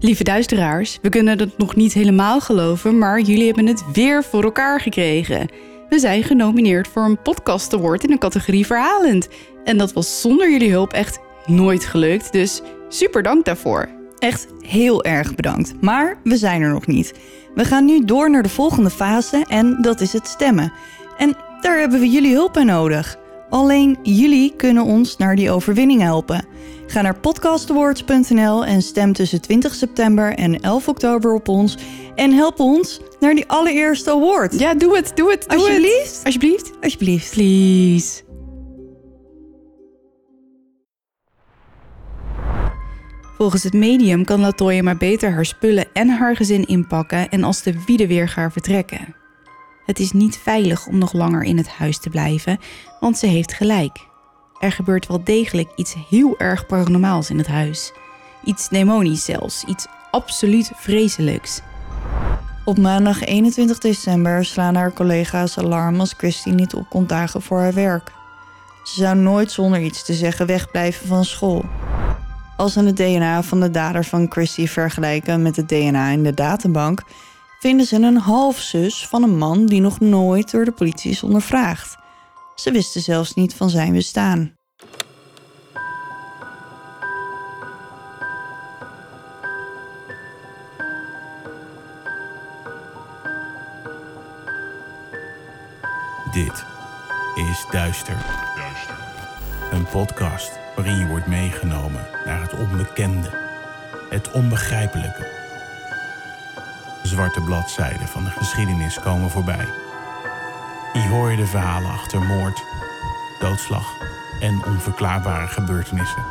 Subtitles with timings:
[0.00, 4.44] Lieve duisteraars, we kunnen het nog niet helemaal geloven, maar jullie hebben het weer voor
[4.44, 5.48] elkaar gekregen.
[5.88, 9.28] We zijn genomineerd voor een podcast award in de categorie verhalend.
[9.64, 13.88] En dat was zonder jullie hulp echt nooit gelukt, dus super dank daarvoor.
[14.18, 15.74] Echt heel erg bedankt.
[15.80, 17.14] Maar we zijn er nog niet.
[17.54, 20.72] We gaan nu door naar de volgende fase en dat is het stemmen.
[21.16, 23.18] En daar hebben we jullie hulp bij nodig.
[23.50, 26.46] Alleen jullie kunnen ons naar die overwinning helpen.
[26.90, 31.76] Ga naar podcastawards.nl en stem tussen 20 september en 11 oktober op ons.
[32.14, 34.58] En help ons naar die allereerste award.
[34.58, 36.16] Ja, doe het, doe het, doe Alsjeblieft.
[36.16, 36.24] het.
[36.24, 36.72] Alsjeblieft.
[36.80, 37.30] Alsjeblieft.
[37.34, 38.22] Please.
[43.36, 47.62] Volgens het medium kan Latoya maar beter haar spullen en haar gezin inpakken en als
[47.62, 49.14] de wiede weer gaan vertrekken.
[49.84, 52.58] Het is niet veilig om nog langer in het huis te blijven,
[53.00, 54.07] want ze heeft gelijk.
[54.58, 57.92] Er gebeurt wel degelijk iets heel erg paranormaals in het huis.
[58.44, 61.60] Iets demonisch zelfs, iets absoluut vreselijks.
[62.64, 67.58] Op maandag 21 december slaan haar collega's alarm als Christy niet op komt dagen voor
[67.58, 68.12] haar werk.
[68.84, 71.64] Ze zou nooit zonder iets te zeggen wegblijven van school.
[72.56, 76.34] Als ze het DNA van de dader van Christy vergelijken met het DNA in de
[76.34, 77.02] databank,
[77.60, 81.97] vinden ze een halfzus van een man die nog nooit door de politie is ondervraagd.
[82.58, 84.56] Ze wisten zelfs niet van zijn bestaan.
[96.32, 96.64] Dit
[97.34, 98.16] is Duister.
[99.70, 103.30] Een podcast waarin je wordt meegenomen naar het onbekende,
[104.10, 105.26] het onbegrijpelijke.
[107.02, 109.87] Zwarte bladzijden van de geschiedenis komen voorbij.
[110.92, 112.62] Hier hoor je de verhalen achter moord,
[113.40, 113.96] doodslag
[114.40, 116.22] en onverklaarbare gebeurtenissen.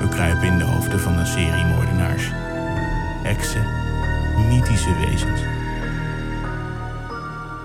[0.00, 2.30] We kruipen in de hoofden van een serie moordenaars,
[3.22, 3.66] heksen,
[4.48, 5.40] mythische wezens.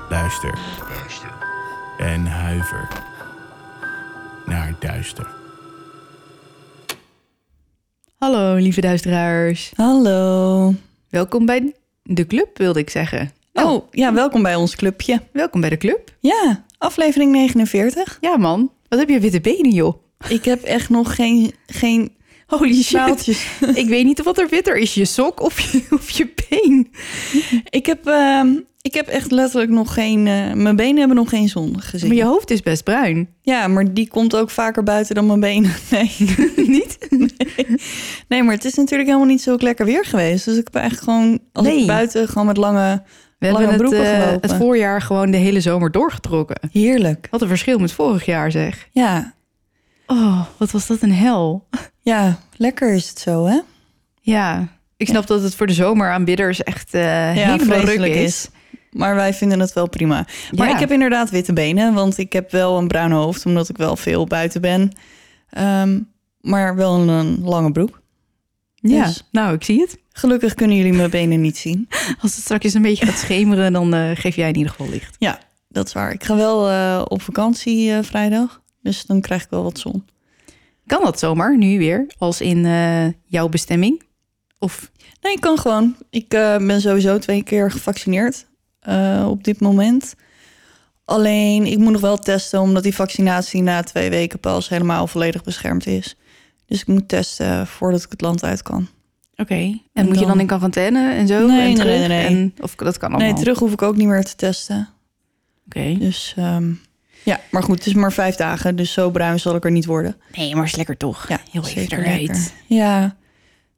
[0.09, 0.59] Luister.
[1.97, 2.87] En huiver
[4.45, 5.27] naar duister.
[8.17, 9.71] Hallo lieve duisteraars.
[9.75, 10.73] Hallo.
[11.09, 11.73] Welkom bij
[12.03, 13.31] de club, wilde ik zeggen.
[13.53, 15.21] Oh, ja, welkom bij ons clubje.
[15.33, 16.13] Welkom bij de club.
[16.19, 18.17] Ja, aflevering 49.
[18.21, 19.93] Ja man, wat heb je witte benen joh.
[20.27, 22.17] Ik heb echt nog geen, geen
[22.47, 23.27] Holy shit.
[23.75, 26.91] Ik weet niet wat er witter is, je sok of je, of je been.
[27.69, 28.47] Ik heb, ehm,
[28.81, 30.27] ik heb echt letterlijk nog geen...
[30.27, 32.07] eh, mijn benen hebben nog geen zon gezien.
[32.07, 33.29] Maar je hoofd is best bruin.
[33.41, 35.71] Ja, maar die komt ook vaker buiten dan mijn benen.
[35.91, 36.11] Nee,
[36.77, 36.97] niet?
[37.09, 37.65] nee.
[38.27, 40.45] nee, maar het is natuurlijk helemaal niet zo lekker weer geweest.
[40.45, 41.79] Dus ik heb eigenlijk gewoon, als Nee.
[41.81, 43.03] ik buiten gewoon met lange,
[43.39, 46.69] We hebben het, eh, het voorjaar gewoon de hele zomer doorgetrokken.
[46.71, 47.27] Heerlijk.
[47.31, 48.87] Wat een verschil met vorig jaar zeg.
[48.91, 49.33] Ja,
[50.07, 51.67] Oh, wat was dat een hel.
[52.01, 53.59] ja, lekker is het zo, hè?
[54.21, 54.67] Ja,
[54.97, 57.01] ik snap dat het voor de zomeraanbidders echt eh
[57.31, 58.23] helemaal ruk vreselijk is.
[58.25, 58.49] is.
[58.91, 60.25] Maar wij vinden het wel prima.
[60.55, 60.73] Maar Ja.
[60.73, 63.95] ik heb inderdaad witte benen, want ik heb wel een bruin hoofd, omdat ik wel
[63.95, 64.91] veel buiten ben.
[65.49, 65.99] Ehm,
[66.41, 67.98] maar wel een lange broek.
[68.81, 69.97] Ja, Dus- nou, ik zie het.
[70.11, 71.87] Gelukkig kunnen jullie mijn benen niet zien.
[72.21, 75.15] Als het straks een beetje gaat schemeren, dan eh, geef jij in ieder geval licht.
[75.19, 76.11] Ja, dat is waar.
[76.11, 80.05] Ik ga wel eh, op vakantie eh, vrijdag, dus dan krijg ik wel wat zon.
[80.85, 82.63] Kan dat zomaar, nu weer, als in
[83.25, 84.03] jouw bestemming?
[84.59, 84.91] Of
[85.21, 85.95] Nee, ik kan gewoon.
[86.09, 88.45] Ik ben sowieso twee keer gevaccineerd
[89.25, 90.15] op dit moment.
[91.05, 95.43] Alleen, ik moet nog wel testen, omdat die vaccinatie na twee weken pas helemaal volledig
[95.43, 96.15] beschermd is.
[96.69, 98.87] Dus ik moet testen voordat ik het land uit kan.
[99.35, 99.53] Oké.
[99.53, 101.47] En, En moet je dan in quarantaine en zo?
[101.47, 101.97] Nee, en nee, terug?
[101.99, 102.25] nee, nee.
[102.25, 103.27] En, of dat kan allemaal?
[103.31, 104.89] Nee, terug hoef ik ook niet meer te testen.
[105.65, 105.95] Oké.
[105.99, 106.71] Dus ehm,
[107.23, 109.85] ja, maar goed, het is maar vijf dagen, dus zo bruin zal ik er niet
[109.85, 110.15] worden.
[110.35, 111.27] Nee, maar is lekker toch?
[111.27, 112.21] Ja, Heel even eruit.
[112.21, 112.51] lekker.
[112.67, 113.15] Ja,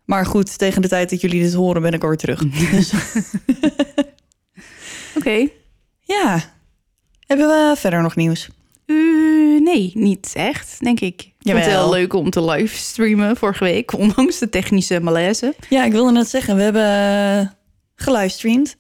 [0.06, 2.44] maar goed, tegen de tijd dat jullie dit horen ben ik alweer terug.
[2.72, 2.94] Dus
[5.18, 5.48] Oké.
[6.00, 6.40] ja,
[7.20, 8.50] hebben we verder nog nieuws?
[8.86, 8.96] Eh,
[9.62, 11.31] nee, niet echt, denk ik.
[11.42, 15.56] Ik vond het leuk om te livestreamen vorige week, ondanks de technische malaise.
[15.70, 17.48] Ja, ik wilde net zeggen, we hebben eh,
[17.96, 18.78] gelivestreamd.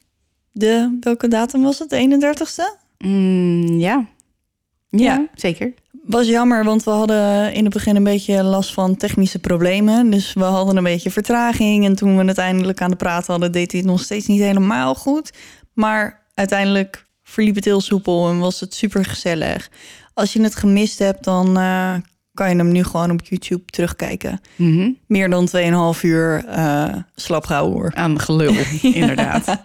[0.52, 1.90] De, welke datum was het?
[1.90, 2.80] De 31ste?
[2.98, 4.06] Mm, ja.
[4.90, 5.14] ja.
[5.14, 5.28] Ja.
[5.36, 5.74] zeker.
[6.06, 10.10] Was jammer, want we hadden in het begin een beetje last van technische problemen.
[10.10, 11.86] Dus we hadden een beetje vertraging.
[11.86, 14.42] En toen we het eindelijk aan de praat hadden, deed hij het nog steeds niet
[14.42, 15.32] helemaal goed.
[15.74, 19.70] Maar uiteindelijk verliep het heel soepel en was het super gezellig.
[20.14, 21.94] Als je het gemist hebt, dan eh,
[22.42, 24.42] kan je hem nu gewoon op YouTube terugkijken.
[24.56, 24.90] Mhm.
[25.08, 25.48] Meer dan
[25.96, 27.92] 2,5 uur eh slap hoor.
[27.96, 28.54] Aan gelul,
[29.02, 29.58] inderdaad.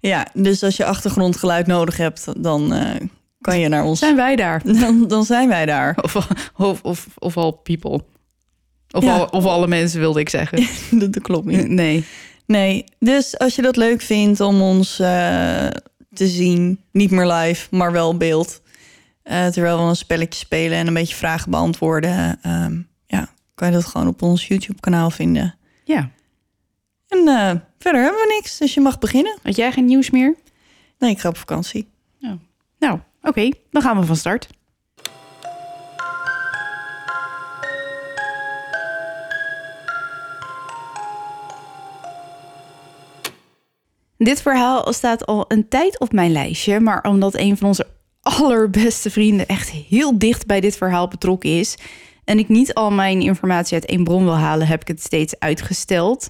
[0.00, 3.00] Ja, dus als je achtergrondgeluid nodig hebt, dan eh,
[3.40, 3.98] kan je naar ons.
[3.98, 4.62] Zijn wij daar?
[4.80, 5.98] Dan, dan zijn wij daar.
[6.02, 6.16] Of,
[6.56, 8.00] of, of, of all people.
[8.90, 9.16] Of, Ja.
[9.16, 10.66] al- of alle mensen wilde ik zeggen.
[10.90, 11.68] dat, dat klopt niet.
[11.68, 12.04] Nee.
[12.46, 15.66] Nee, dus als je dat leuk vindt om ons eh,
[16.12, 18.60] te zien, niet meer live, maar wel beeld,
[19.28, 23.74] eh, terwijl we een spelletje spelen en een beetje vragen beantwoorden, ehm, ja, kan je
[23.74, 25.54] dat gewoon op ons YouTube-kanaal vinden.
[25.84, 26.10] Ja.
[27.08, 29.38] En eh, verder hebben we niks, dus je mag beginnen.
[29.42, 30.36] Had jij geen nieuws meer?
[30.98, 31.88] Nee, ik ga op vakantie.
[32.78, 33.50] Nou, oké.
[33.70, 34.48] dan gaan we van start.
[44.16, 47.86] Dit verhaal staat al een tijd op mijn lijstje, maar omdat een van onze
[48.28, 51.76] allerbeste vrienden echt heel dicht bij dit verhaal betrokken is
[52.24, 55.38] en ik niet al mijn informatie uit één bron wil halen, heb ik het steeds
[55.38, 56.28] uitgesteld.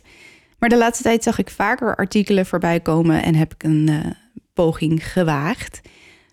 [0.59, 4.11] Maar de laatste tijd zag ik vaker artikelen voorbij komen en heb ik een eh,
[4.55, 5.81] poging gewaagd.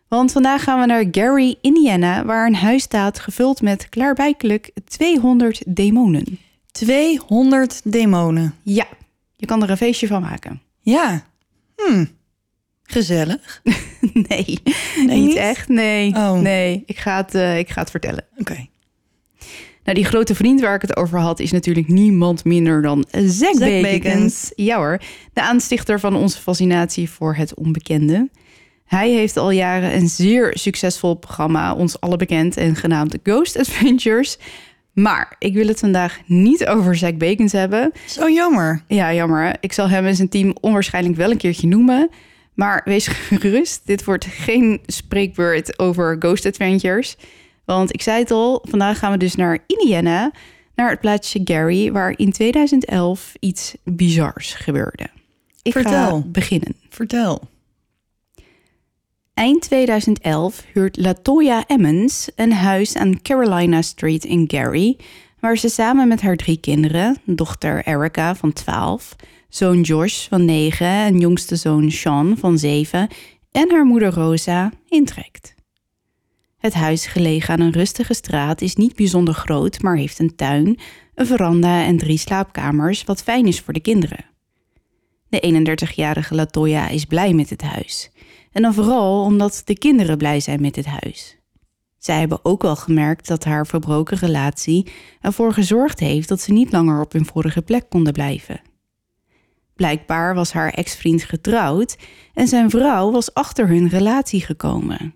[0.08, 5.64] Want vandaag gaan we naar Gary, Indiana, waar een huis staat gevuld met klaarblijkelijk 200
[5.68, 6.40] demonen.
[6.72, 8.56] 200 demonen.
[8.64, 8.88] Ja,
[9.36, 10.62] je kan er een feestje van maken.
[10.82, 11.26] Ja.
[11.76, 12.06] Hm.
[12.86, 13.62] Gezellig.
[14.28, 14.60] Nee,
[15.06, 15.68] Nee, niet echt.
[15.68, 16.40] Nee, Oh.
[16.40, 18.24] nee ik, ga het, eh, ik ga het vertellen.
[18.38, 18.68] Oké.
[19.84, 23.60] Nou, die grote vriend waar ik het over had, is natuurlijk niemand minder dan Zack.
[23.60, 24.52] Bakens.
[24.56, 25.02] Ja hoor,
[25.34, 28.30] de aanstichter van onze fascinatie voor het onbekende.
[28.86, 34.38] Hij heeft al jaren een zeer succesvol programma, ons alle bekend en genaamd Ghost Adventures.
[34.94, 37.92] Maar ik wil het vandaag niet over Zack Bakens hebben.
[38.08, 38.82] Zo jammer.
[38.88, 39.56] Ja, jammer.
[39.60, 42.10] Ik zal hem en zijn team onwaarschijnlijk wel een keertje noemen.
[42.56, 43.08] Maar wees
[43.42, 47.18] gerust, dit wordt geen spreekbeurt over Ghost Adventures.
[47.66, 50.32] Want ik zei het al, vandaag gaan we dus naar Indiana,
[50.76, 55.08] naar het plaatsje Gary, waar in 2011 iets bizars gebeurde.
[55.62, 56.24] Ik ga Vertel.
[56.28, 56.76] beginnen.
[56.90, 57.42] Vertel.
[59.34, 64.98] Eind 2011 huurt Latoya Emmons een huis aan Carolina Street in Gary,
[65.40, 69.16] waar ze samen met haar drie kinderen, dochter Erica van 12,
[69.56, 73.08] zoon Josh van 9 en jongste zoon Sean van 7
[73.52, 75.56] en haar moeder Rosa intrekt.
[76.58, 80.80] Het huis gelegen aan een rustige straat is niet bijzonder groot, maar heeft een tuin,
[81.14, 84.26] een veranda en drie slaapkamers, wat fijn is voor de kinderen.
[85.30, 88.12] De 31-jarige Latoya is blij met het huis.
[88.52, 91.38] En dan vooral omdat de kinderen blij zijn met dit huis.
[91.98, 94.88] Zij hebben ook wel gemerkt dat haar verbroken relatie
[95.22, 98.74] ervoor gezorgd heeft dat ze niet langer op hun vorige plek konden blijven.
[99.76, 101.98] Blijkbaar was haar ex-vriend getrouwd
[102.34, 105.16] en zijn vrouw was achter hun relatie gekomen.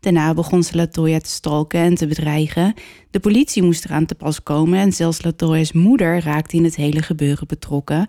[0.00, 2.74] Daarna begon ze Latoya te stalken en te bedreigen.
[3.10, 7.02] De politie moest eraan te pas komen en zelfs Latoya's moeder raakte in het hele
[7.02, 8.06] gebeuren betrokken.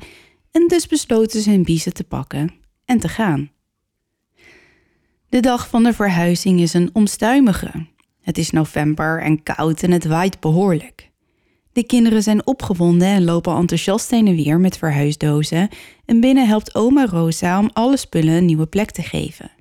[0.52, 2.54] En dus besloten ze hun biezen te pakken
[2.86, 3.52] en te gaan.
[5.30, 7.86] De dag van de verhuizing is een omstuimige.
[8.22, 11.12] Het is november en koud en het waait behoorlijk.
[11.76, 15.70] De kinderen zijn opgewonden en lopen enthousiast heen en weer met verhuisdozen
[16.06, 19.52] en binnen helpt oma Rosa om alle spullen een nieuwe plek te geven.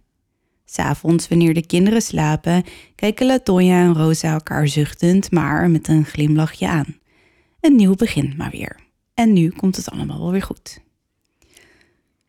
[0.65, 2.65] S'avonds, wanneer de kinderen slapen,
[2.95, 6.99] kijken Latoya en Rosa elkaar zuchtend, maar met een glimlachje aan.
[7.61, 8.81] Een nieuw begin maar weer.
[9.15, 10.81] En nu komt het allemaal wel weer goed.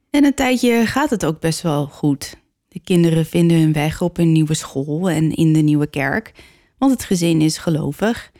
[0.09, 2.37] En een tijdje gaat het ook best wel goed.
[2.67, 6.31] De kinderen vinden hun weg op een nieuwe school en in de nieuwe kerk,
[6.77, 8.33] want het gezin is gelovig.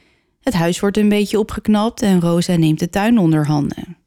[0.46, 3.98] Het huis wordt een beetje opgeknapt en Rosa neemt de tuin onder handen.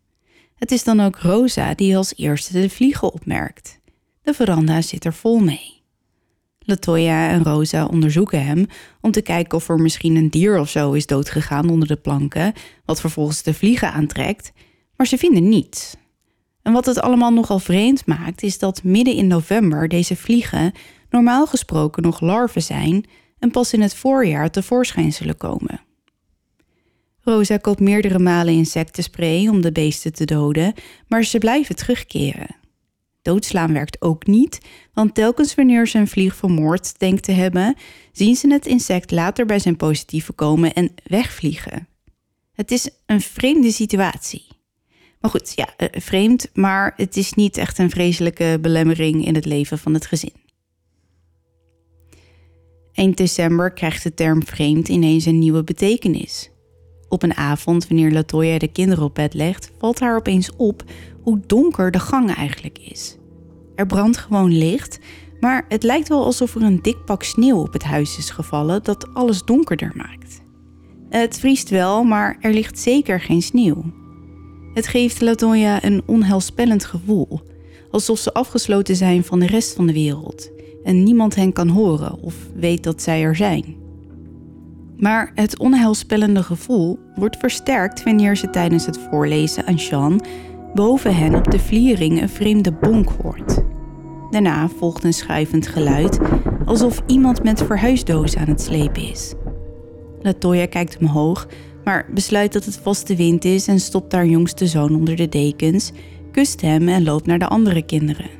[0.54, 3.78] Het is dan ook Rosa die als eerste de vliegen opmerkt.
[4.22, 5.82] De veranda zit er vol mee.
[6.58, 8.66] Latoya en Rosa onderzoeken hem
[9.00, 12.52] om te kijken of er misschien een dier of zo is doodgegaan onder de planken,
[12.84, 14.52] wat vervolgens de vliegen aantrekt,
[14.96, 15.96] maar ze vinden niets.
[16.62, 20.72] En wat het allemaal nogal vreemd maakt, is dat midden in november deze vliegen
[21.10, 23.04] normaal gesproken nog larven zijn
[23.38, 25.86] en pas in het voorjaar tevoorschijn zullen komen.
[27.28, 30.74] Rosa koopt meerdere malen insectenspray om de beesten te doden,
[31.08, 32.56] maar ze blijven terugkeren.
[33.22, 34.58] Doodslaan werkt ook niet,
[34.92, 37.76] want telkens wanneer ze een vlieg vermoord denkt te hebben,
[38.12, 41.88] zien ze het insect later bij zijn positieve komen en wegvliegen.
[42.52, 44.46] Het is een vreemde situatie.
[45.20, 49.44] Maar goed, ja, eh, vreemd, maar het is niet echt een vreselijke belemmering in het
[49.44, 50.32] leven van het gezin.
[52.92, 56.50] Eind december krijgt de term vreemd ineens een nieuwe betekenis.
[57.08, 60.82] Op een avond, wanneer Latoya de kinderen op bed legt, valt haar opeens op
[61.22, 63.16] hoe donker de gang eigenlijk is.
[63.74, 64.98] Er brandt gewoon licht,
[65.40, 68.82] maar het lijkt wel alsof er een dik pak sneeuw op het huis is gevallen
[68.82, 70.42] dat alles donkerder maakt.
[71.08, 73.84] Het vriest wel, maar er ligt zeker geen sneeuw.
[74.74, 77.40] Het geeft Latoya een onheilspellend gevoel,
[77.90, 80.50] alsof ze afgesloten zijn van de rest van de wereld
[80.84, 83.77] en niemand hen kan horen of weet dat zij er zijn.
[84.98, 90.24] Maar het onheilspellende gevoel wordt versterkt wanneer ze tijdens het voorlezen aan Jean
[90.74, 93.62] boven hen op de vliering een vreemde bonk hoort.
[94.30, 96.18] Daarna volgt een schuivend geluid,
[96.64, 99.34] alsof iemand met verhuisdozen aan het slepen is.
[100.20, 101.48] Latoya kijkt omhoog,
[101.84, 105.28] maar besluit dat het vast de wind is en stopt haar jongste zoon onder de
[105.28, 105.92] dekens,
[106.32, 108.37] kust hem en loopt naar de andere kinderen.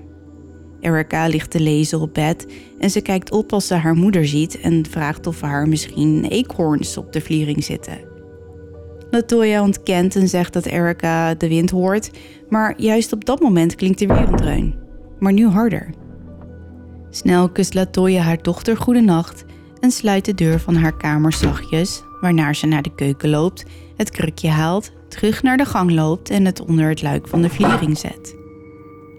[0.80, 2.46] Erica ligt te lezen op bed
[2.78, 6.96] en ze kijkt op als ze haar moeder ziet en vraagt of haar misschien eekhoorns
[6.96, 7.98] op de vliering zitten.
[9.10, 12.10] Latoya ontkent en zegt dat Erica de wind hoort,
[12.48, 14.74] maar juist op dat moment klinkt er weer een dreun,
[15.18, 15.90] maar nu harder.
[17.10, 19.44] Snel kust Latoya haar dochter goedenacht
[19.80, 23.64] en sluit de deur van haar kamer zachtjes, waarna ze naar de keuken loopt,
[23.96, 27.50] het krukje haalt, terug naar de gang loopt en het onder het luik van de
[27.50, 28.37] vliering zet.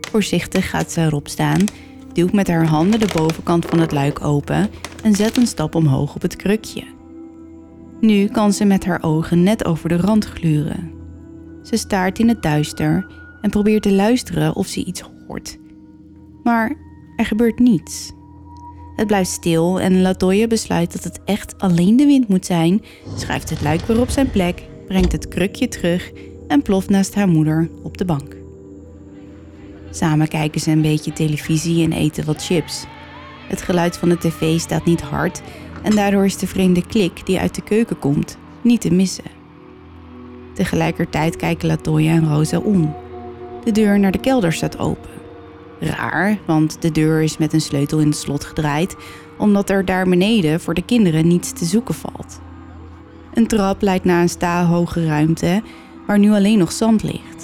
[0.10, 1.66] Voorzichtig gaat ze erop staan,
[2.13, 4.70] duwt met haar handen de bovenkant van het luik open
[5.04, 6.84] en zet een stap omhoog op het krukje.
[8.01, 10.92] Nu kan ze met haar ogen net over de rand gluren.
[11.63, 13.08] Ze staart in het duister
[13.42, 15.58] en probeert te luisteren of ze iets hoort.
[16.44, 16.75] Maar
[17.16, 18.12] er gebeurt niets.
[18.96, 22.82] Het blijft stil en Latoya besluit dat het echt alleen de wind moet zijn,
[23.16, 26.12] schuift het luik weer op zijn plek, brengt het krukje terug
[26.48, 28.38] en ploft naast haar moeder op de bank.
[29.91, 32.86] Samen kijken ze een beetje televisie en eten wat chips.
[33.48, 35.41] Het geluid van de tv staat niet hard
[35.84, 39.24] en daardoor is de vreemde klik die uit de keuken komt niet te missen.
[40.53, 42.96] Tegelijkertijd kijken Latoya en Rosa om.
[43.63, 45.10] De deur naar de kelder staat open.
[45.79, 48.96] Raar, want de deur is met een sleutel in het slot gedraaid,
[49.38, 52.39] omdat er daar beneden voor de kinderen niets te zoeken valt.
[53.34, 55.62] Een trap leidt naar een staalhoge ruimte
[56.08, 57.38] waar nu alleen nog zand ligt.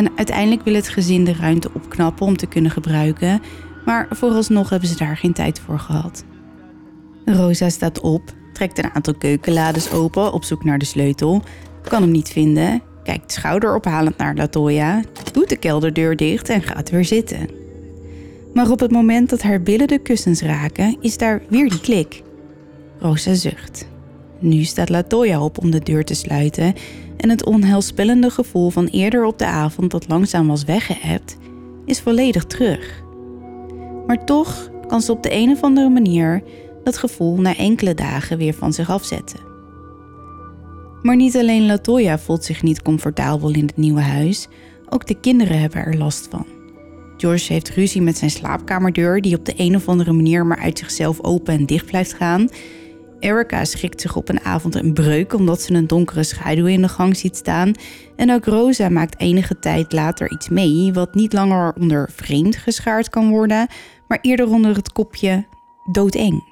[0.00, 3.40] En uiteindelijk wil het gezin de ruimte opknappen om te kunnen gebruiken,
[3.84, 6.24] maar vooralsnog hebben ze daar geen tijd voor gehad.
[7.24, 11.42] Rosa staat op, trekt een aantal keukenlades open op zoek naar de sleutel,
[11.82, 15.02] kan hem niet vinden, kijkt schouderophalend naar Latoya,
[15.32, 17.48] doet de kelderdeur dicht en gaat weer zitten.
[18.54, 22.22] Maar op het moment dat haar billen de kussens raken, is daar weer die klik.
[22.98, 23.88] Rosa zucht.
[24.40, 26.74] Nu staat Latoya op om de deur te sluiten
[27.16, 31.36] en het onheilspellende gevoel van eerder op de avond dat langzaam was weggeëpt,
[31.84, 33.02] is volledig terug.
[34.06, 36.42] Maar toch kan ze op de een of andere manier
[36.84, 39.40] dat gevoel na enkele dagen weer van zich afzetten.
[41.02, 44.48] Maar niet alleen Latoya voelt zich niet comfortabel in het nieuwe huis,
[44.88, 46.46] ook de kinderen hebben er last van.
[47.16, 50.78] George heeft ruzie met zijn slaapkamerdeur, die op de een of andere manier maar uit
[50.78, 52.48] zichzelf open en dicht blijft gaan.
[53.20, 56.88] Erica schrikt zich op een avond een breuk omdat ze een donkere schaduw in de
[56.88, 57.72] gang ziet staan.
[58.16, 63.08] En ook Rosa maakt enige tijd later iets mee, wat niet langer onder vreemd geschaard
[63.08, 63.66] kan worden,
[64.08, 65.46] maar eerder onder het kopje
[65.92, 66.48] doodeng.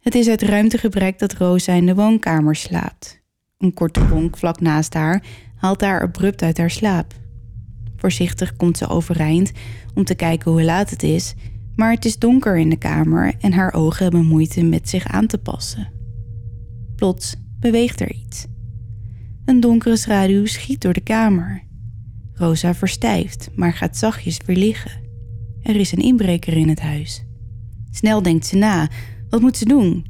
[0.00, 3.22] Het is uit ruimtegebrek dat Rosa in de woonkamer slaapt.
[3.58, 5.22] Een korte bonk vlak naast haar
[5.56, 7.12] haalt haar abrupt uit haar slaap.
[7.96, 9.52] Voorzichtig komt ze overeind
[9.94, 11.34] om te kijken hoe laat het is,
[11.76, 15.26] maar het is donker in de kamer en haar ogen hebben moeite met zich aan
[15.26, 15.92] te passen.
[16.96, 18.46] Plots beweegt er iets.
[19.44, 21.62] Een donkere schaduw schiet door de kamer.
[22.32, 25.02] Rosa verstijft, maar gaat zachtjes weer liggen.
[25.62, 27.24] Er is een inbreker in het huis.
[27.90, 28.88] Snel denkt ze na.
[29.28, 30.06] Wat moet ze doen?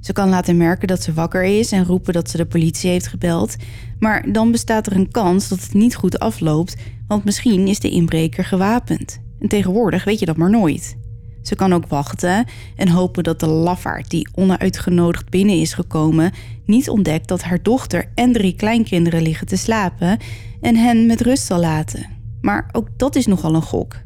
[0.00, 3.06] Ze kan laten merken dat ze wakker is en roepen dat ze de politie heeft
[3.06, 3.56] gebeld.
[3.98, 7.90] Maar dan bestaat er een kans dat het niet goed afloopt, want misschien is de
[7.90, 9.20] inbreker gewapend.
[9.38, 10.96] En tegenwoordig weet je dat maar nooit.
[11.46, 16.32] Ze kan ook wachten en hopen dat de lafaard die onuitgenodigd binnen is gekomen
[16.64, 20.18] niet ontdekt dat haar dochter en drie kleinkinderen liggen te slapen
[20.60, 22.06] en hen met rust zal laten.
[22.40, 23.96] Maar ook dat is nogal een gok.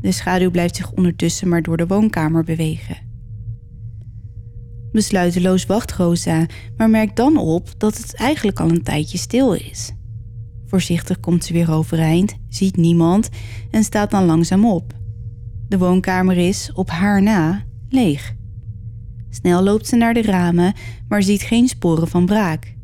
[0.00, 2.96] De schaduw blijft zich ondertussen maar door de woonkamer bewegen.
[4.92, 9.92] Besluiteloos wacht Rosa, maar merkt dan op dat het eigenlijk al een tijdje stil is.
[10.66, 13.28] Voorzichtig komt ze weer overeind, ziet niemand
[13.70, 15.02] en staat dan langzaam op.
[15.68, 18.34] De woonkamer is, op haar na, leeg.
[19.30, 20.74] Snel loopt ze naar de ramen,
[21.08, 22.74] maar ziet geen sporen van braak.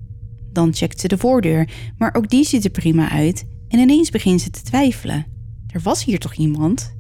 [0.53, 4.41] Dan checkt ze de voordeur, maar ook die ziet er prima uit en ineens begint
[4.41, 5.27] ze te twijfelen.
[5.67, 6.95] Er was hier toch iemand?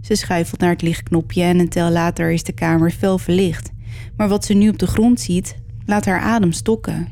[0.00, 3.70] Ze schuifelt naar het lichtknopje en een tel later is de kamer fel verlicht.
[4.16, 7.08] Maar wat ze nu op de grond ziet, laat haar adem stokken.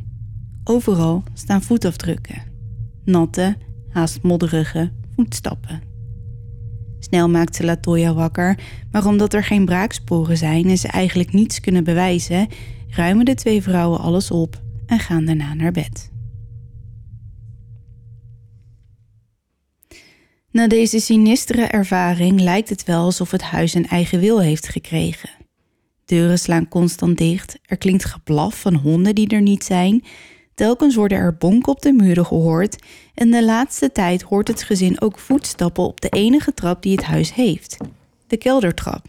[0.65, 2.43] Overal staan voetafdrukken.
[3.05, 3.57] Natte,
[3.89, 5.96] haast modderige voetstappen.
[6.99, 8.59] Snel maakt ze Latoya wakker,
[8.93, 12.49] maar omdat er geen braaksporen zijn en ze eigenlijk niets kunnen bewijzen,
[12.89, 16.11] ruimen de twee vrouwen alles op en gaan daarna naar bed.
[20.51, 25.31] Na deze sinistere ervaring lijkt het wel alsof het huis een eigen wil heeft gekregen.
[26.05, 30.05] Deuren slaan constant dicht, er klinkt geblaf van honden die er niet zijn.
[30.57, 32.77] Telkens worden er bonken op de muren gehoord
[33.15, 37.05] en de laatste tijd hoort het gezin ook voetstappen op de enige trap die het
[37.05, 37.77] huis heeft,
[38.27, 39.07] de keldertrap.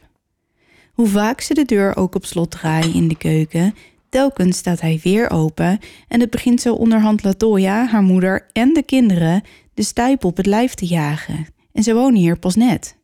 [0.93, 3.75] Hoe vaak ze de deur ook op slot draaien in de keuken,
[4.09, 8.83] telkens staat hij weer open en het begint zo onderhand Latoya, haar moeder en de
[8.83, 11.47] kinderen de stuip op het lijf te jagen.
[11.71, 12.97] En ze wonen hier pas net.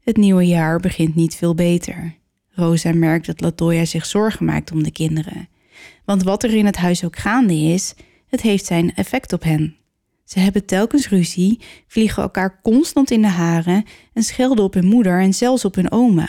[0.00, 2.14] Het nieuwe jaar begint niet veel beter.
[2.50, 5.48] Rosa merkt dat Latoya zich zorgen maakt om de kinderen.
[6.06, 7.94] Want wat er in het huis ook gaande is,
[8.26, 9.76] het heeft zijn effect op hen.
[10.24, 15.20] Ze hebben telkens ruzie, vliegen elkaar constant in de haren en schelden op hun moeder
[15.20, 16.28] en zelfs op hun oma.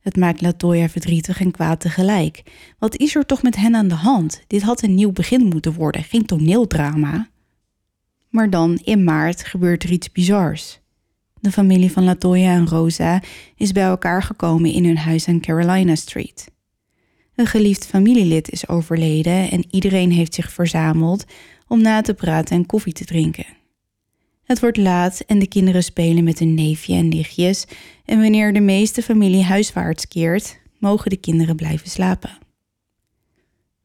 [0.00, 2.42] Het maakt Latoya verdrietig en kwaad tegelijk.
[2.78, 4.42] Wat is er toch met hen aan de hand?
[4.46, 7.28] Dit had een nieuw begin moeten worden, geen toneeldrama.
[8.28, 10.80] Maar dan, in maart, gebeurt er iets bizars.
[11.40, 13.22] De familie van Latoya en Rosa
[13.56, 16.52] is bij elkaar gekomen in hun huis aan Carolina Street.
[17.36, 21.24] Een geliefd familielid is overleden en iedereen heeft zich verzameld
[21.68, 23.46] om na te praten en koffie te drinken.
[24.44, 27.66] Het wordt laat en de kinderen spelen met hun neefje en nichtjes
[28.04, 32.38] en wanneer de meeste familie huiswaarts keert, mogen de kinderen blijven slapen.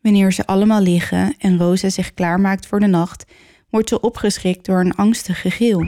[0.01, 3.25] Wanneer ze allemaal liggen en Rosa zich klaarmaakt voor de nacht,
[3.70, 5.86] wordt ze opgeschrikt door een angstig gegil.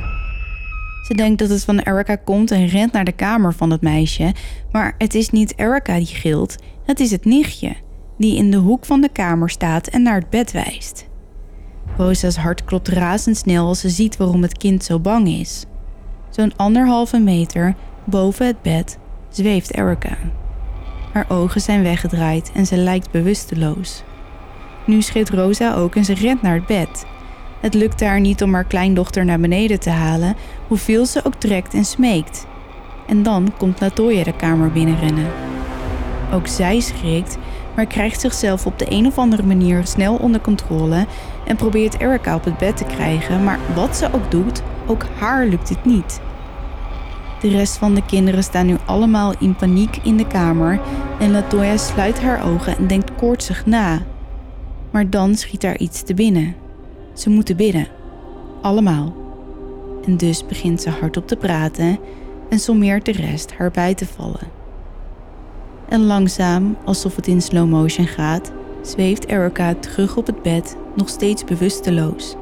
[1.02, 4.34] Ze denkt dat het van Erica komt en rent naar de kamer van het meisje,
[4.72, 6.56] maar het is niet Erica die gilt,
[6.86, 7.76] het is het nichtje,
[8.18, 11.10] die in de hoek van de kamer staat en naar het bed wijst.
[11.98, 15.66] Rosa's hart klopt razendsnel als ze ziet waarom het kind zo bang is.
[16.30, 18.98] Zo'n anderhalve meter boven het bed
[19.30, 20.18] zweeft Erica.
[21.12, 24.04] Haar ogen zijn weggedraaid en ze lijkt bewusteloos.
[24.86, 27.06] Nu schreeuwt Rosa ook en ze rent naar het bed.
[27.62, 30.36] Het lukt haar niet om haar kleindochter naar beneden te halen,
[30.68, 32.46] hoeveel ze ook trekt en smeekt.
[33.08, 35.28] En dan komt Latoya de kamer binnenrennen.
[36.34, 37.38] Ook zij schrikt,
[37.76, 41.06] maar krijgt zichzelf op de een of andere manier snel onder controle
[41.46, 45.46] en probeert Erica op het bed te krijgen, maar wat ze ook doet, ook haar
[45.46, 46.22] lukt het niet.
[47.42, 50.80] De rest van de kinderen staan nu allemaal in paniek in de kamer
[51.20, 54.02] en Latoya sluit haar ogen en denkt koortsig na.
[54.92, 56.56] Maar dan schiet haar iets te binnen.
[57.14, 57.88] Ze moeten bidden.
[58.62, 59.14] Allemaal.
[60.06, 62.00] En dus begint ze hardop te praten
[62.50, 64.60] en sommeert de rest haar bij te vallen.
[65.90, 71.10] En langzaam, alsof het in slow motion gaat, zweeft Erica terug op het bed, nog
[71.10, 72.36] steeds bewusteloos.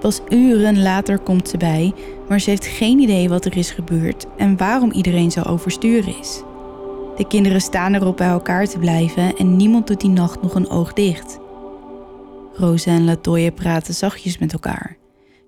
[0.00, 1.92] Pas uren later komt ze bij,
[2.28, 6.42] maar ze heeft geen idee wat er is gebeurd en waarom iedereen zo overstuur is.
[7.16, 10.70] De kinderen staan erop bij elkaar te blijven en niemand doet die nacht nog een
[10.70, 11.39] oog dicht.
[12.60, 14.96] Rosa en Latoya praten zachtjes met elkaar.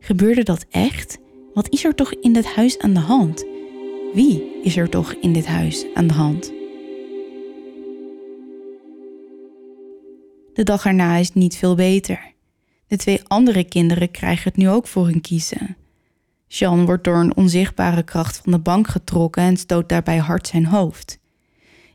[0.01, 1.19] Gebeurde dat echt?
[1.55, 3.45] Wat is er toch in dit huis aan de hand?
[4.15, 6.53] Wie is er toch in dit huis aan de hand?
[10.55, 12.33] De dag erna is niet veel beter.
[12.87, 15.77] De twee andere kinderen krijgen het nu ook voor hun kiezen.
[16.47, 20.67] Jean wordt door een onzichtbare kracht van de bank getrokken en stoot daarbij hard zijn
[20.67, 21.21] hoofd.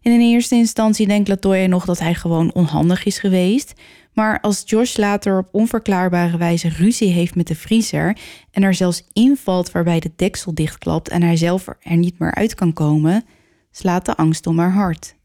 [0.02, 3.74] In eerste instantie denkt Latoya nog dat hij gewoon onhandig is geweest,
[4.18, 8.18] maar als Josh later op onverklaarbare wijze ruzie heeft met de vriezer
[8.52, 12.56] en er zelfs invalt waarbij de deksel dichtklapt en hij zelf er niet meer uit
[12.56, 13.26] kan komen,
[13.72, 15.16] slaat de angst om haar hart.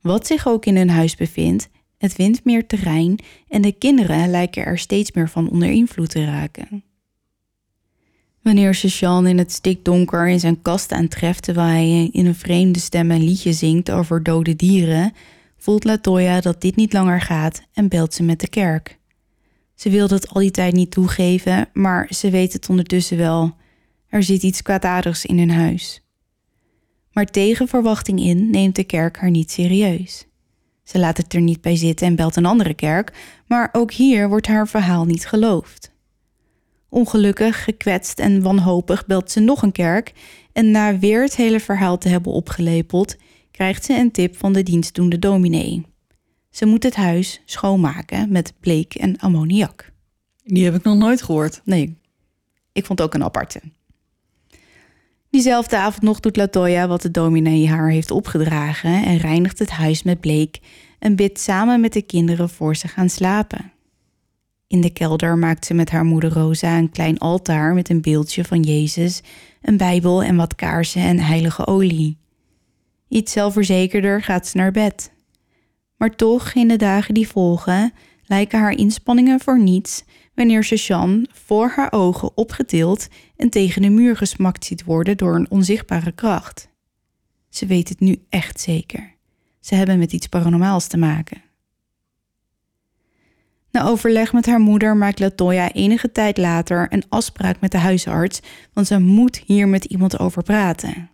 [0.00, 4.64] Wat zich ook in hun huis bevindt, het wint meer terrein en de kinderen lijken
[4.64, 6.84] er steeds meer van onder invloed te raken.
[8.42, 13.10] Wanneer Jean in het stikdonker in zijn kast aantreft terwijl hij in een vreemde stem
[13.10, 15.12] een liedje zingt over dode dieren,
[15.58, 18.98] voelt Latoya dat dit niet langer gaat en belt ze met de kerk.
[19.74, 23.56] Ze wil het al die tijd niet toegeven, maar ze weet het ondertussen wel.
[24.08, 26.02] Er zit iets kwaadaardigs in hun huis.
[27.12, 30.26] Maar tegen verwachting in neemt de kerk haar niet serieus.
[30.82, 33.12] Ze laat het er niet bij zitten en belt een andere kerk,
[33.46, 35.92] maar ook hier wordt haar verhaal niet geloofd.
[36.88, 40.12] Ongelukkig, gekwetst en wanhopig belt ze nog een kerk
[40.52, 43.16] en na weer het hele verhaal te hebben opgelepeld,
[43.58, 45.86] krijgt ze een tip van de dienstdoende dominee.
[46.50, 49.92] Ze moet het huis schoonmaken met bleek en ammoniak.
[50.44, 51.60] Die heb ik nog nooit gehoord.
[51.64, 51.98] Nee,
[52.72, 53.60] ik vond ook een aparte.
[55.30, 60.02] Diezelfde avond nog doet Latoya wat de dominee haar heeft opgedragen en reinigt het huis
[60.02, 60.58] met bleek
[60.98, 63.72] en bidt samen met de kinderen voor ze gaan slapen.
[64.66, 68.44] In de kelder maakt ze met haar moeder Rosa een klein altaar met een beeldje
[68.44, 69.20] van Jezus,
[69.62, 72.18] een Bijbel en wat kaarsen en heilige olie.
[73.08, 75.12] Iets zelfverzekerder gaat ze naar bed.
[75.96, 77.92] Maar toch, in de dagen die volgen,
[78.24, 83.88] lijken haar inspanningen voor niets wanneer ze Jean voor haar ogen opgetild en tegen de
[83.88, 86.68] muur gesmakt ziet worden door een onzichtbare kracht.
[87.48, 89.14] Ze weet het nu echt zeker.
[89.60, 91.42] Ze hebben met iets paranormaals te maken.
[93.70, 98.40] Na overleg met haar moeder maakt Latoya enige tijd later een afspraak met de huisarts,
[98.72, 101.10] want ze moet hier met iemand over praten.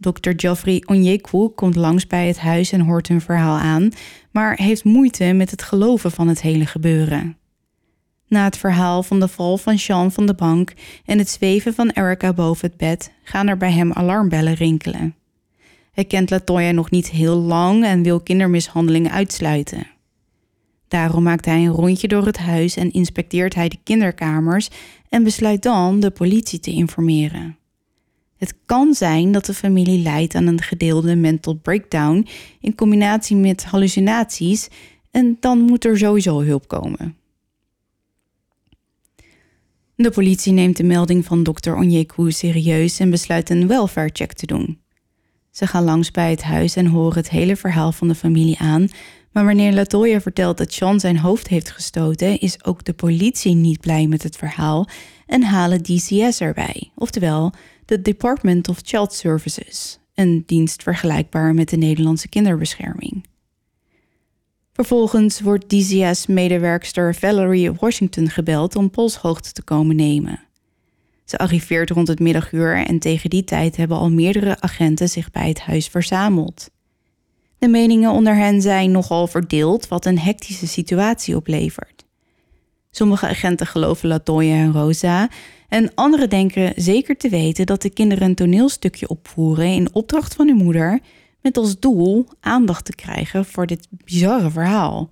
[0.00, 0.30] Dr.
[0.36, 3.90] Geoffrey Onyekwu komt langs bij het huis en hoort hun verhaal aan,
[4.30, 7.36] maar heeft moeite met het geloven van het hele gebeuren.
[8.28, 10.72] Na het verhaal van de val van Sean van de bank
[11.04, 15.14] en het zweven van Erica boven het bed, gaan er bij hem alarmbellen rinkelen.
[15.92, 19.86] Hij kent Latoya nog niet heel lang en wil kindermishandelingen uitsluiten.
[20.88, 24.68] Daarom maakt hij een rondje door het huis en inspecteert hij de kinderkamers
[25.08, 27.59] en besluit dan de politie te informeren.
[28.40, 32.26] Het kan zijn dat de familie lijdt aan een gedeelde mental breakdown
[32.60, 34.68] in combinatie met hallucinaties
[35.10, 37.16] en dan moet er sowieso hulp komen.
[39.94, 44.46] De politie neemt de melding van dokter Onyeku serieus en besluit een welfare check te
[44.46, 44.80] doen.
[45.50, 48.88] Ze gaan langs bij het huis en horen het hele verhaal van de familie aan,
[49.32, 53.80] maar wanneer Latoya vertelt dat Sean zijn hoofd heeft gestoten, is ook de politie niet
[53.80, 54.88] blij met het verhaal
[55.30, 57.52] en halen DCS erbij, oftewel
[57.84, 63.26] de Department of Child Services, een dienst vergelijkbaar met de Nederlandse kinderbescherming.
[64.72, 70.40] Vervolgens wordt DCS-medewerkster Valerie Washington gebeld om polshoogte te komen nemen.
[71.24, 75.48] Ze arriveert rond het middaguur en tegen die tijd hebben al meerdere agenten zich bij
[75.48, 76.70] het huis verzameld.
[77.58, 81.99] De meningen onder hen zijn nogal verdeeld, wat een hectische situatie oplevert.
[82.90, 85.28] Sommige agenten geloven Latoya en Rosa,
[85.68, 90.46] en anderen denken zeker te weten dat de kinderen een toneelstukje opvoeren in opdracht van
[90.46, 91.00] hun moeder,
[91.42, 95.10] met als doel aandacht te krijgen voor dit bizarre verhaal.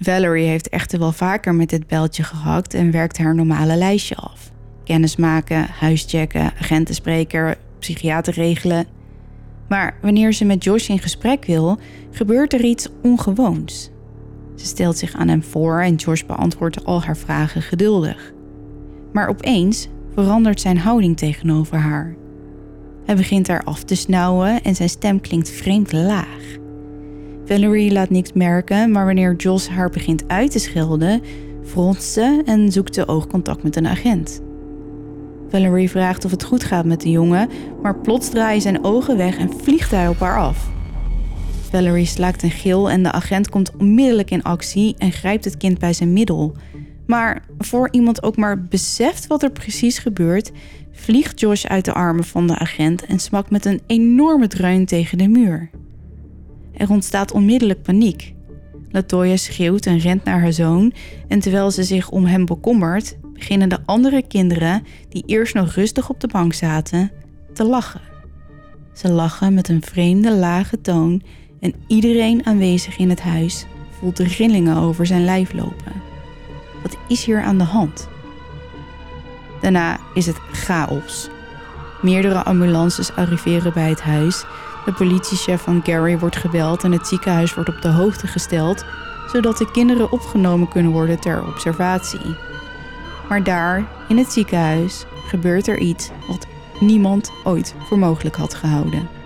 [0.00, 4.50] Valerie heeft echter wel vaker met dit beltje gehakt en werkt haar normale lijstje af.
[4.84, 8.86] Kennis maken, huischecken, agenten spreken, psychiater regelen.
[9.68, 11.78] Maar wanneer ze met Josh in gesprek wil,
[12.10, 13.90] gebeurt er iets ongewoons.
[14.58, 18.32] Ze stelt zich aan hem voor en Josh beantwoordt al haar vragen geduldig.
[19.12, 22.16] Maar opeens verandert zijn houding tegenover haar.
[23.04, 26.56] Hij begint haar af te snauwen en zijn stem klinkt vreemd laag.
[27.44, 31.22] Valerie laat niks merken, maar wanneer Jos haar begint uit te schelden,
[31.64, 34.42] fronst ze en zoekt ze oogcontact met een agent.
[35.48, 37.48] Valerie vraagt of het goed gaat met de jongen,
[37.82, 40.70] maar plots draaien zijn ogen weg en vliegt hij op haar af.
[41.70, 45.78] Valerie slaakt een gil en de agent komt onmiddellijk in actie en grijpt het kind
[45.78, 46.56] bij zijn middel.
[47.06, 50.50] Maar voor iemand ook maar beseft wat er precies gebeurt,
[50.92, 55.18] vliegt Josh uit de armen van de agent en smakt met een enorme dreun tegen
[55.18, 55.70] de muur.
[56.72, 58.34] Er ontstaat onmiddellijk paniek.
[58.90, 60.92] Latoya schreeuwt en rent naar haar zoon
[61.28, 66.08] en terwijl ze zich om hem bekommert, beginnen de andere kinderen, die eerst nog rustig
[66.08, 67.10] op de bank zaten,
[67.52, 68.00] te lachen.
[68.92, 71.22] Ze lachen met een vreemde lage toon
[71.60, 73.66] en iedereen aanwezig in het huis
[73.98, 76.02] voelt de rillingen over zijn lijf lopen.
[76.82, 78.08] Wat is hier aan de hand?
[79.60, 81.28] Daarna is het chaos.
[82.02, 84.44] Meerdere ambulances arriveren bij het huis
[84.88, 88.84] de politiechef van Gary wordt gebeld en het ziekenhuis wordt op de hoogte gesteld,
[89.32, 92.36] zodat de kinderen opgenomen kunnen worden ter observatie.
[93.28, 96.46] Maar daar, in het ziekenhuis, gebeurt er iets wat
[96.80, 99.17] niemand ooit voor mogelijk had gehouden.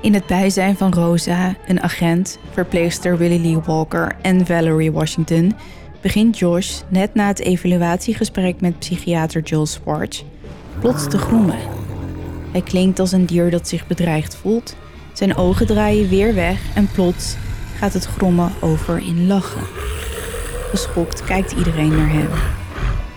[0.00, 5.54] In het bijzijn van Rosa, een agent, verpleegster Willie Lee Walker en Valerie Washington
[6.00, 10.22] begint Josh, net na het evaluatiegesprek met psychiater Joel Swartz,
[10.80, 11.58] plots te groemen.
[12.52, 14.76] Hij klinkt als een dier dat zich bedreigd voelt.
[15.12, 17.36] Zijn ogen draaien weer weg en plots
[17.76, 19.66] gaat het grommen over in lachen.
[20.70, 22.28] Geschokt kijkt iedereen naar hem.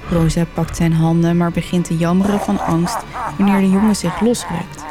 [0.10, 2.98] Rosa pakt zijn handen, maar begint te jammeren van angst
[3.38, 4.84] wanneer de jongen zich losrukt.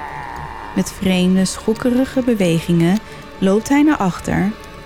[0.74, 2.98] Met vreemde, schokkerige bewegingen
[3.38, 4.38] loopt hij naar achter,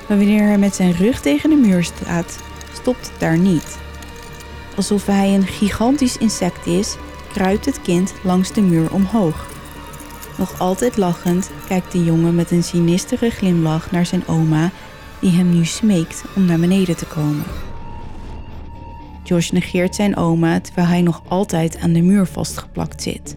[0.09, 2.39] maar wanneer hij met zijn rug tegen de muur staat,
[2.73, 3.79] stopt het daar niet.
[4.77, 6.97] Alsof hij een gigantisch insect is
[7.33, 9.47] kruipt het kind langs de muur omhoog.
[10.39, 14.71] Nog altijd lachend kijkt de jongen met een sinistere glimlach naar zijn oma,
[15.19, 17.45] die hem nu smeekt om naar beneden te komen.
[19.23, 23.37] Josh negeert zijn oma terwijl hij nog altijd aan de muur vastgeplakt zit.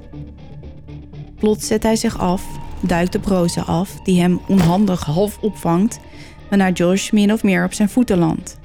[1.39, 2.43] Plots zet hij zich af,
[2.79, 5.99] duikt de broze af, die hem onhandig half opvangt,
[6.49, 8.59] waarna Josh min of meer op zijn voeten landt.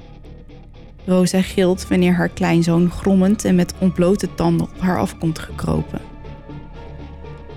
[1.05, 6.01] Rosa gilt wanneer haar kleinzoon grommend en met ontblote tanden op haar afkomt gekropen.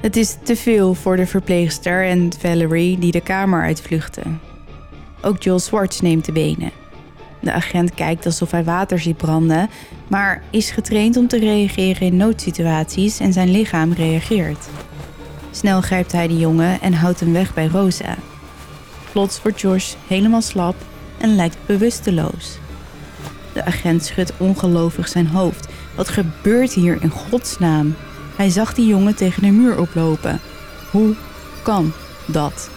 [0.01, 4.41] Het is te veel voor de verpleegster en Valerie die de kamer uitvluchten.
[5.23, 6.71] Ook Joel Swartz neemt de benen.
[7.41, 9.71] De agent kijkt alsof hij water ziet branden,
[10.09, 14.69] maar is getraind om te reageren in noodsituaties en zijn lichaam reageert.
[15.57, 18.17] Snel grijpt hij de jongen en houdt hem weg bij Rosa.
[19.13, 20.75] Plots wordt Josh helemaal slap
[21.19, 22.59] en lijkt bewusteloos.
[23.53, 25.69] De agent schudt ongelovig zijn hoofd.
[25.95, 27.95] Wat gebeurt hier in godsnaam?
[28.37, 30.41] Hij zag die jongen tegen de muur oplopen.
[30.91, 31.15] Hoe
[31.63, 31.93] kan
[32.27, 32.71] dat?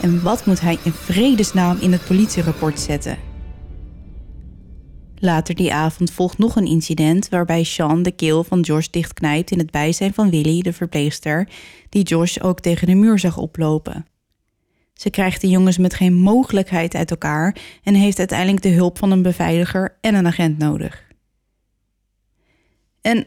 [0.00, 3.25] En wat moet hij in vredesnaam in het politierapport zetten?
[5.18, 9.58] Later die avond volgt nog een incident waarbij Sean de keel van Josh dichtknijpt in
[9.58, 11.48] het bijzijn van Willy, de verpleegster,
[11.88, 14.06] die Josh ook tegen de muur zag oplopen.
[14.94, 19.10] Ze krijgt de jongens met geen mogelijkheid uit elkaar en heeft uiteindelijk de hulp van
[19.10, 21.04] een beveiliger en een agent nodig.
[23.00, 23.26] En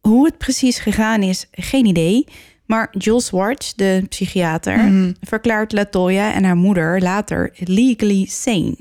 [0.00, 2.24] hoe het precies gegaan is, geen idee.
[2.66, 5.12] Maar Jules Swartz, de psychiater, Mhm.
[5.20, 8.76] verklaart Latoya en haar moeder later legally sane.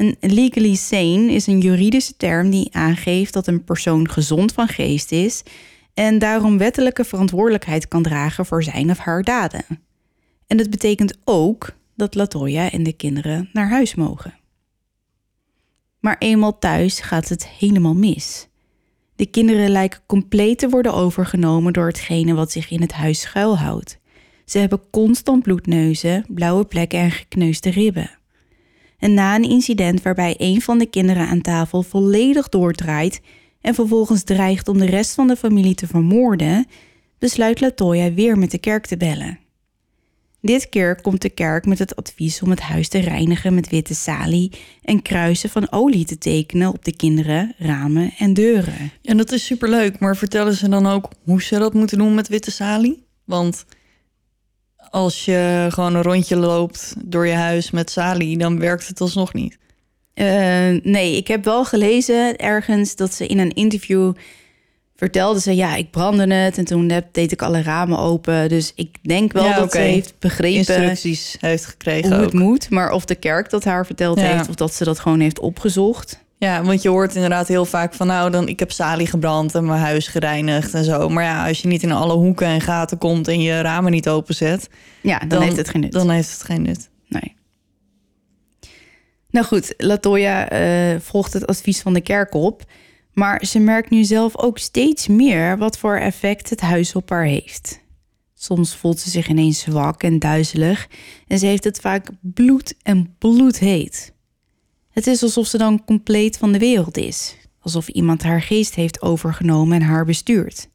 [0.00, 5.12] Een legally sane is een juridische term die aangeeft dat een persoon gezond van geest
[5.12, 5.42] is
[5.94, 9.64] en daarom wettelijke verantwoordelijkheid kan dragen voor zijn of haar daden.
[10.46, 14.34] En dat betekent ook dat Latoya en de kinderen naar huis mogen.
[15.98, 18.48] Maar eenmaal thuis gaat het helemaal mis.
[19.16, 23.98] De kinderen lijken compleet te worden overgenomen door hetgene wat zich in het huis schuilhoudt.
[24.44, 28.19] Ze hebben constant bloedneuzen, blauwe plekken en gekneusde ribben.
[29.00, 33.20] En na een incident waarbij een van de kinderen aan tafel volledig doordraait
[33.60, 36.66] en vervolgens dreigt om de rest van de familie te vermoorden,
[37.18, 39.38] besluit Latoya weer met de kerk te bellen.
[40.42, 43.94] Dit keer komt de kerk met het advies om het huis te reinigen met witte
[43.94, 48.92] salie en kruisen van olie te tekenen op de kinderen, ramen en deuren.
[49.02, 52.28] En dat is superleuk, maar vertellen ze dan ook hoe ze dat moeten doen met
[52.28, 53.06] witte salie?
[53.24, 53.64] Want
[54.90, 59.32] als je gewoon een rondje loopt door je huis met salie, dan werkt het alsnog
[59.34, 59.58] niet.
[60.14, 60.26] Eh,
[60.82, 64.12] nee, ik heb wel gelezen ergens dat ze in een interview
[64.96, 65.54] vertelde ze...
[65.56, 68.48] ja, ik brandde het en toen heb- deed ik alle ramen open.
[68.48, 72.24] Dus ik denk wel Ja, dat ze heeft begrepen Instructies heeft gekregen hoe ook.
[72.24, 72.70] het moet.
[72.70, 74.36] Maar of de kerk dat haar verteld Ja.
[74.36, 74.48] heeft...
[74.48, 76.18] of dat ze dat gewoon heeft opgezocht.
[76.40, 78.06] Ja, want je hoort inderdaad heel vaak van...
[78.06, 81.08] nou, dan, ik heb salie gebrand en mijn huis gereinigd en zo.
[81.08, 83.28] Maar ja, als je niet in alle hoeken en gaten komt...
[83.28, 84.68] en je ramen niet openzet,
[85.02, 85.92] Ja, dan, dan, heeft het geen nut.
[85.92, 86.90] dan heeft het geen nut.
[87.08, 87.36] Nee.
[89.30, 92.64] Nou goed, Latoya eh, volgt het advies van de kerk op.
[93.12, 97.24] Maar ze merkt nu zelf ook steeds meer wat voor effect het huis op haar
[97.24, 97.80] heeft.
[98.34, 100.88] Soms voelt ze zich ineens zwak en duizelig
[101.26, 104.12] en ze heeft het vaak bloed en bloedheet.
[105.00, 107.36] Het is alsof ze dan compleet van de wereld is.
[107.60, 110.68] Alsof iemand haar geest heeft overgenomen en haar bestuurt.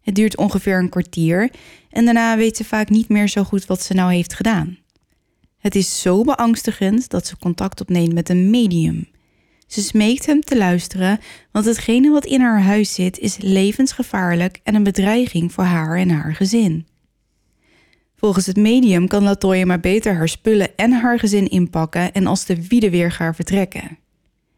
[0.00, 1.50] Het duurt ongeveer een kwartier
[1.90, 4.78] en daarna weet ze vaak niet meer zo goed wat ze nou heeft gedaan.
[5.58, 9.08] Het is zo beangstigend dat ze contact opneemt met een medium.
[9.66, 11.20] Ze smeekt hem te luisteren,
[11.52, 16.10] want hetgene wat in haar huis zit is levensgevaarlijk en een bedreiging voor haar en
[16.10, 16.86] haar gezin.
[18.16, 22.44] Volgens het medium kan Latoya maar beter haar spullen en haar gezin inpakken en als
[22.44, 23.98] de wiedeweergaar vertrekken.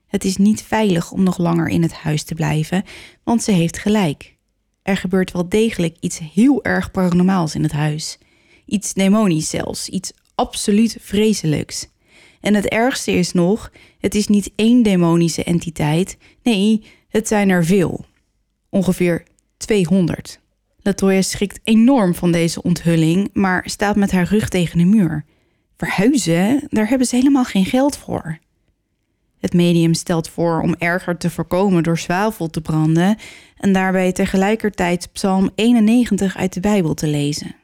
[0.07, 2.85] Het is niet veilig om nog langer in het huis te blijven,
[3.25, 4.37] want ze heeft gelijk.
[4.83, 8.19] Er gebeurt wel degelijk iets heel erg paranormaals in het huis.
[8.67, 11.89] Iets demonisch zelfs, iets absoluut vreselijks.
[12.41, 16.17] En het ergste is nog, het is niet één demonische entiteit.
[16.43, 18.05] Nee, het zijn er veel.
[18.69, 19.23] Ongeveer
[19.57, 20.41] 200.
[20.89, 25.25] Latoya schrikt enorm van deze onthulling, maar staat met haar rug tegen de muur.
[25.77, 28.39] Verhuizen, daar hebben ze helemaal geen geld voor.
[29.39, 33.17] Het medium stelt voor om erger te voorkomen door zwavel te branden
[33.57, 37.55] en daarbij tegelijkertijd Psalm 91 uit de Bijbel te lezen.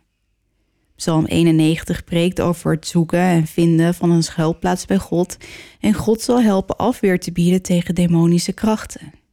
[0.96, 5.36] Psalm 91 preekt over het zoeken en vinden van een schuilplaats bij God
[5.80, 9.23] en God zal helpen afweer te bieden tegen demonische krachten.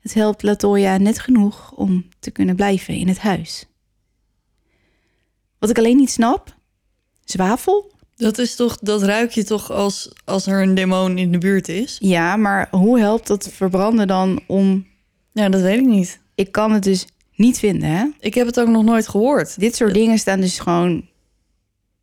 [0.00, 3.66] Het helpt Latoya net genoeg om te kunnen blijven in het huis.
[5.58, 6.54] Wat ik alleen niet snap,
[7.24, 7.92] zwavel?
[8.16, 11.68] Dat, is toch, dat ruik je toch als, als er een demon in de buurt
[11.68, 11.96] is?
[12.00, 14.86] Ja, maar hoe helpt dat verbranden dan om...
[15.32, 16.20] Ja, dat weet ik niet.
[16.34, 18.06] Ik kan het dus niet vinden, hè?
[18.20, 19.60] Ik heb het ook nog nooit gehoord.
[19.60, 21.08] Dit soort dingen staan dus gewoon...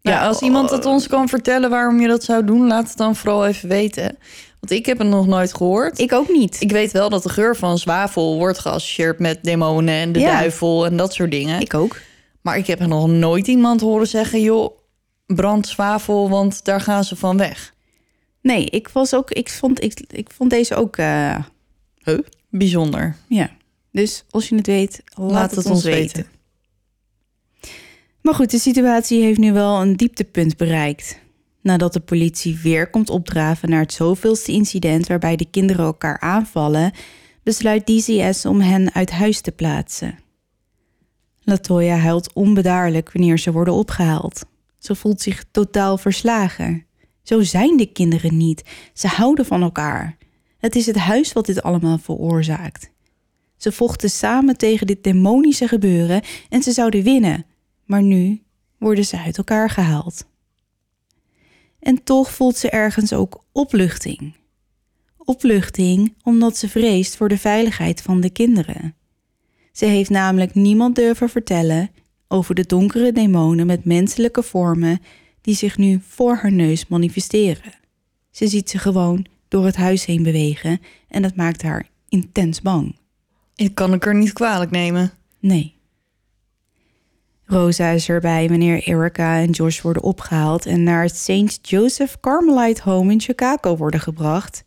[0.01, 3.15] Ja, als iemand het ons kan vertellen waarom je dat zou doen, laat het dan
[3.15, 4.17] vooral even weten.
[4.59, 5.99] Want ik heb het nog nooit gehoord.
[5.99, 6.61] Ik ook niet.
[6.61, 10.31] Ik weet wel dat de geur van zwavel wordt geassocieerd met demonen en de Ja.
[10.39, 11.61] duivel en dat soort dingen.
[11.61, 11.99] Ik ook.
[12.41, 14.77] Maar ik heb er nog nooit iemand horen zeggen, joh,
[15.25, 17.73] brand zwavel, want daar gaan ze van weg.
[18.41, 19.31] Nee, ik was ook...
[19.31, 20.97] Ik vond, ik, ik vond deze ook...
[20.97, 21.35] eh,
[22.49, 23.15] Bijzonder.
[23.27, 23.49] Ja,
[23.91, 26.25] dus als je het weet, laat, het, ons weten.
[28.21, 31.19] Maar goed, de situatie heeft nu wel een dieptepunt bereikt.
[31.67, 36.91] Nadat de politie weer komt opdraven naar het zoveelste incident waarbij de kinderen elkaar aanvallen,
[37.43, 40.19] besluit DCS om hen uit huis te plaatsen.
[41.43, 44.45] Latoya huilt onbedaarlijk wanneer ze worden opgehaald.
[44.77, 46.85] Ze voelt zich totaal verslagen.
[47.23, 48.63] Zo zijn de kinderen niet.
[48.93, 50.17] Ze houden van elkaar.
[50.57, 52.91] Het is het huis wat dit allemaal veroorzaakt.
[53.57, 57.45] Ze vochten samen tegen dit demonische gebeuren en ze zouden winnen.
[57.85, 58.41] Maar nu
[58.77, 60.25] worden ze uit elkaar gehaald.
[61.87, 64.35] En toch voelt ze ergens ook opluchting.
[65.17, 68.95] Opluchting omdat ze vreest voor de veiligheid van de kinderen.
[69.71, 71.89] Ze heeft namelijk niemand durven vertellen
[72.27, 74.99] over de donkere demonen met menselijke vormen
[75.41, 77.73] die zich nu voor haar neus manifesteren.
[78.31, 82.95] Ze ziet ze gewoon door het huis heen bewegen en dat maakt haar intens bang.
[83.55, 85.11] Ik kan ik er niet kwalijk nemen.
[85.39, 85.76] Nee.
[87.49, 91.59] Rosa is erbij wanneer Erica en Josh worden opgehaald en naar het St.
[91.61, 94.61] Joseph Carmelite Home in Chicago worden gebracht.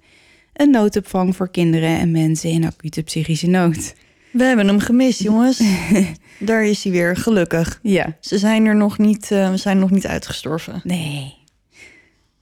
[0.53, 3.95] Een noodopvang voor kinderen en mensen in acute psychische nood.
[4.33, 5.63] We hebben hem gemist, jongens.
[6.39, 7.79] Daar is hij weer, gelukkig.
[7.83, 8.17] Ja.
[8.21, 10.81] Ze zijn er nog niet, uh, zijn nog niet uitgestorven.
[10.85, 11.35] Nee.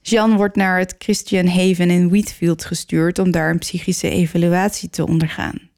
[0.01, 5.07] Jean wordt naar het Christian Haven in Wheatfield gestuurd om daar een psychische evaluatie te
[5.07, 5.69] ondergaan.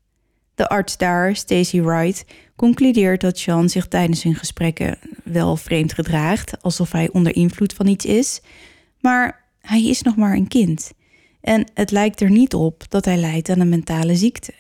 [0.56, 2.26] De arts daar, Stacy Wright,
[2.62, 7.88] concludeert dat Sean zich tijdens hun gesprekken wel vreemd gedraagt, alsof hij onder invloed van
[7.88, 8.42] iets is.
[9.00, 10.92] Maar hij is nog maar een kind.
[11.42, 14.54] En het lijkt er niet op dat hij lijdt aan een mentale ziekte.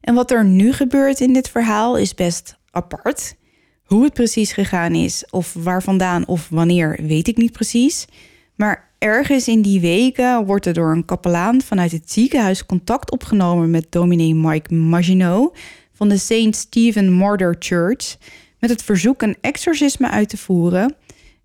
[0.00, 3.36] En wat er nu gebeurt in dit verhaal is best apart.
[3.84, 8.06] Hoe het precies gegaan is, of waar vandaan of wanneer, weet ik niet precies.
[8.54, 13.70] Maar ergens in die weken wordt er door een kapelaan vanuit het ziekenhuis contact opgenomen
[13.70, 15.56] met dominee Mike Maginot
[15.92, 16.54] van de St.
[16.56, 18.16] Stephen Martyr Church
[18.58, 20.94] met het verzoek een exorcisme uit te voeren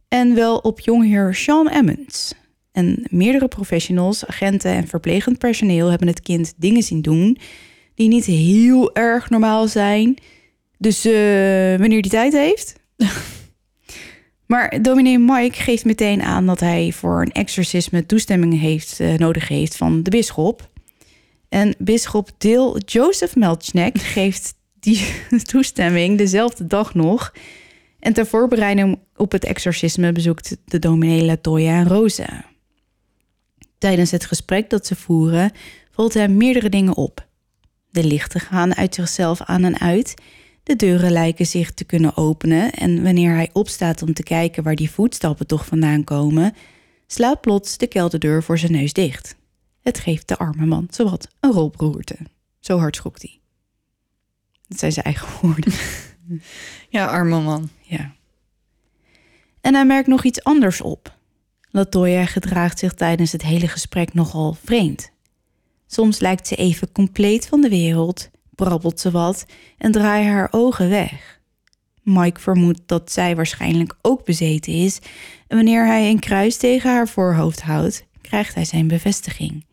[0.08, 2.34] en wel op jongheer Sean Emmons.
[2.72, 7.38] En meerdere professionals, agenten en verplegend personeel hebben het kind dingen zien doen
[7.96, 10.18] die niet heel erg normaal zijn.
[10.78, 11.14] Dus uh,
[11.78, 12.76] wanneer die tijd heeft.
[14.48, 19.48] Maar dominee Mike geeft meteen aan dat hij voor een exorcisme toestemming heeft, uh, nodig
[19.48, 20.70] heeft van de bisschop.
[21.50, 25.14] En bisschop Deel Joseph Melchnek geeft die
[25.52, 27.34] toestemming dezelfde dag nog.
[28.00, 32.46] En ter voorbereiding op het exorcisme bezoekt de dominee Latoya en Rosa.
[33.78, 35.52] Tijdens het gesprek dat ze voeren
[35.92, 37.28] valt hem meerdere dingen op.
[37.90, 40.14] De lichten gaan uit zichzelf aan en uit
[40.68, 44.76] de deuren lijken zich te kunnen openen en wanneer hij opstaat om te kijken waar
[44.76, 46.56] die voetstappen toch vandaan komen,
[47.06, 49.36] slaat plots de kelderdeur voor zijn neus dicht.
[49.82, 52.18] Het geeft de arme man zowat een rolberoerte.
[52.60, 53.40] Zo hard schrok hij.
[54.68, 55.74] Dat zijn zijn eigen woorden.
[56.90, 57.70] Ja, arme man.
[57.82, 58.16] Ja.
[59.62, 61.16] En hij merkt nog iets anders op.
[61.70, 65.12] Latoya gedraagt zich tijdens het hele gesprek nogal vreemd.
[65.88, 69.46] Soms lijkt ze even compleet van de wereld, brabbelt ze wat
[69.78, 71.40] en draait haar ogen weg.
[72.04, 75.00] Mike vermoedt dat zij waarschijnlijk ook bezeten is
[75.48, 79.66] en wanneer hij een kruis tegen haar voorhoofd houdt, krijgt hij zijn bevestiging.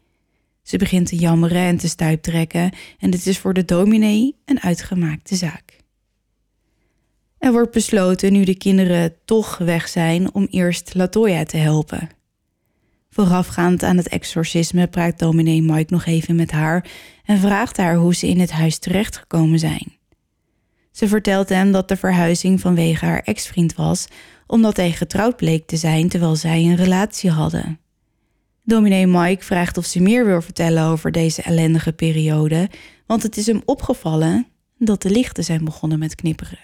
[0.63, 5.37] Ze begint te jammeren en te stuiptrekken en dit is voor de dominee een uitgemaakte
[5.37, 5.83] zaak.
[7.39, 12.09] Er wordt besloten, nu de kinderen toch weg zijn, om eerst Latoya te helpen.
[13.11, 16.91] Voorafgaand aan het exorcisme praat dominee Mike nog even met haar
[17.25, 19.93] en vraagt haar hoe ze in het huis terechtgekomen zijn.
[20.91, 24.07] Ze vertelt hem dat de verhuizing vanwege haar ex-vriend was,
[24.47, 27.79] omdat hij getrouwd bleek te zijn terwijl zij een relatie hadden.
[28.63, 32.71] Dominee Mike vraagt of ze meer wil vertellen over deze ellendige periode,
[33.07, 34.47] want het is hem opgevallen
[34.79, 36.59] dat de lichten zijn begonnen met knipperen.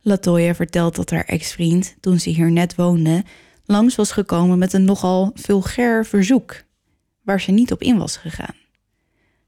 [0.00, 3.24] Latoya vertelt dat haar ex-vriend, toen ze hier net woonde,
[3.64, 6.62] langs was gekomen met een nogal vulgair verzoek,
[7.22, 8.63] waar ze niet op in was gegaan.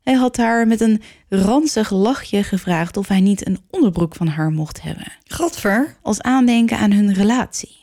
[0.06, 4.50] Hij had haar met een ranzig lachje gevraagd of hij niet een onderbroek van haar
[4.50, 5.12] mocht hebben.
[5.26, 5.96] Godver.
[6.02, 7.76] Als aandenken aan hun relatie.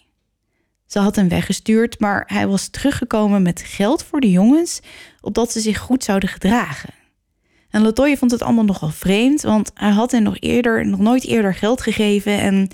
[0.85, 4.79] Ze had hem weggestuurd, maar hij was teruggekomen met geld voor de jongens,
[5.21, 6.93] opdat ze zich goed zouden gedragen.
[7.69, 11.25] En Latoya vond het allemaal nogal vreemd, want hij had hen nog eerder, nog nooit
[11.25, 12.69] eerder geld gegeven en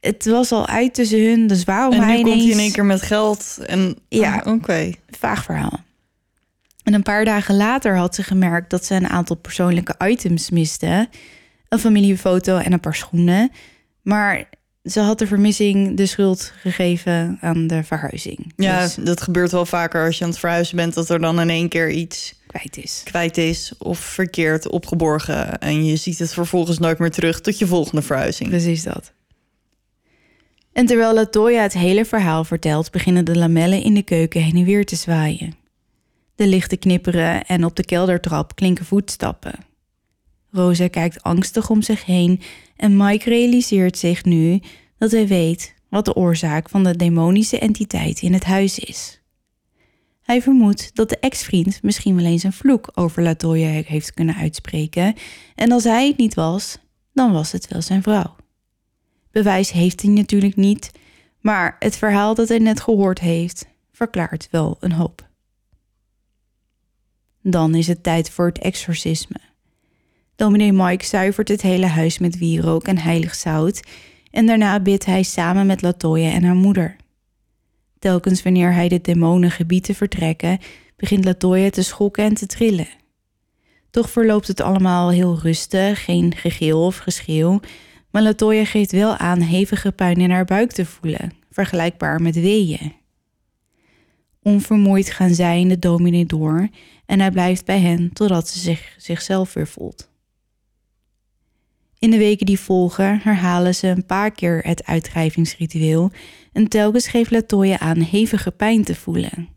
[0.00, 2.44] het was al uit tussen hun, dus waarom en nu hij komt ineens...
[2.44, 3.96] hij in één keer met geld en...
[4.08, 4.38] Ja.
[4.38, 4.92] Ah, Oké.
[5.10, 5.82] Vaag verhaal.
[6.84, 11.08] En een paar dagen later had ze gemerkt dat ze een aantal persoonlijke items miste.
[11.68, 13.50] Een familiefoto en een paar schoenen.
[14.02, 14.48] Maar
[14.84, 18.52] ze had de vermissing de schuld gegeven aan de verhuizing.
[18.56, 20.94] Ja, Dus dat gebeurt wel vaker als je aan het verhuizen bent...
[20.94, 23.00] dat er dan in één keer iets kwijt is.
[23.04, 25.58] kwijt is of verkeerd opgeborgen...
[25.58, 28.48] en je ziet het vervolgens nooit meer terug tot je volgende verhuizing.
[28.48, 29.12] Precies dat.
[30.72, 34.64] En terwijl Latoya het hele verhaal vertelt, beginnen de lamellen in de keuken heen en
[34.64, 35.63] weer te zwaaien.
[36.34, 39.54] De lichten knipperen en op de keldertrap klinken voetstappen.
[40.50, 42.40] Rosa kijkt angstig om zich heen
[42.76, 44.60] en Mike realiseert zich nu
[44.98, 49.20] dat hij weet wat de oorzaak van de demonische entiteit in het huis is.
[50.22, 55.14] Hij vermoedt dat de ex-vriend misschien wel eens een vloek over Latoya heeft kunnen uitspreken
[55.54, 56.78] en als hij het niet was,
[57.12, 58.36] dan was het wel zijn vrouw.
[59.30, 60.90] Bewijs heeft hij natuurlijk niet,
[61.40, 65.28] maar het verhaal dat hij net gehoord heeft verklaart wel een hoop.
[67.46, 69.36] Dan is het tijd voor het exorcisme.
[70.36, 73.82] Dominee Mike zuivert het hele huis met wierook en heilig zout
[74.30, 76.96] en daarna bidt hij samen met Latoya en haar moeder.
[77.98, 80.58] Telkens wanneer hij de demonen te vertrekken,
[80.96, 82.88] begint Latoya te schokken en te trillen.
[83.90, 87.60] Toch verloopt het allemaal heel rustig, geen gegil of geschreeuw,
[88.10, 92.92] maar Latoya geeft wel aan hevige pijn in haar buik te voelen, vergelijkbaar met weeën.
[94.42, 96.68] Onvermoeid gaan zij en de dominee door
[97.06, 100.12] en hij blijft bij hen totdat ze zich, zichzelf weer voelt.
[101.98, 106.10] In de weken die volgen herhalen ze een paar keer het uitdrijvingsritueel
[106.52, 109.48] en telkens geeft Latoya aan hevige pijn te voelen.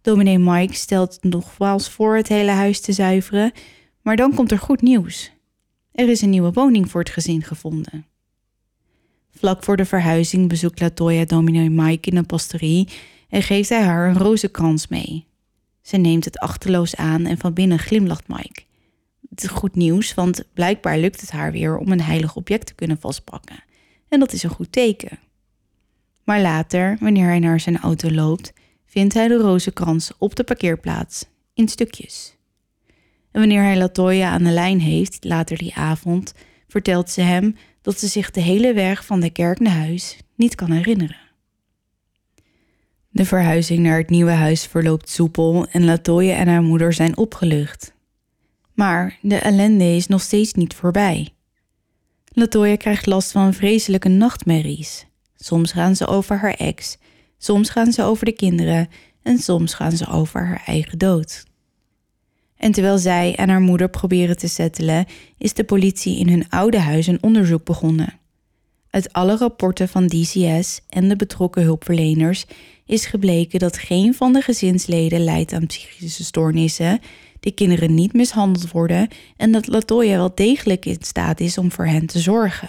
[0.00, 3.52] Dominee Mike stelt nogmaals voor het hele huis te zuiveren,
[4.02, 5.32] maar dan komt er goed nieuws.
[5.92, 8.06] Er is een nieuwe woning voor het gezin gevonden.
[9.30, 12.88] Vlak voor de verhuizing bezoekt Latoya dominee Mike in een pastorie
[13.28, 15.26] en geeft hij haar een rozenkrans mee.
[15.86, 18.62] Ze neemt het achterloos aan en van binnen glimlacht Mike.
[19.30, 22.74] Het is goed nieuws, want blijkbaar lukt het haar weer om een heilig object te
[22.74, 23.64] kunnen vastpakken.
[24.08, 25.18] En dat is een goed teken.
[26.24, 28.52] Maar later, wanneer hij naar zijn auto loopt,
[28.86, 32.36] vindt hij de rozenkrans op de parkeerplaats in stukjes.
[33.30, 36.34] En wanneer hij Latoya aan de lijn heeft, later die avond,
[36.68, 40.54] vertelt ze hem dat ze zich de hele weg van de kerk naar huis niet
[40.54, 41.25] kan herinneren.
[43.16, 47.94] De verhuizing naar het nieuwe huis verloopt soepel en Latoya en haar moeder zijn opgelucht.
[48.74, 51.28] Maar de ellende is nog steeds niet voorbij.
[52.32, 55.06] Latoya krijgt last van vreselijke nachtmerries.
[55.36, 56.98] Soms gaan ze over haar ex,
[57.38, 58.88] soms gaan ze over de kinderen
[59.22, 61.44] en soms gaan ze over haar eigen dood.
[62.56, 65.06] En terwijl zij en haar moeder proberen te settelen,
[65.38, 68.18] is de politie in hun oude huis een onderzoek begonnen.
[68.90, 72.46] Uit alle rapporten van DCS en de betrokken hulpverleners
[72.86, 77.00] is gebleken dat geen van de gezinsleden lijdt aan psychische stoornissen,
[77.40, 81.86] de kinderen niet mishandeld worden en dat Latoya wel degelijk in staat is om voor
[81.86, 82.68] hen te zorgen.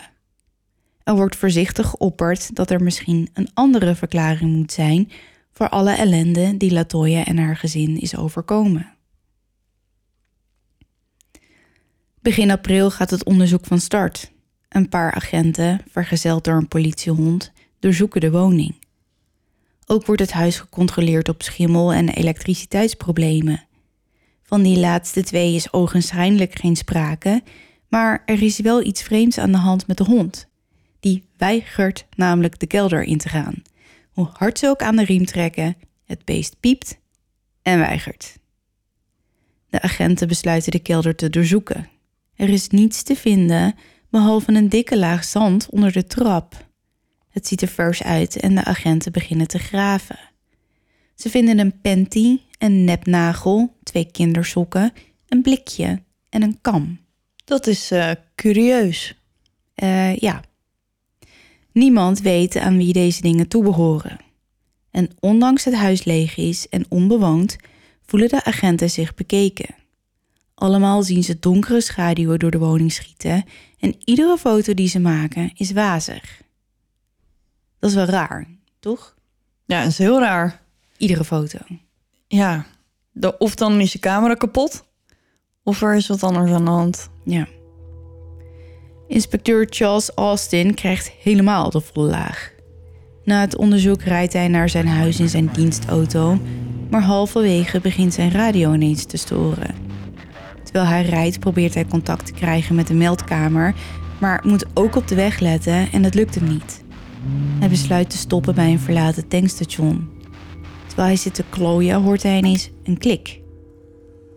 [1.04, 5.12] Er wordt voorzichtig geopperd dat er misschien een andere verklaring moet zijn
[5.52, 8.94] voor alle ellende die Latoya en haar gezin is overkomen.
[12.22, 14.32] Begin april gaat het onderzoek van start.
[14.70, 18.76] Een paar agenten, vergezeld door een politiehond, doorzoeken de woning.
[19.90, 23.64] Ook wordt het huis gecontroleerd op schimmel en elektriciteitsproblemen.
[24.44, 27.42] Van die laatste twee is ogenschijnlijk geen sprake,
[27.90, 30.48] maar er is wel iets vreemds aan de hand met de hond.
[31.00, 33.62] Die weigert namelijk de kelder in te gaan.
[34.12, 36.98] Hoe hard ze ook aan de riem trekken, het beest piept
[37.62, 38.38] en weigert.
[39.70, 41.90] De agenten besluiten de kelder te doorzoeken.
[42.36, 43.76] Er is niets te vinden
[44.10, 46.67] behalve een dikke laag zand onder de trap.
[47.38, 50.20] Het ziet er vers uit en de agenten beginnen te graven.
[51.16, 54.94] Ze vinden een panty, een nepnagel, twee kindersokken,
[55.28, 57.00] een blikje en een kam.
[57.46, 59.16] Dat is uh, curieus.
[59.84, 60.42] Uh, ja.
[61.72, 64.18] Niemand weet aan wie deze dingen toebehoren.
[64.92, 67.56] En ondanks het huis leeg is en onbewoond,
[68.06, 69.76] voelen de agenten zich bekeken.
[70.54, 73.46] Allemaal zien ze donkere schaduwen door de woning schieten
[73.80, 76.46] en iedere foto die ze maken is wazig.
[77.80, 78.48] Dat is wel raar,
[78.80, 79.16] toch?
[79.66, 80.62] Ja, dat is heel raar.
[80.98, 81.58] Iedere foto.
[82.28, 82.66] Ja,
[83.12, 84.84] de, of dan is je camera kapot,
[85.64, 87.10] of er is wat anders aan de hand.
[87.24, 87.48] Ja.
[89.08, 92.52] Inspecteur Charles Austin krijgt helemaal de volle laag.
[93.24, 96.40] Na het onderzoek rijdt hij naar zijn huis in zijn dienstauto,
[96.90, 99.76] maar halverwege begint zijn radio ineens te storen.
[100.64, 103.76] Terwijl hij rijdt probeert hij contact te krijgen met de meldkamer,
[104.20, 106.86] maar moet ook op de weg letten en het lukt hem niet.
[107.60, 110.10] Hij besluit te stoppen bij een verlaten tankstation.
[110.88, 113.42] Terwijl hij zit te klooien hoort hij ineens een klik.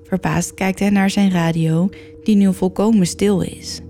[0.05, 1.88] Verbaasd kijkt hij naar zijn radio,
[2.22, 3.80] die nu volkomen stil is.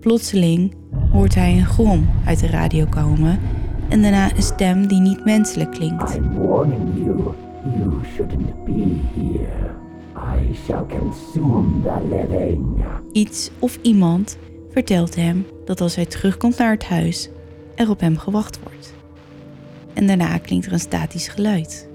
[0.00, 0.74] Plotseling
[1.10, 3.40] hoort hij een grom uit de radio komen
[3.88, 6.14] en daarna een stem die niet menselijk klinkt.
[6.14, 7.34] I'm warning you,
[7.78, 9.74] you shouldn't be here.
[10.16, 12.84] I shall consume the living.
[13.12, 14.38] Iets of iemand
[14.70, 17.30] vertelt hem dat als hij terugkomt naar het huis,
[17.76, 18.94] er op hem gewacht wordt.
[19.92, 21.88] En daarna klinkt er een statisch geluid.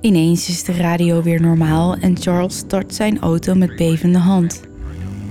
[0.00, 4.60] Ineens is de radio weer normaal en Charles start zijn auto met bevende hand.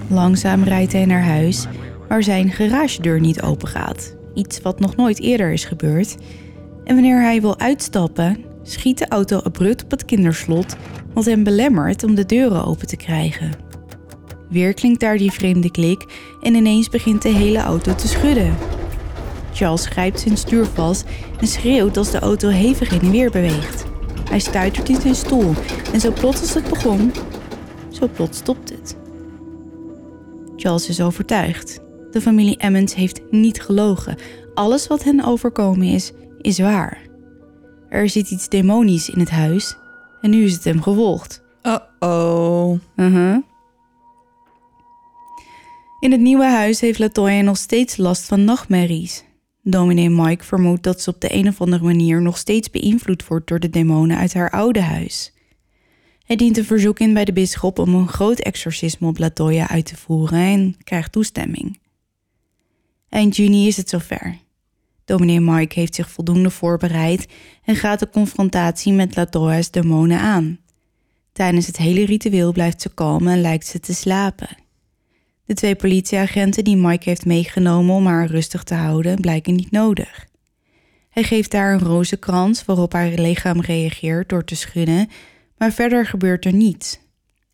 [0.08, 1.66] Langzaam rijdt hij naar huis,
[2.08, 4.16] waar zijn garagedeur niet open gaat.
[4.34, 6.16] Iets wat nog nooit eerder is gebeurd.
[6.84, 10.76] En wanneer hij wil uitstappen, schiet de auto abrupt op het kinderslot,
[11.14, 13.69] wat hem belemmert om de deuren open te krijgen.
[14.50, 16.06] Weer klinkt daar die vreemde klik
[16.42, 18.56] en ineens begint de hele auto te schudden.
[19.54, 21.06] Charles grijpt zijn stuur vast
[21.40, 23.86] en schreeuwt als de auto hevig in en weer beweegt.
[24.30, 25.54] Hij stuitert in zijn stoel
[25.94, 27.12] en zo plots als het begon,
[27.90, 28.98] zo plots stopt het.
[30.56, 31.80] Charles is overtuigd.
[32.12, 34.18] De familie Emmons heeft niet gelogen.
[34.54, 37.02] Alles wat hen overkomen is, is waar.
[37.90, 39.78] Er zit iets demonisch in het huis
[40.22, 41.42] en nu is het hem gevolgd.
[41.64, 42.80] Uh-oh.
[42.96, 43.38] Uh-huh.
[46.00, 49.24] In het nieuwe huis heeft Latoya nog steeds last van nachtmerries.
[49.64, 53.48] Dominee Mike vermoedt dat ze op de een of andere manier nog steeds beïnvloed wordt
[53.48, 55.34] door de demonen uit haar oude huis.
[56.24, 59.86] Hij dient een verzoek in bij de bisschop om een groot exorcisme op Latoya uit
[59.86, 61.80] te voeren en krijgt toestemming.
[63.10, 64.38] Eind juni is het zover.
[65.06, 67.28] Dominee Mike heeft zich voldoende voorbereid
[67.64, 70.60] en gaat de confrontatie met Latoya's demonen aan.
[71.32, 74.68] Tijdens het hele ritueel blijft ze kalm en lijkt ze te slapen.
[75.50, 80.26] De twee politieagenten die Mike heeft meegenomen om haar rustig te houden, blijken niet nodig.
[81.10, 85.10] Hij geeft haar een rozenkrans waarop haar lichaam reageert door te schudden,
[85.58, 87.00] maar verder gebeurt er niets.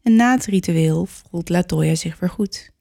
[0.03, 2.71] En na het ritueel voelt Latoya zich weer goed.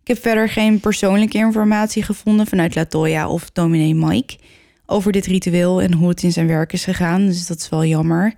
[0.00, 4.38] Ik heb verder geen persoonlijke informatie gevonden vanuit Latoya of dominee Mike
[4.86, 7.84] over dit ritueel en hoe het in zijn werk is gegaan, dus dat is wel
[7.84, 8.34] jammer.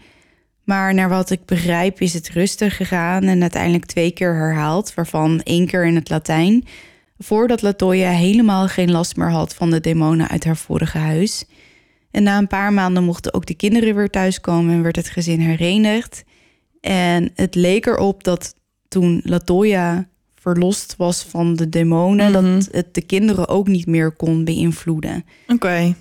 [0.65, 5.41] Maar naar wat ik begrijp is het rustig gegaan en uiteindelijk twee keer herhaald, waarvan
[5.43, 6.65] één keer in het Latijn,
[7.19, 11.45] voordat Latoya helemaal geen last meer had van de demonen uit haar vorige huis.
[12.11, 15.41] En na een paar maanden mochten ook de kinderen weer thuiskomen en werd het gezin
[15.41, 16.25] herenigd.
[16.81, 18.55] En het leek erop dat
[18.89, 22.43] toen Latoya verlost was van de demonen, Mhm.
[22.59, 25.25] dat het de kinderen ook niet meer kon beïnvloeden.
[25.49, 25.95] Oké.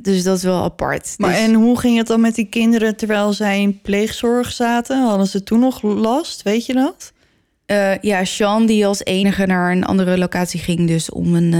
[0.00, 1.14] Dus dat is wel apart.
[1.18, 5.06] Maar Dus- en hoe ging het dan met die kinderen terwijl zij in pleegzorg zaten?
[5.06, 6.42] Hadden ze toen nog last?
[6.42, 7.12] Weet je dat?
[7.66, 11.52] Eh, ja, Sean die als enige naar een andere locatie ging, dus om een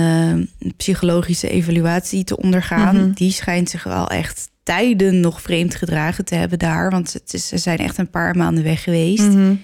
[0.60, 2.96] eh, psychologische evaluatie te ondergaan.
[2.96, 3.12] Mhm.
[3.12, 7.48] Die schijnt zich wel echt tijden nog vreemd gedragen te hebben daar, want het is,
[7.48, 9.28] ze zijn echt een paar maanden weg geweest.
[9.28, 9.54] Mhm.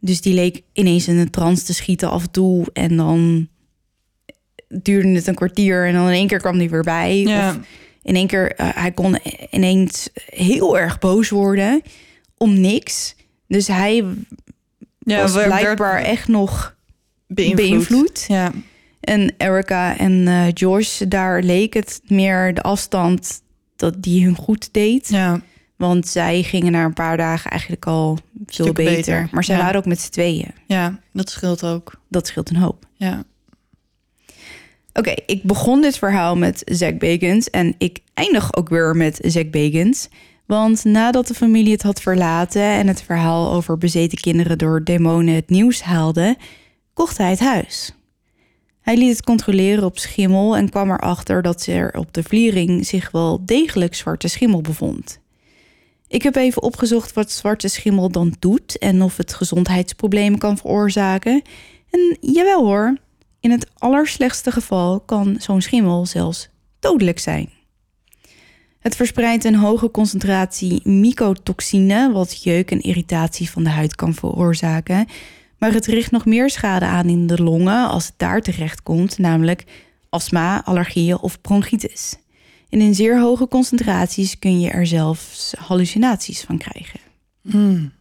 [0.00, 3.48] Dus die leek ineens in een trance te schieten af en toe en dan
[4.68, 7.20] duurde het een kwartier en dan in één keer kwam hij weer bij.
[7.20, 7.50] Ja.
[7.50, 7.58] Of
[8.06, 9.18] in één keer, eh, hij kon
[9.50, 11.82] ineens heel erg boos worden
[12.36, 13.14] om niks.
[13.48, 14.04] Dus hij
[14.98, 16.76] Ja, was blijkbaar echt nog
[17.26, 17.56] beïnvloed.
[17.56, 18.24] beïnvloed.
[18.28, 18.52] Ja.
[19.00, 23.42] En Erica en eh, Josh, daar leek het meer de afstand
[23.76, 25.08] dat die hun goed deed.
[25.08, 25.40] ja.
[25.76, 28.94] Want zij gingen na een paar dagen eigenlijk al veel beter.
[28.94, 29.62] beter, Maar zij ja.
[29.62, 30.50] waren ook met z'n tweeën.
[30.66, 32.00] Ja, dat scheelt ook.
[32.08, 32.86] Dat scheelt een hoop.
[32.94, 33.24] Ja.
[34.96, 39.50] Oké, ik begon dit verhaal met Zack Bagans en ik eindig ook weer met Zack
[39.50, 40.08] Bagans.
[40.46, 45.34] Want nadat de familie het had verlaten en het verhaal over bezeten kinderen door demonen
[45.34, 46.36] het nieuws haalde,
[46.92, 47.94] kocht hij het huis.
[48.80, 53.10] Hij liet het controleren op schimmel en kwam erachter dat er op de vliering zich
[53.10, 55.20] wel degelijk zwarte schimmel bevond.
[56.08, 61.42] Ik heb even opgezocht wat zwarte schimmel dan doet en of het gezondheidsproblemen kan veroorzaken.
[61.90, 62.96] En jawel hoor,
[63.46, 67.50] in het allerslechtste geval kan zo'n schimmel zelfs dodelijk zijn.
[68.78, 75.06] Het verspreidt een hoge concentratie mycotoxine, wat jeuk en irritatie van de huid kan veroorzaken.
[75.58, 79.18] Maar het richt nog meer schade aan in de longen als het daar terecht komt,
[79.18, 79.64] namelijk
[80.08, 82.16] astma, allergieën of bronchitis.
[82.68, 87.00] En in zeer hoge concentraties kun je er zelfs hallucinaties van krijgen.
[87.42, 87.92] Hmm.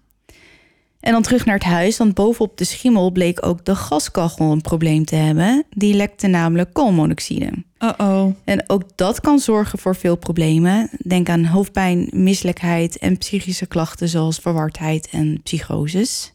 [1.05, 4.61] En dan terug naar het huis, want bovenop de schimmel bleek ook de gaskachel een
[4.61, 5.65] probleem te hebben.
[5.69, 7.51] Die lekte namelijk koolmonoxide.
[7.79, 8.35] Uh-oh.
[8.43, 10.89] En ook dat kan zorgen voor veel problemen.
[11.07, 16.33] Denk aan hoofdpijn, misselijkheid en psychische klachten zoals verwardheid en psychoses.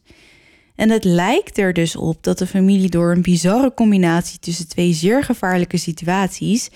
[0.75, 4.93] En het lijkt er dus op dat de familie door een bizarre combinatie tussen twee
[4.93, 6.71] zeer gevaarlijke situaties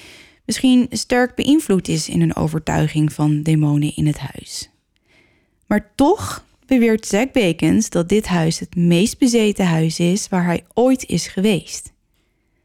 [0.44, 4.70] misschien sterk beïnvloed is in hun overtuiging van demonen in het huis.
[5.66, 10.64] Maar toch beweert Zack Bacons dat dit huis het meest bezeten huis is waar hij
[10.74, 11.92] ooit is geweest.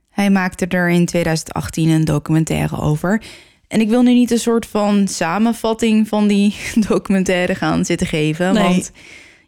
[0.09, 3.23] Hij maakte er in 2018 een documentaire over.
[3.67, 6.55] En ik wil nu niet een soort van samenvatting van die
[6.87, 8.53] documentaire gaan zitten geven.
[8.53, 8.63] Nee.
[8.63, 8.91] Want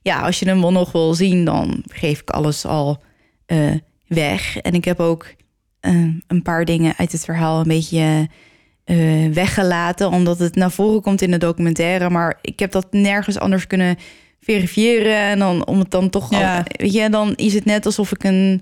[0.01, 3.03] ja, als je hem wel nog wil zien, dan geef ik alles al
[3.45, 3.71] eh,
[4.07, 4.57] weg.
[4.57, 5.33] En ik heb ook
[5.79, 5.93] eh,
[6.27, 8.29] een paar dingen uit het verhaal een beetje
[8.83, 12.09] eh, weggelaten, omdat het naar voren komt in de documentaire.
[12.09, 13.97] Maar ik heb dat nergens anders kunnen
[14.41, 15.15] verifiëren.
[15.17, 16.57] En dan om het dan toch Ja.
[16.57, 18.61] al, weet je, dan is het net alsof ik een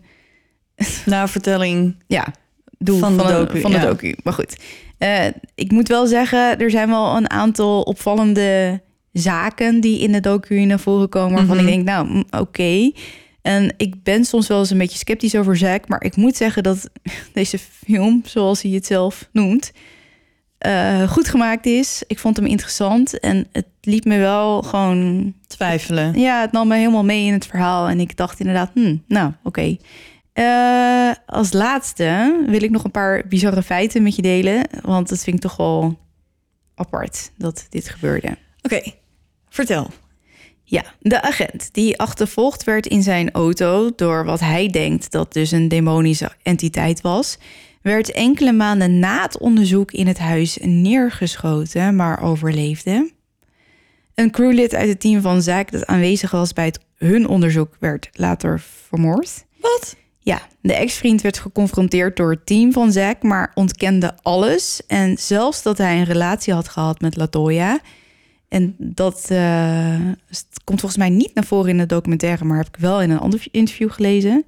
[1.06, 1.96] Navertelling.
[2.08, 2.34] ja,
[2.78, 3.86] doe Van van, de docu, van de ja.
[3.86, 4.16] docu.
[4.24, 4.56] Maar goed,
[4.98, 5.26] Eh,
[5.56, 10.66] ik moet wel zeggen, er zijn wel een aantal opvallende zaken die in de docu
[10.66, 11.36] naar voren komen.
[11.36, 11.68] Waarvan Mhm.
[11.68, 12.92] ik denk, nou, oké.
[13.42, 15.88] En ik ben soms wel eens een beetje sceptisch over Zack.
[15.88, 16.90] Maar ik moet zeggen dat
[17.34, 19.72] deze film, zoals hij het zelf noemt,
[20.60, 22.04] eh, goed gemaakt is.
[22.08, 26.20] Ik vond hem interessant en het liet me wel gewoon Twijfelen.
[26.20, 27.88] ja, het nam me helemaal mee in het verhaal.
[27.88, 29.78] En ik dacht inderdaad, hm, nou, oké.
[30.34, 34.68] Eh, als laatste wil ik nog een paar bizarre feiten met je delen.
[34.82, 36.00] Want dat vind ik toch wel
[36.76, 38.38] apart dat dit gebeurde.
[38.62, 38.82] Oké,
[39.50, 39.90] vertel.
[40.64, 45.52] Ja, de agent die achtervolgd werd in zijn auto door wat hij denkt dat dus
[45.52, 47.38] een demonische entiteit was,
[47.82, 53.12] werd enkele maanden na het onderzoek in het huis neergeschoten, maar overleefde.
[54.16, 58.10] Een crewlid uit het team van Zack dat aanwezig was bij het, hun onderzoek werd
[58.12, 59.46] later vermoord.
[59.62, 59.96] Wat?
[60.20, 64.82] Ja, de ex-vriend werd geconfronteerd door het team van Zack, maar ontkende alles.
[64.88, 67.80] En zelfs dat hij een relatie had gehad met Latoya.
[68.48, 70.00] En dat eh,
[70.64, 73.20] komt volgens mij niet naar voren in de documentaire, maar heb ik wel in een
[73.20, 74.46] ander interview gelezen.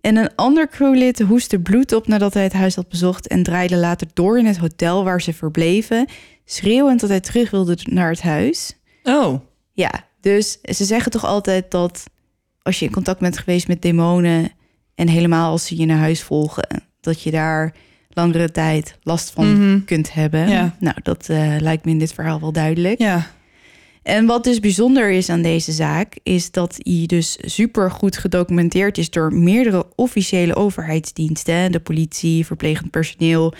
[0.00, 3.76] En een ander crewlid hoestte bloed op nadat hij het huis had bezocht en draaide
[3.76, 6.06] later door in het hotel waar ze verbleven,
[6.44, 8.76] schreeuwend dat hij terug wilde naar het huis.
[9.04, 9.40] Oh,
[9.72, 9.90] Ja,
[10.20, 12.04] dus ze zeggen toch altijd dat
[12.62, 14.50] als je in contact bent geweest met demonen
[14.94, 17.74] en helemaal als ze je naar huis volgen, dat je daar
[18.08, 19.84] langere tijd last van Mhm.
[19.84, 20.48] kunt hebben.
[20.48, 20.76] Ja.
[20.80, 22.98] Nou, dat eh, lijkt me in dit verhaal wel duidelijk.
[22.98, 23.26] ja.
[24.02, 28.98] En wat dus bijzonder is aan deze zaak, is dat hij dus super goed gedocumenteerd
[28.98, 33.54] is door meerdere officiële overheidsdiensten, de politie, verplegend personeel,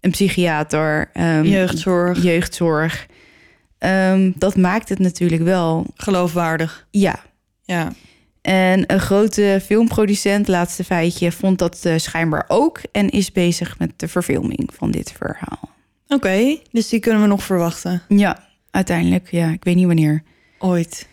[0.00, 2.22] een psychiater, ehm, Jeugdzorg.
[2.22, 3.06] jeugdzorg.
[3.78, 6.86] Ehm, dat maakt het natuurlijk wel, Geloofwaardig.
[6.90, 7.28] ja.
[7.64, 7.92] Ja.
[8.42, 13.90] En een grote filmproducent, laatste feitje, vond dat eh, schijnbaar ook en is bezig met
[13.96, 15.70] de verfilming van dit verhaal.
[16.08, 18.02] Oké, dus die kunnen we nog verwachten.
[18.08, 20.22] Ja, uiteindelijk, ja, ik weet niet wanneer.
[20.58, 21.08] Ooit.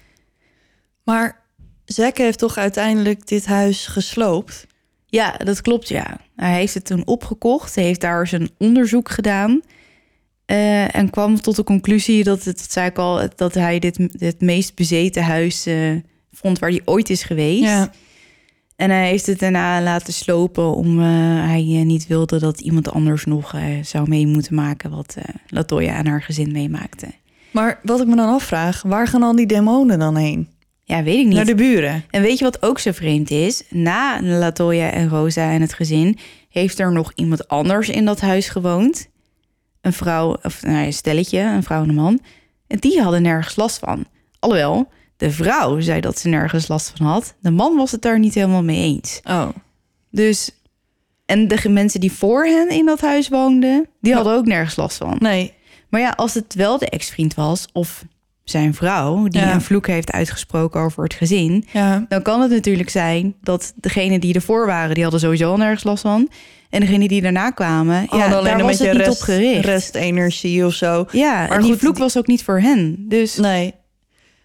[1.03, 1.45] Maar
[1.86, 4.68] Zack heeft toch uiteindelijk dit huis gesloopt?
[5.05, 6.20] Ja, dat klopt, ja.
[6.36, 9.62] Hij heeft het toen opgekocht, hij heeft daar zijn onderzoek gedaan.
[10.45, 13.97] eh, en kwam tot de conclusie dat, het, dat zei ik al, dat hij dit
[14.18, 15.91] het meest bezeten huis eh,
[16.32, 17.64] vond waar hij ooit is geweest.
[17.64, 17.91] Ja.
[18.76, 21.05] En hij heeft het daarna laten slopen om eh,
[21.45, 26.22] hij niet wilde dat iemand anders nog zou mee moeten maken wat Latoya en haar
[26.22, 27.08] gezin meemaakte.
[27.58, 30.49] Maar wat ik me dan afvraag, waar gaan al die demonen dan heen?
[30.84, 31.36] Ja, weet ik niet.
[31.36, 32.03] Naar de buren.
[32.10, 33.64] En weet je wat ook zo vreemd is?
[33.70, 36.18] Na Latoya en Rosa en het gezin
[36.49, 39.08] heeft er nog iemand anders in dat huis gewoond.
[39.82, 42.20] Een vrouw, of nou, een stelletje, een vrouw en een man.
[42.68, 44.05] En die hadden nergens last van.
[44.39, 47.36] Alhoewel, de vrouw zei dat ze nergens last van had.
[47.39, 49.22] De man was het daar niet helemaal mee eens.
[49.24, 49.47] Oh.
[50.12, 50.51] Dus,
[51.26, 54.97] en de mensen die voor hen in dat huis woonden, die hadden ook nergens last
[54.97, 55.16] van.
[55.20, 55.55] Nee.
[55.90, 58.04] Maar ja, als het wel de ex-vriend was of
[58.44, 59.54] zijn vrouw die Ja.
[59.54, 62.06] een vloek heeft uitgesproken over het gezin, Ja.
[62.10, 65.84] dan kan het natuurlijk zijn dat degene die ervoor waren, die hadden sowieso al nergens
[65.84, 66.30] last van.
[66.70, 69.18] En degene die daarna kwamen, ja, Hadden alleen daar een was beetje het niet rest,
[69.20, 69.66] op gericht.
[69.66, 71.06] restenergie of zo.
[71.12, 73.06] Ja, Maar en die goed, vloek was ook niet voor hen.
[73.08, 73.74] Dus Nee.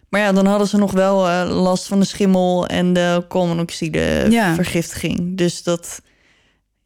[0.08, 4.26] Maar ja, dan hadden ze nog wel eh, last van de schimmel en de koolmonoxide
[4.30, 4.54] Ja.
[4.54, 5.36] vergiftiging.
[5.36, 6.02] Dus dat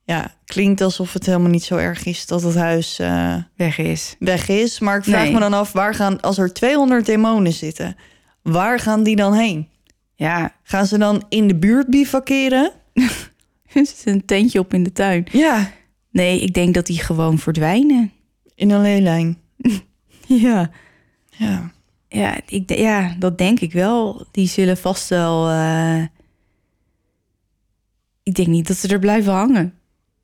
[0.06, 4.16] ja, klinkt alsof het helemaal niet zo erg is dat het huis eh, weg is.
[4.18, 4.78] weg is.
[4.78, 5.32] Maar ik vraag Nee.
[5.32, 7.96] me dan af, waar gaan, als er 200 demonen zitten,
[8.42, 9.68] waar gaan die dan heen?
[10.14, 12.72] Ja, Gaan ze dan in de buurt bivakeren?
[13.72, 15.26] er zit een tentje op in de tuin.
[15.32, 15.70] Ja,
[16.10, 18.12] Nee, ik denk dat die gewoon verdwijnen.
[18.54, 19.38] in een leelijn.
[20.28, 20.70] Ja.
[21.30, 21.70] Ja.
[22.08, 24.26] Ja, ik, ja, dat denk ik wel.
[24.30, 25.48] Die zullen vast wel.
[25.50, 26.02] eh,
[28.22, 29.74] Ik denk niet dat ze er blijven hangen.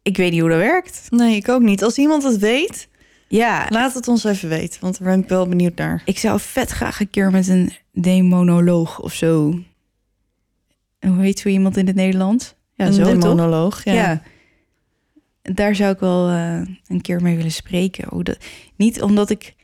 [0.03, 1.07] Ik weet niet hoe dat werkt.
[1.11, 1.85] Nee, ik ook niet.
[1.85, 2.89] Als iemand het weet,
[3.29, 4.81] Ja, laat het ons even weten.
[4.81, 6.03] Want daar ben ik wel benieuwd naar.
[6.05, 9.59] ik zou vet graag een keer met een demonoloog of zo.
[10.99, 12.55] En Hoe heet zo iemand in het Nederlands?
[12.75, 13.85] Ja, een zo demonoloog.
[13.85, 13.93] Ja.
[13.93, 14.23] Ja.
[15.43, 18.09] Daar zou ik wel eh, een keer mee willen spreken.
[18.09, 18.37] Hoe dat,
[18.77, 19.55] niet omdat ik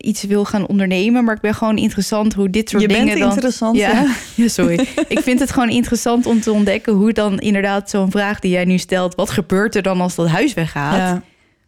[0.00, 3.18] iets wil gaan ondernemen, maar ik ben gewoon interessant hoe dit soort Je dingen bent
[3.18, 3.28] dan.
[3.30, 3.76] interessant.
[3.76, 4.06] Ja, Ja.
[4.44, 4.86] ja, sorry.
[5.08, 8.64] ik vind het gewoon interessant om te ontdekken hoe dan inderdaad zo'n vraag die jij
[8.64, 10.96] nu stelt, wat gebeurt er dan als dat huis weggaat?
[10.96, 11.22] Ja.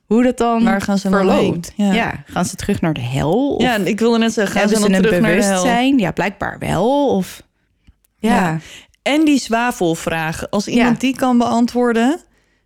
[0.06, 1.72] Hoe dat dan Waar gaan ze verloopt?
[1.76, 1.92] Ja.
[1.92, 2.24] Ja.
[2.26, 3.54] gaan ze terug naar de hel?
[3.54, 5.46] Of Ja, ik wilde net zeggen, gaan ze ze dan een terug naar de hel?
[5.48, 5.98] bewustzijn?
[5.98, 7.08] Ja, blijkbaar wel.
[7.16, 7.42] Of
[8.18, 8.58] ja.
[9.02, 10.48] En die zwavelvragen.
[10.48, 12.20] Als iemand die kan beantwoorden,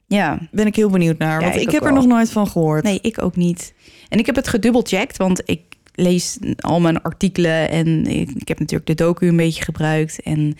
[0.07, 1.41] Ja, ben ik heel benieuwd naar.
[1.41, 2.83] Ja, Want ik heb er nog nooit van gehoord.
[2.85, 3.74] nee, ik ook niet.
[4.15, 5.61] En ik heb het gedubbelcheckt, want ik
[5.95, 10.57] lees al mijn artikelen en ik, ik heb natuurlijk de docu een beetje gebruikt en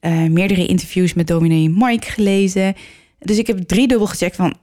[0.00, 2.74] eh, meerdere interviews met dominee Mike gelezen.
[3.18, 4.54] Dus ik heb driedubbel gecheckt van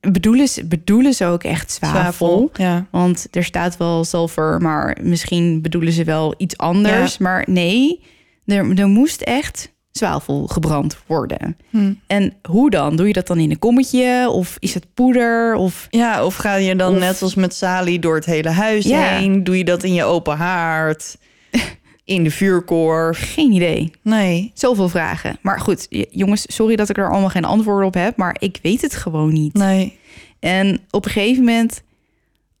[0.00, 2.50] bedoelen ze, bedoelen ze ook echt zwavel?
[2.52, 2.86] Ja.
[2.90, 7.18] Want er staat wel sulfur, maar misschien bedoelen ze wel iets anders.
[7.18, 8.00] Maar nee,
[8.44, 11.56] er, er moest echt zwavel gebrand worden.
[11.70, 11.92] Hm.
[12.06, 12.96] En hoe dan?
[12.96, 14.28] Doe je dat dan in een kommetje?
[14.30, 15.54] Of is het poeder?
[15.54, 18.84] Of ja, of ga je dan Of- net als met Sali door het hele huis
[18.84, 19.00] Ja.
[19.02, 19.44] heen?
[19.44, 21.16] Doe je dat in je open haard?
[22.04, 23.32] In de vuurkorf?
[23.34, 23.90] geen idee.
[24.02, 24.50] Nee.
[24.54, 25.38] Zoveel vragen.
[25.42, 28.16] Maar goed, jongens, sorry dat ik er allemaal geen antwoorden op heb.
[28.16, 29.54] Maar ik weet het gewoon niet.
[29.54, 29.98] Nee.
[30.40, 31.82] En op een gegeven moment,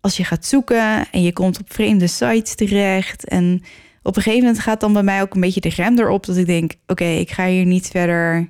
[0.00, 3.28] als je gaat zoeken en je komt op vreemde sites terecht.
[3.28, 3.62] En
[4.08, 6.26] op een gegeven moment gaat dan bij mij ook een beetje de rem erop.
[6.26, 8.48] Dat ik denk, oké, ik ga hier niet verder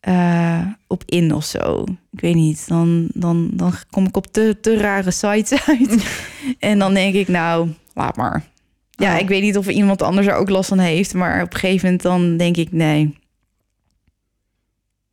[0.00, 1.84] eh, op in of zo.
[2.10, 2.68] Ik weet niet.
[2.68, 6.20] Dan, dan, dan kom ik op te, te rare sites uit.
[6.58, 8.44] en dan denk ik, nou, laat maar.
[8.90, 9.20] Ja, Oh.
[9.20, 11.14] ik weet niet of iemand anders er ook last van heeft.
[11.14, 13.18] Maar op een gegeven moment dan denk ik, nee.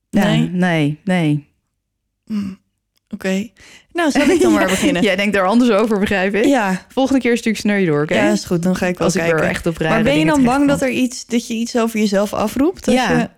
[0.09, 0.49] Ja, Nee?
[0.49, 1.47] nee, nee.
[3.13, 3.47] Oké.
[3.93, 5.01] Nou, zal ik dan maar beginnen?
[5.03, 6.45] Jij denkt daar anders over, begrijp ik?
[6.45, 6.85] Ja.
[6.87, 8.15] Volgende keer stuur ik je door, oké?
[8.15, 8.63] Ja, is goed.
[8.63, 10.67] Dan ga ik wel Als ik er echt op rare maar ben je dan bang
[10.67, 12.87] dat, er iets, dat je iets over jezelf afroept?
[12.87, 13.17] Als Ja.
[13.19, 13.29] Je,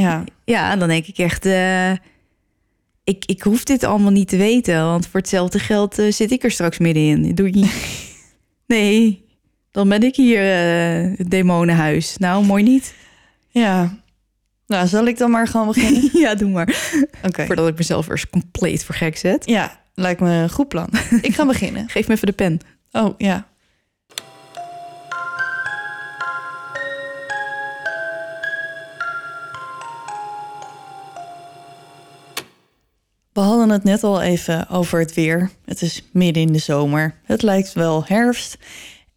[0.00, 0.24] ja.
[0.44, 1.46] Ja, dan denk ik echt...
[1.46, 1.90] eh,
[3.04, 4.84] ik, ik hoef dit allemaal niet te weten.
[4.84, 7.34] Want voor hetzelfde geld eh, zit ik er straks middenin.
[7.34, 7.72] Doe je niet...
[8.66, 9.24] nee,
[9.70, 12.16] dan ben ik hier eh, het demonenhuis.
[12.16, 12.94] Nou, mooi niet.
[13.48, 13.98] Ja.
[14.70, 16.10] Nou, zal ik dan maar gewoon beginnen?
[16.20, 16.92] ja, doe maar.
[17.22, 17.46] Oké.
[17.46, 19.46] Voordat ik mezelf er compleet voor gek zet.
[19.46, 20.88] Ja, lijkt me een goed plan.
[21.22, 21.88] Ik ga beginnen.
[21.88, 22.60] Geef me even de pen.
[22.92, 23.48] Oh, ja.
[33.32, 35.50] We hadden het net al even over het weer.
[35.64, 37.14] Het is midden in de zomer.
[37.24, 38.58] Het lijkt wel herfst.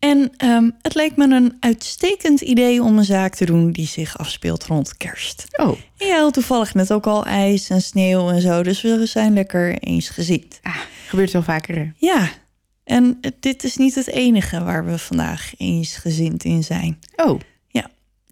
[0.04, 4.18] En ehm, het leek me een uitstekend idee om een zaak te doen die zich
[4.18, 5.46] afspeelt rond kerst.
[5.52, 9.06] Oh, En jij had toevallig net ook al ijs en sneeuw en zo, dus we
[9.06, 10.60] zijn lekker eensgezind.
[10.62, 10.78] ah,
[11.08, 11.76] gebeurt wel vaker.
[11.76, 11.92] hè?
[11.98, 12.30] Ja,
[12.84, 17.00] en dit is niet het enige waar we vandaag eensgezind in zijn.
[17.16, 17.40] Oh,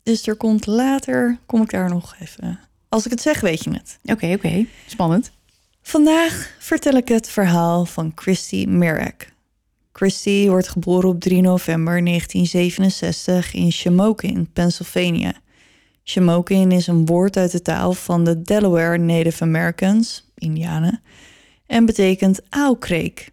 [0.04, 2.60] Dus er komt later, kom ik daar nog even.
[2.90, 4.00] Als ik het zeg, weet je het.
[4.04, 4.66] oké, oké.
[4.88, 5.32] Spannend.
[5.82, 9.31] Vandaag vertel ik het verhaal van Christy Merrick.
[9.92, 15.34] Christy wordt geboren op 3 november 1967 in Shamokin, Pennsylvania.
[16.04, 21.02] Shamokin is een woord uit de taal van de Delaware Native Americans, Indianen,
[21.66, 23.32] en betekent aalkreek.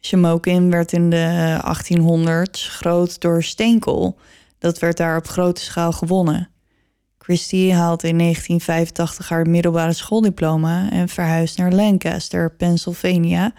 [0.00, 4.18] Shamokin werd in de 1800s groot door steenkool.
[4.58, 6.48] Dat werd daar op grote schaal gewonnen.
[7.18, 13.52] Christy haalt in 1985 haar middelbare schooldiploma en verhuist naar Lancaster, Pennsylvania,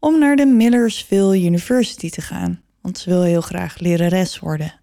[0.00, 4.74] om naar de Millersville University te gaan, want ze wil heel graag lerares worden.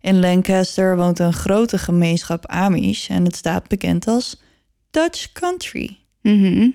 [0.00, 4.42] In Lancaster woont een grote gemeenschap Amish en het staat bekend als
[4.90, 5.98] Dutch Country.
[6.22, 6.68] Mhm.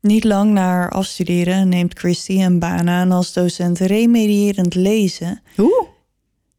[0.00, 5.42] Niet lang na haar afstuderen neemt Christy een baan aan als docent remedierend lezen.
[5.58, 5.86] Oeh,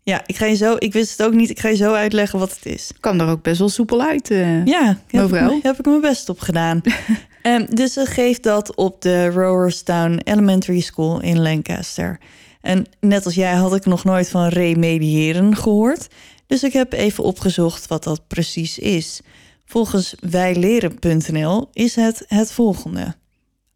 [0.04, 2.40] Ja, ik ga je zo, ik wist het ook niet, ik ga je zo uitleggen
[2.40, 2.92] wat het is.
[3.00, 4.32] kan er ook best wel soepel uit.
[4.32, 4.66] eh.
[4.66, 5.60] Ja, heb Mevrouw?
[5.64, 6.82] heb ik mijn best op gedaan.
[7.50, 12.20] Ehm, dus ze geeft dat op de Rowerstown Elementary School in Lancaster.
[12.62, 16.08] En net als jij had ik nog nooit van remediëren gehoord.
[16.48, 19.22] Dus ik heb even opgezocht wat dat precies is.
[19.66, 23.16] Volgens wijleren.nl is het het volgende.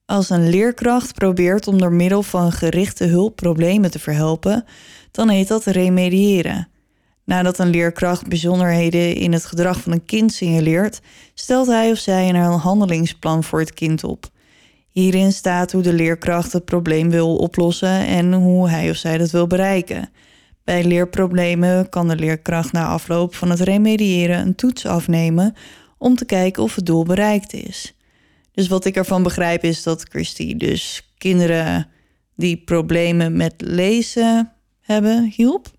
[0.05, 4.65] Als een leerkracht probeert om door middel van gerichte hulp problemen te verhelpen,
[5.11, 6.67] dan heet dat remediëren.
[7.25, 11.01] Nadat een leerkracht bijzonderheden in het gedrag van een kind signaleert,
[11.33, 14.31] stelt hij of zij een handelingsplan voor het kind op.
[14.89, 19.31] Hierin staat hoe de leerkracht het probleem wil oplossen en hoe hij of zij dat
[19.31, 20.09] wil bereiken.
[20.63, 25.55] Bij leerproblemen kan de leerkracht na afloop van het remediëren een toets afnemen
[25.97, 27.95] om te kijken of het doel bereikt is.
[28.51, 31.87] Dus wat ik ervan begrijp is dat Christy dus kinderen
[32.35, 34.51] die problemen met lezen
[34.81, 35.71] hebben hielp.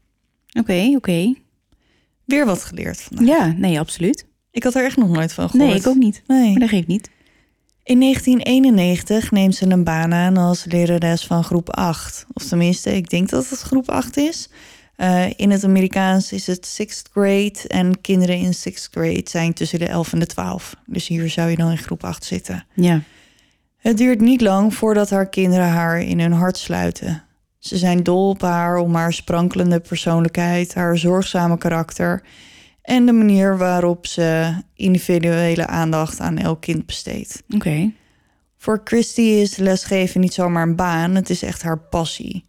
[0.55, 1.35] Oké, oké.
[2.25, 3.27] Weer wat geleerd vandaag.
[3.27, 4.27] Ja, nee, absoluut.
[4.51, 5.71] Ik had er echt nog nooit van gehoord.
[5.71, 6.23] Nee, ik ook niet.
[6.27, 6.51] Nee.
[6.51, 7.11] Maar dat geeft niet.
[7.83, 12.27] In 1991 neemt ze een baan aan als lerares van groep 8.
[12.33, 14.49] Of tenminste, ik denk dat het groep 8 is.
[14.97, 19.79] Eh, in het Amerikaans is het sixth grade en kinderen in sixth grade zijn tussen
[19.79, 20.77] de 11 en de 12.
[20.87, 22.67] Dus hier zou je dan in groep 8 zitten.
[22.75, 23.01] Ja.
[23.77, 27.24] Het duurt niet lang voordat haar kinderen haar in hun hart sluiten.
[27.65, 32.23] Ze zijn dol op haar om haar sprankelende persoonlijkheid, haar zorgzame karakter
[32.83, 37.43] en de manier waarop ze individuele aandacht aan elk kind besteedt.
[37.55, 37.93] Oké.
[38.57, 42.45] Voor Christy is lesgeven niet zomaar een baan, het is echt haar passie.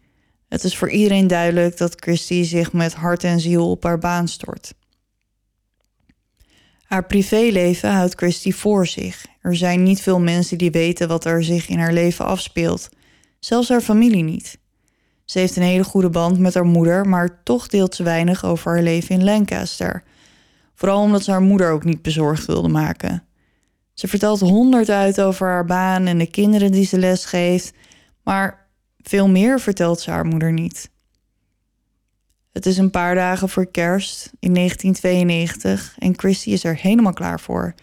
[0.47, 4.28] Het is voor iedereen duidelijk dat Christy zich met hart en ziel op haar baan
[4.28, 4.74] stort.
[6.84, 9.26] Haar privéleven houdt Christy voor zich.
[9.41, 12.89] Er zijn niet veel mensen die weten wat er zich in haar leven afspeelt.
[13.39, 14.63] Zelfs haar familie niet.
[15.26, 18.71] Ze heeft een hele goede band met haar moeder, maar toch deelt ze weinig over
[18.71, 20.03] haar leven in Lancaster.
[20.73, 23.23] Vooral omdat ze haar moeder ook niet bezorgd wilde maken.
[23.93, 27.73] Ze vertelt honderd uit over haar baan en de kinderen die ze lesgeeft,
[28.23, 28.67] maar
[29.01, 30.89] veel meer vertelt ze haar moeder niet.
[32.51, 37.39] Het is een paar dagen voor kerst in 1992 en Christy is er helemaal klaar
[37.39, 37.76] voor.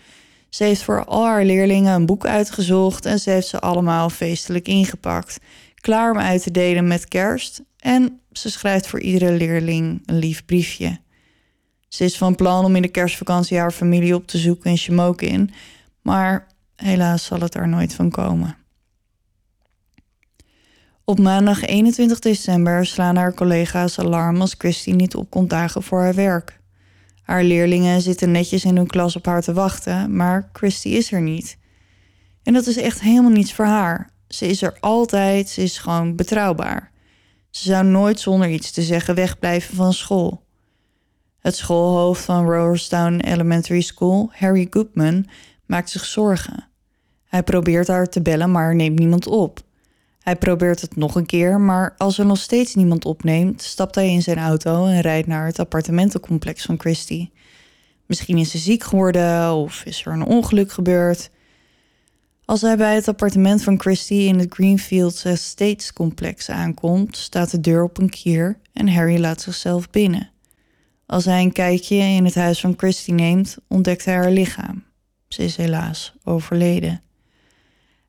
[0.48, 4.68] Ze heeft voor al haar leerlingen een boek uitgezocht en ze heeft ze allemaal feestelijk
[4.68, 5.38] ingepakt.
[5.82, 10.44] Klaar om uit te delen met kerst en ze schrijft voor iedere leerling een lief
[10.44, 11.00] briefje.
[11.88, 14.76] Ze is van plan om in de kerstvakantie haar familie op te zoeken
[15.16, 15.50] in
[16.02, 18.56] maar helaas zal het er nooit van komen.
[21.04, 26.00] Op maandag 21 december slaan haar collega's alarm als Christy niet op komt dagen voor
[26.00, 26.60] haar werk.
[27.22, 31.22] Haar leerlingen zitten netjes in hun klas op haar te wachten, maar Christy is er
[31.22, 31.58] niet.
[32.42, 34.11] En dat is echt helemaal niets voor haar.
[34.34, 36.90] Ze is er altijd, ze is gewoon betrouwbaar.
[37.50, 40.42] Ze zou nooit zonder iets te zeggen wegblijven van school.
[41.38, 45.26] Het schoolhoofd van Rowerstown Elementary School, Harry Goodman,
[45.66, 46.68] maakt zich zorgen.
[47.24, 49.60] Hij probeert haar te bellen, maar neemt niemand op.
[50.20, 54.08] Hij probeert het nog een keer, maar als er nog steeds niemand opneemt, stapt hij
[54.08, 57.30] in zijn auto en rijdt naar het appartementencomplex van Christy.
[58.06, 61.30] Misschien is ze ziek geworden of is er een ongeluk gebeurd.
[62.44, 67.60] Als hij bij het appartement van Christy in het Greenfields Estates complex aankomt, staat de
[67.60, 70.30] deur op een kier en Harry laat zichzelf binnen.
[71.06, 74.84] Als hij een kijkje in het huis van Christy neemt, ontdekt hij haar lichaam.
[75.28, 77.02] Ze is helaas overleden.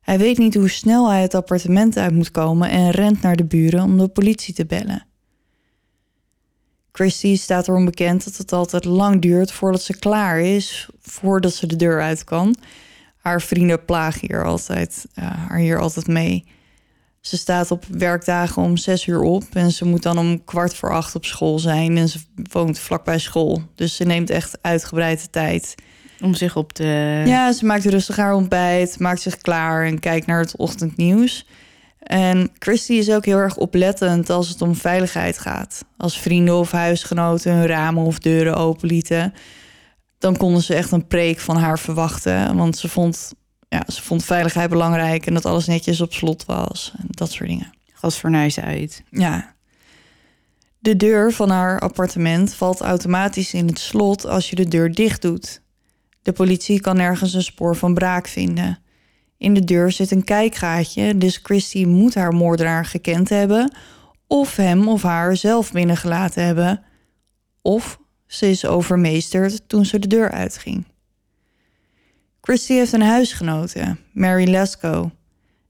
[0.00, 3.44] Hij weet niet hoe snel hij het appartement uit moet komen en rent naar de
[3.44, 5.06] buren om de politie te bellen.
[6.92, 11.66] Christy staat erom bekend dat het altijd lang duurt voordat ze klaar is, voordat ze
[11.66, 12.56] de deur uit kan.
[13.24, 16.44] Haar vrienden plagen hier altijd, uh, haar hier altijd mee.
[17.20, 20.92] Ze staat op werkdagen om zes uur op en ze moet dan om kwart voor
[20.92, 21.96] acht op school zijn.
[21.96, 22.18] En ze
[22.50, 25.74] woont vlakbij school, dus ze neemt echt uitgebreide tijd.
[26.20, 27.22] Om zich op te...
[27.26, 31.46] Ja, ze maakt rustig haar ontbijt, maakt zich klaar en kijkt naar het ochtendnieuws.
[31.98, 35.84] En Christy is ook heel erg oplettend als het om veiligheid gaat.
[35.96, 39.34] Als vrienden of huisgenoten hun ramen of deuren openlieten...
[40.18, 42.56] dan konden ze echt een preek van haar verwachten.
[42.56, 43.32] Want ze vond,
[43.68, 46.92] ja, ze vond veiligheid belangrijk en dat alles netjes op slot was.
[46.96, 47.72] En dat soort dingen.
[47.92, 49.02] Gasfornuis uit.
[49.10, 49.54] Ja.
[50.78, 55.22] De deur van haar appartement valt automatisch in het slot als je de deur dicht
[55.22, 55.62] doet.
[56.22, 58.78] De politie kan nergens een spoor van braak vinden.
[59.38, 63.76] In de deur zit een kijkgaatje, dus Christy moet haar moordenaar gekend hebben,
[64.26, 66.84] of hem of haar zelf binnengelaten hebben,
[67.62, 70.84] of ze is overmeesterd toen ze de deur uitging.
[72.40, 75.10] Christy heeft een huisgenote, Mary Lesko.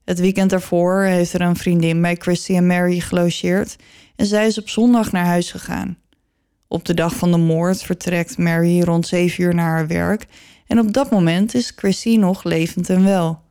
[0.03, 3.75] Het weekend daarvoor heeft er een vriendin bij Christy en Mary gelogeerd
[4.15, 5.97] en zij is op zondag naar huis gegaan.
[6.67, 10.25] Op de dag van de moord vertrekt Mary rond 7 uur naar haar werk
[10.67, 13.41] en op dat moment is Christy nog levend en wel.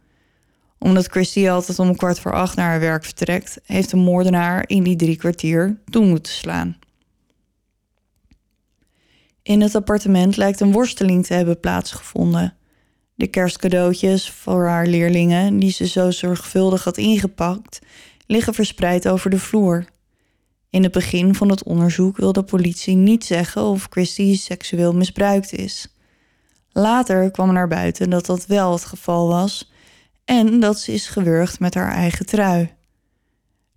[0.78, 4.82] Omdat Christy altijd om kwart voor acht naar haar werk vertrekt, heeft de moordenaar in
[4.82, 6.76] die drie kwartier toe moeten slaan.
[9.44, 12.56] In het appartement lijkt een worsteling te hebben plaatsgevonden.
[13.14, 17.78] De kerstcadeautjes voor haar leerlingen, die ze zo zorgvuldig had ingepakt,
[18.26, 19.84] liggen verspreid over de vloer.
[20.70, 25.52] In het begin van het onderzoek wil de politie niet zeggen of Christy seksueel misbruikt
[25.52, 25.96] is.
[26.72, 29.72] Later kwam naar buiten dat dat wel het geval was
[30.24, 32.74] en dat ze is gewurgd met haar eigen trui.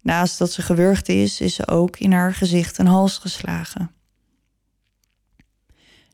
[0.01, 3.96] Naast dat ze gewurgd is, is ze ook in haar gezicht en hals geslagen.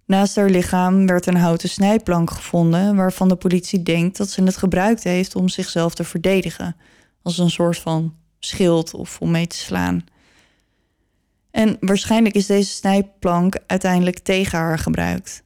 [0.06, 4.58] Naast haar lichaam werd een houten snijplank gevonden, waarvan de politie denkt dat ze het
[4.58, 6.76] gebruikt heeft om zichzelf te verdedigen,
[7.22, 10.06] als een soort van schild of om mee te slaan.
[11.52, 15.44] En waarschijnlijk is deze snijplank uiteindelijk tegen haar gebruikt.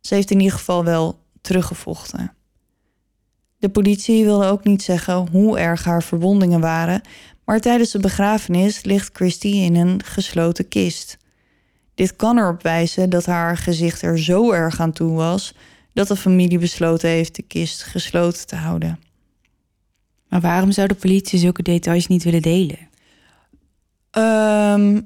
[0.00, 2.34] Ze heeft in ieder geval wel teruggevochten.
[3.58, 7.00] De politie wilde ook niet zeggen hoe erg haar verwondingen waren,
[7.44, 11.16] maar tijdens de begrafenis ligt Christy in een gesloten kist.
[12.00, 15.54] Dit kan erop wijzen dat haar gezicht er zo erg aan toe was
[15.92, 18.98] dat de familie besloten heeft de kist gesloten te houden.
[20.28, 22.78] Maar waarom zou de politie zulke details niet willen delen?
[24.10, 25.00] Ehm,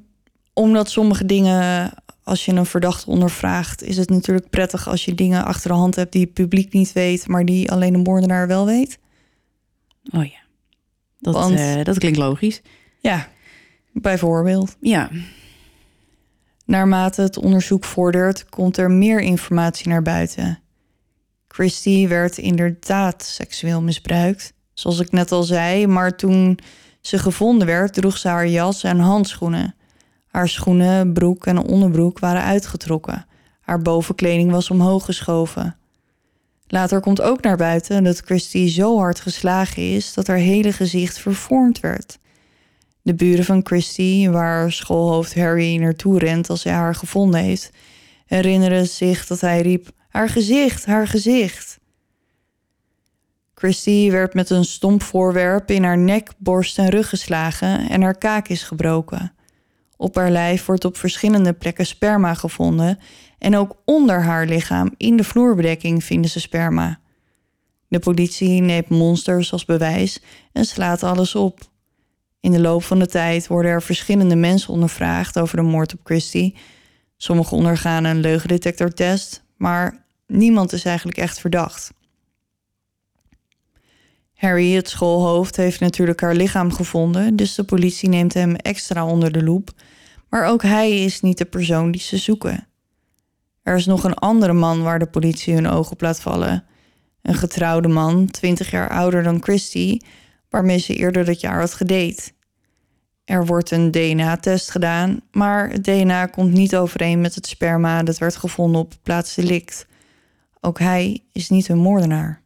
[0.53, 1.93] omdat sommige dingen,
[2.23, 5.97] als je een verdachte ondervraagt, is het natuurlijk prettig als je dingen achter de hand
[5.97, 8.99] hebt die het publiek niet weet, maar die alleen de moordenaar wel weet.
[10.11, 10.41] Oh ja.
[11.19, 12.61] Dat, Want- eh, dat klinkt logisch.
[13.01, 13.29] Ja,
[13.93, 14.77] bijvoorbeeld.
[14.81, 15.11] Ja.
[16.65, 20.59] Naarmate het onderzoek vordert, komt er meer informatie naar buiten.
[21.49, 26.59] Christy werd inderdaad seksueel misbruikt, zoals ik net al zei, maar toen
[27.01, 29.75] ze gevonden werd, droeg ze haar jas en handschoenen.
[30.27, 33.27] Haar schoenen, broek en onderbroek waren uitgetrokken.
[33.61, 35.77] Haar bovenkleding was omhoog geschoven.
[36.67, 41.19] Later komt ook naar buiten dat Christy zo hard geslagen is dat haar hele gezicht
[41.19, 42.19] vervormd werd.
[43.05, 47.71] De buren van Christy, waar schoolhoofd Harry naartoe rent als hij haar gevonden heeft,
[48.27, 51.79] herinneren zich dat hij riep: Haar gezicht, haar gezicht.
[53.55, 58.19] Christy werd met een stomp voorwerp in haar nek, borst en rug geslagen en haar
[58.19, 59.33] kaak is gebroken.
[59.97, 62.99] Op haar lijf wordt op verschillende plekken sperma gevonden
[63.39, 67.01] en ook onder haar lichaam in de vloerbedekking vinden ze sperma.
[67.89, 71.73] De politie neemt monsters als bewijs en slaat alles op.
[72.45, 76.01] In de loop van de tijd worden er verschillende mensen ondervraagd over de moord op
[76.05, 76.55] Christy.
[77.17, 81.93] Sommigen ondergaan een leugendetectortest, maar niemand is eigenlijk echt verdacht.
[84.35, 89.33] Harry, het schoolhoofd, heeft natuurlijk haar lichaam gevonden, dus de politie neemt hem extra onder
[89.33, 89.71] de loep.
[90.29, 92.67] Maar ook hij is niet de persoon die ze zoeken.
[93.63, 96.65] Er is nog een andere man waar de politie hun oog op laat vallen.
[97.23, 99.99] Een getrouwde man, 20 jaar ouder dan Christy,
[100.55, 102.33] waarmee ze eerder dat jaar had gedate.
[103.25, 108.19] Er wordt een DNA-test gedaan, maar het DNA komt niet overeen met het sperma dat
[108.19, 109.87] werd gevonden op het plaatsdelict.
[110.61, 112.43] Ook hij is niet een moordenaar.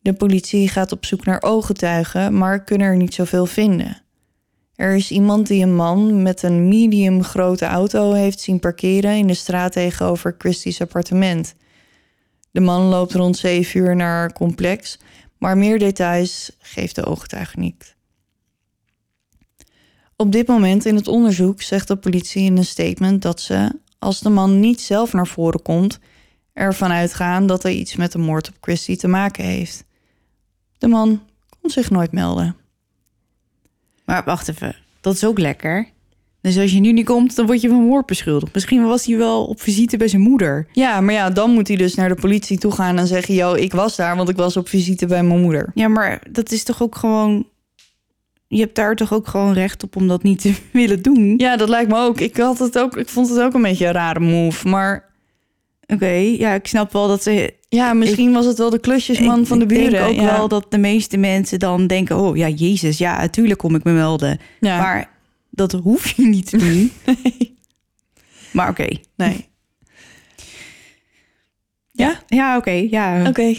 [0.00, 4.02] De politie gaat op zoek naar ooggetuigen, maar kunnen er niet zoveel vinden.
[4.74, 9.26] Er is iemand die een man met een medium grote auto heeft zien parkeren in
[9.26, 11.54] de straat tegenover Christie's appartement.
[12.50, 14.98] De man loopt rond 7 uur naar haar complex,
[15.38, 17.96] maar meer details geeft de ooggetuige niet.
[20.16, 24.20] Op dit moment in het onderzoek zegt de politie in een statement dat ze, als
[24.20, 25.98] de man niet zelf naar voren komt,
[26.52, 29.84] ervan uitgaan dat hij iets met de moord op Christie te maken heeft.
[30.78, 31.22] De man
[31.60, 32.56] kon zich nooit melden.
[34.04, 34.76] Maar wacht even.
[35.00, 35.88] Dat is ook lekker.
[36.46, 38.54] Dus als je nu niet komt, dan word je van moord beschuldigd.
[38.54, 40.66] Misschien was hij wel op visite bij zijn moeder.
[40.72, 43.54] Ja, maar ja, dan moet hij dus naar de politie toe gaan en zeggen: Yo,
[43.54, 45.70] ik was daar, want ik was op visite bij mijn moeder.
[45.74, 47.46] Ja, maar dat is toch ook gewoon...
[48.48, 51.34] Je hebt daar toch ook gewoon recht op om dat niet te willen doen?
[51.36, 52.20] Ja, dat lijkt me ook.
[52.20, 52.96] Ik, had het ook.
[52.96, 54.68] ik vond het ook een beetje een rare move.
[54.68, 55.04] Maar
[55.86, 57.54] Oké, ja, ik snap wel dat ze...
[57.68, 59.90] ja, misschien was het wel de klusjesman ik, van de ik buren.
[59.90, 60.36] denk ook ja.
[60.36, 62.18] wel dat de meeste mensen dan denken...
[62.18, 64.38] Oh ja, Jezus, ja, natuurlijk kom ik me melden.
[64.60, 64.78] Ja.
[64.78, 65.14] Maar
[65.56, 66.92] dat hoef je niet te doen.
[68.56, 68.88] Maar oké.
[69.16, 69.48] Nee.
[71.92, 72.22] Ja?
[72.26, 72.70] Ja, oké.
[72.70, 73.28] ja.
[73.28, 73.54] Oké.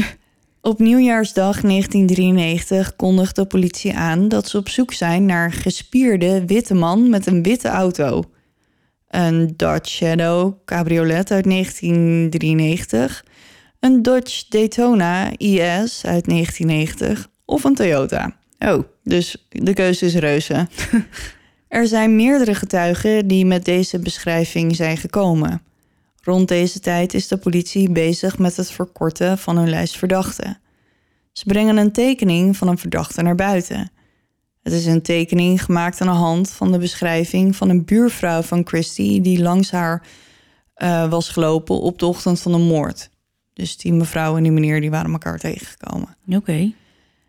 [0.60, 6.46] op nieuwjaarsdag 1993 kondigt de politie aan dat ze op zoek zijn naar een gespierde
[6.46, 8.22] witte man met een witte auto.
[9.08, 13.24] Een Dodge Shadow cabriolet uit 1993,
[13.80, 18.36] een Dodge Daytona IS uit 1990 of een Toyota.
[18.58, 20.68] Oh, Dus de keuze is reuze.
[21.68, 25.62] er zijn meerdere getuigen die met deze beschrijving zijn gekomen.
[26.22, 30.58] Rond deze tijd is de politie bezig met het verkorten van hun lijst verdachten.
[31.32, 33.90] Ze brengen een tekening van een verdachte naar buiten.
[34.62, 38.66] Het is een tekening gemaakt aan de hand van de beschrijving van een buurvrouw van
[38.66, 40.06] Christy die langs haar
[40.74, 43.10] eh, was gelopen op de ochtend van de moord.
[43.52, 46.16] Dus die mevrouw en die meneer die waren elkaar tegengekomen.
[46.28, 46.72] oké.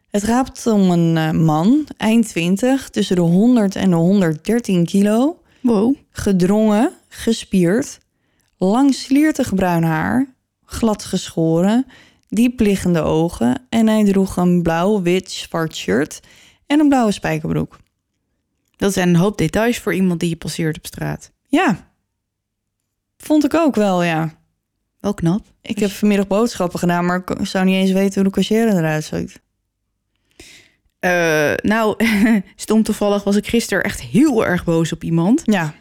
[0.10, 5.42] Het gaat om een eh, man, eind 20, tussen de 100 en de 113 kilo,
[5.62, 5.96] Wow.
[6.10, 8.00] gedrongen, gespierd,
[8.58, 10.34] lang sliertig bruin haar,
[10.66, 11.86] glad geschoren,
[12.28, 16.20] diepliggende ogen en hij droeg een blauw-wit zwart shirt
[16.66, 17.80] en een blauwe spijkerbroek.
[18.76, 21.32] Dat zijn een hoop details voor iemand die je passeert op straat.
[21.48, 21.92] Ja,
[23.18, 24.36] vond ik ook wel, ja.
[25.00, 25.46] Wel knap.
[25.62, 29.04] Ik heb vanmiddag boodschappen gedaan, maar ik zou niet eens weten hoe de cashier eruit
[29.04, 29.42] ziet.
[31.08, 31.96] Eh, nou,
[32.56, 35.42] stom toevallig was ik gisteren echt heel erg boos op iemand.
[35.46, 35.74] Ja,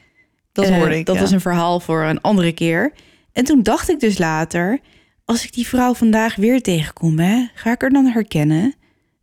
[0.52, 1.06] dat Eh, hoorde ik.
[1.06, 1.20] Dat ja.
[1.20, 2.92] was een verhaal voor een andere keer.
[3.32, 4.78] En toen dacht ik dus later,
[5.24, 8.62] als ik die vrouw vandaag weer tegenkom, hè, ga ik haar dan herkennen?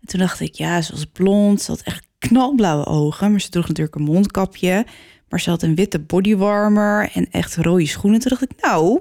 [0.01, 3.49] En toen dacht ik, ja, ze was blond, ze had echt knalblauwe ogen, maar ze
[3.49, 4.85] droeg natuurlijk een mondkapje.
[5.29, 8.19] Maar ze had een witte bodywarmer en echt rode schoenen.
[8.19, 8.99] Toen dacht ik, nou,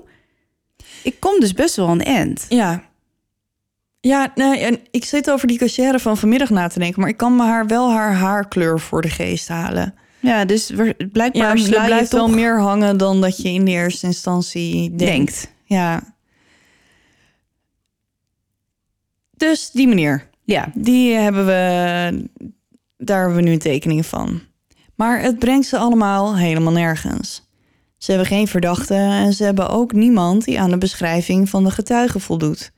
[1.02, 2.46] ik kom dus best wel een end.
[2.48, 2.82] Ja.
[4.08, 7.16] Ja, nee, en ik zit over die cachère van vanmiddag na te denken, maar ik
[7.16, 9.94] kan me haar wel haar haarkleur voor de geest halen.
[10.20, 14.06] Ja, dus Ja, blijkbaar je blijft wel meer hangen dan dat je in de eerste
[14.06, 14.98] instantie denkt.
[14.98, 15.52] denkt.
[15.64, 16.02] Ja.
[19.36, 22.28] Dus die meneer, Ja, die hebben we,
[22.96, 24.40] daar hebben we nu een tekening van.
[24.94, 27.50] Maar het brengt ze allemaal helemaal nergens.
[27.98, 31.70] Ze hebben geen verdachte en ze hebben ook niemand die aan de beschrijving van de
[31.70, 32.72] getuige voldoet.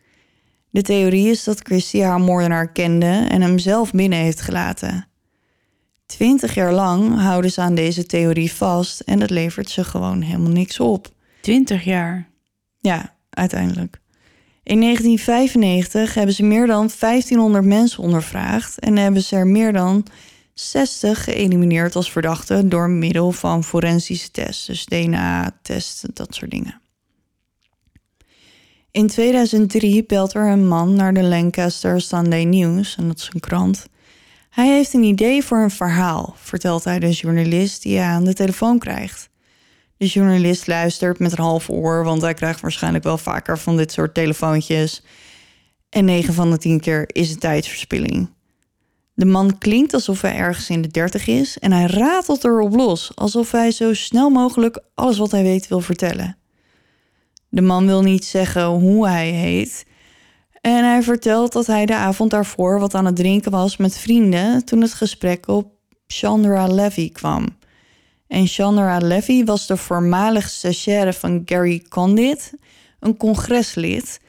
[0.75, 5.07] De theorie is dat Christy haar moordenaar kende en hem zelf binnen heeft gelaten.
[6.07, 10.51] Twintig jaar lang houden ze aan deze theorie vast en dat levert ze gewoon helemaal
[10.51, 11.09] niks op.
[11.41, 12.29] 20 jaar.
[12.81, 14.01] Ja, uiteindelijk.
[14.63, 20.07] In 1995 hebben ze meer dan 1500 mensen ondervraagd en hebben ze er meer dan
[20.55, 26.83] 60 geëlimineerd als verdachten door middel van forensische tests, dus DNA-tests, dat soort dingen.
[28.95, 33.41] In 2003 belt er een man naar de Lancaster Sunday News, en dat is een
[33.41, 33.87] krant.
[34.51, 38.33] Hij heeft een idee voor een verhaal, vertelt hij de journalist die hij aan de
[38.33, 39.29] telefoon krijgt.
[39.97, 43.93] De journalist luistert met een half oor, want hij krijgt waarschijnlijk wel vaker van dit
[43.93, 45.03] soort telefoontjes.
[45.89, 48.31] En 9 van de 10 keer is het tijdsverspilling.
[49.15, 53.13] De man klinkt alsof hij ergens in de 30 is en hij ratelt erop los,
[53.15, 56.37] alsof hij zo snel mogelijk alles wat hij weet wil vertellen.
[57.55, 59.87] De man wil niet zeggen hoe hij heet.
[60.61, 64.65] En hij vertelt dat hij de avond daarvoor wat aan het drinken was met vrienden
[64.65, 65.73] toen het gesprek op
[66.07, 67.47] Chandra Levy kwam.
[68.27, 72.53] En Chandra Levy was de voormalig stagiaire van Gary Condit,
[73.01, 74.21] een congreslid,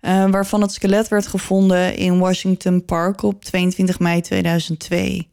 [0.00, 5.28] eh, waarvan het skelet werd gevonden in Washington Park op 22 mei 2002.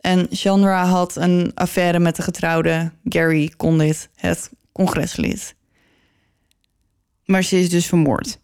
[0.00, 5.58] En Chandra had een affaire met de getrouwde Gary Condit, het congreslid.
[7.24, 8.38] Maar ze is dus vermoord.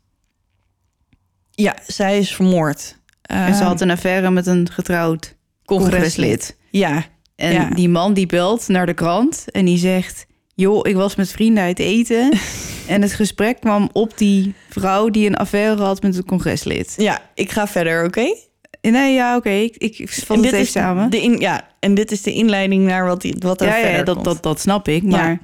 [1.51, 2.97] Ja, zij is vermoord.
[3.23, 6.57] en ze Eh, had een affaire met een getrouwd congreslid.
[6.71, 7.05] Ja,
[7.37, 7.69] En Ja.
[7.71, 10.27] die man die belt naar de krant en die zegt...
[10.55, 12.39] joh, ik was met vrienden uit eten...
[12.89, 16.95] en het gesprek kwam op die vrouw die een affaire had met een congreslid.
[16.97, 18.35] ja, ik ga verder, oké?
[18.81, 21.11] Nee, ja, oké, ik, ik, ik vat En het dit even is samen.
[21.11, 23.81] De in, ja, en dit is de inleiding naar wat, die, wat er ja, ja,
[23.83, 24.27] verder ja, dat, komt.
[24.27, 25.41] dat, dat snap ik, maar...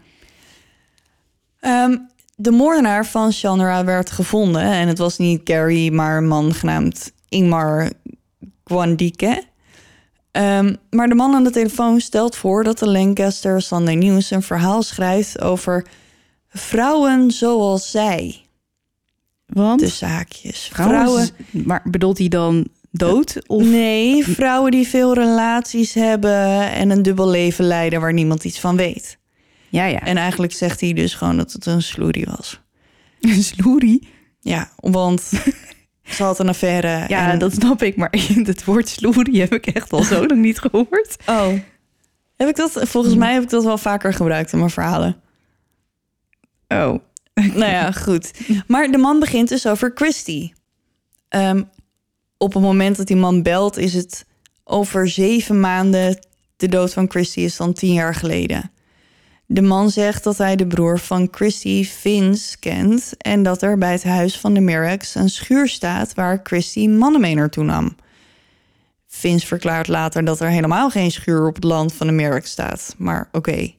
[1.61, 1.97] Ehm,
[2.37, 4.63] de moordenaar van Chandra werd gevonden.
[4.63, 7.91] En het was niet Gary, maar een man genaamd Ingmar
[8.65, 9.43] Gwandike.
[10.31, 14.43] Ehm, maar de man aan de telefoon stelt voor dat de Lancaster Sunday News een
[14.43, 15.87] verhaal schrijft over
[16.49, 18.41] vrouwen zoals zij.
[19.47, 20.71] Want De zaakjes.
[20.73, 20.99] vrouwen...
[20.99, 21.67] Vrouwen.
[21.67, 23.49] Maar bedoelt hij dan dood?
[23.49, 23.65] Of...
[23.65, 28.77] Nee, vrouwen die veel relaties hebben en een dubbel leven leiden waar niemand iets van
[28.77, 29.19] weet.
[29.73, 30.01] Ja, ja.
[30.01, 32.61] En eigenlijk zegt hij dus gewoon dat het een sloerie was.
[33.21, 34.09] Een sloerie?
[34.41, 35.21] Ja, want
[36.15, 37.05] ze had een affaire.
[37.09, 37.39] Ja, en...
[37.39, 37.97] dat snap ik.
[37.97, 38.15] Maar
[38.45, 41.17] het woord sloerie heb ik echt al zo lang niet gehoord.
[41.27, 41.53] Oh.
[42.37, 42.81] Heb ik dat?
[42.83, 45.21] Volgens mij heb ik dat wel vaker gebruikt in mijn verhalen.
[46.69, 46.95] Oh.
[47.35, 48.33] nou ja, goed.
[48.67, 50.53] Maar de man begint dus over Christy.
[51.29, 51.63] Ehm,
[52.37, 54.27] op het moment dat die man belt, is het
[54.65, 56.27] over zeven maanden.
[56.57, 58.71] De dood van Christy is dan tien jaar geleden.
[59.53, 63.13] De man zegt dat hij de broer van Christy, Vince, kent...
[63.19, 66.15] en dat er bij het huis van de Merricks een schuur staat...
[66.15, 67.97] waar Christy mannen mee naartoe nam.
[69.07, 72.95] Vince verklaart later dat er helemaal geen schuur op het land van de Merricks staat.
[72.99, 73.73] Maar oké.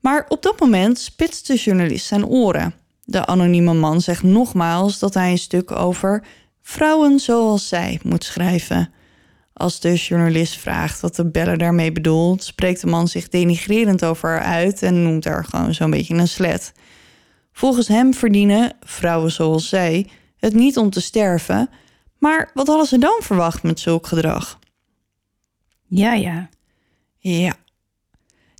[0.00, 2.74] Maar op dat moment spitst de journalist zijn oren.
[3.04, 6.24] De anonieme man zegt nogmaals dat hij een stuk over
[6.62, 8.92] vrouwen zoals zij moet schrijven.
[9.54, 14.28] Als de journalist vraagt wat de beller daarmee bedoelt, spreekt de man zich denigrerend over
[14.28, 16.72] haar uit en noemt haar gewoon zo'n beetje een slet.
[17.52, 21.70] Volgens hem verdienen vrouwen zoals zij het niet om te sterven,
[22.18, 24.58] maar wat hadden ze dan verwacht met zulk gedrag?
[25.86, 26.48] Ja, ja.
[27.18, 27.54] Ja.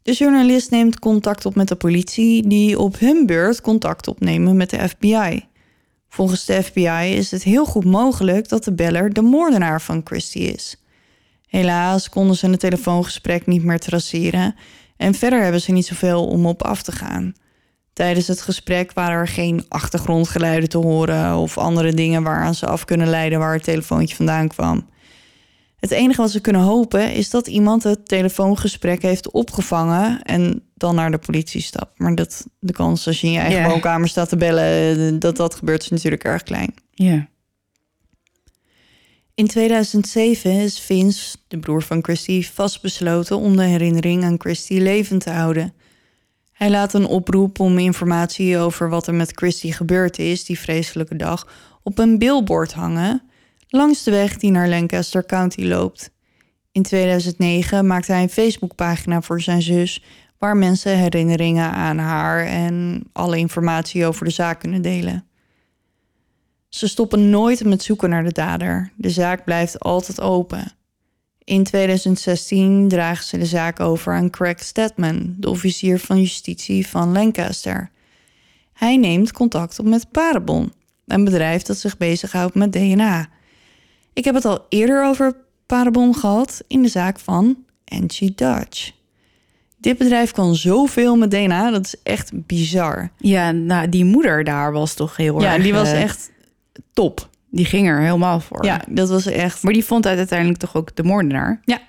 [0.02, 4.70] De journalist neemt contact op met de politie, die op hun beurt contact opnemen met
[4.70, 5.46] de FBI.
[6.08, 10.38] Volgens de FBI is het heel goed mogelijk dat de beller de moordenaar van Christy
[10.38, 10.76] is.
[11.54, 14.54] Helaas konden ze een telefoongesprek niet meer traceren
[14.96, 17.34] en verder hebben ze niet zoveel om op af te gaan.
[17.92, 22.84] Tijdens het gesprek waren er geen achtergrondgeluiden te horen of andere dingen waaraan ze af
[22.84, 24.88] kunnen leiden waar het telefoontje vandaan kwam.
[25.76, 30.94] Het enige wat ze kunnen hopen is dat iemand het telefoongesprek heeft opgevangen en dan
[30.94, 31.98] naar de politie stapt.
[31.98, 35.36] Maar dat, de kans als je in je eigen woonkamer staat te bellen, eh, dat
[35.36, 36.74] dat gebeurt is natuurlijk erg klein.
[36.90, 37.28] Ja.
[39.34, 45.22] In 2007 is Vince, de broer van Christy, vastbesloten om de herinnering aan Christy levend
[45.22, 45.74] te houden.
[46.52, 51.16] Hij laat een oproep om informatie over wat er met Christy gebeurd is die vreselijke
[51.16, 51.48] dag
[51.82, 53.22] op een billboard hangen
[53.68, 56.10] langs de weg die naar Lancaster County loopt.
[56.72, 60.02] In 2009 maakte hij een Facebookpagina voor zijn zus
[60.38, 65.26] waar mensen herinneringen aan haar en alle informatie over de zaak kunnen delen.
[66.74, 68.90] Ze stoppen nooit met zoeken naar de dader.
[68.96, 70.72] De zaak blijft altijd open.
[71.44, 77.12] In 2016 dragen ze de zaak over aan Craig Stedman, de officier van justitie van
[77.12, 77.90] Lancaster.
[78.72, 80.72] Hij neemt contact op met Parabon,
[81.06, 83.28] een bedrijf dat zich bezighoudt met DNA.
[84.12, 85.36] Ik heb het al eerder over
[85.66, 88.92] Parabon gehad in de zaak van Angie Dodge.
[89.78, 93.10] Dit bedrijf kan zoveel met DNA, dat is echt bizar.
[93.18, 95.62] Ja, nou, die moeder daar was toch heel Ja, erg...
[95.62, 96.32] die was eh, echt
[96.92, 97.28] top.
[97.50, 98.64] Die ging er helemaal voor.
[98.64, 99.62] Ja, dat was echt.
[99.62, 101.60] Maar die vond uiteindelijk toch ook de moordenaar?
[101.64, 101.80] Ja.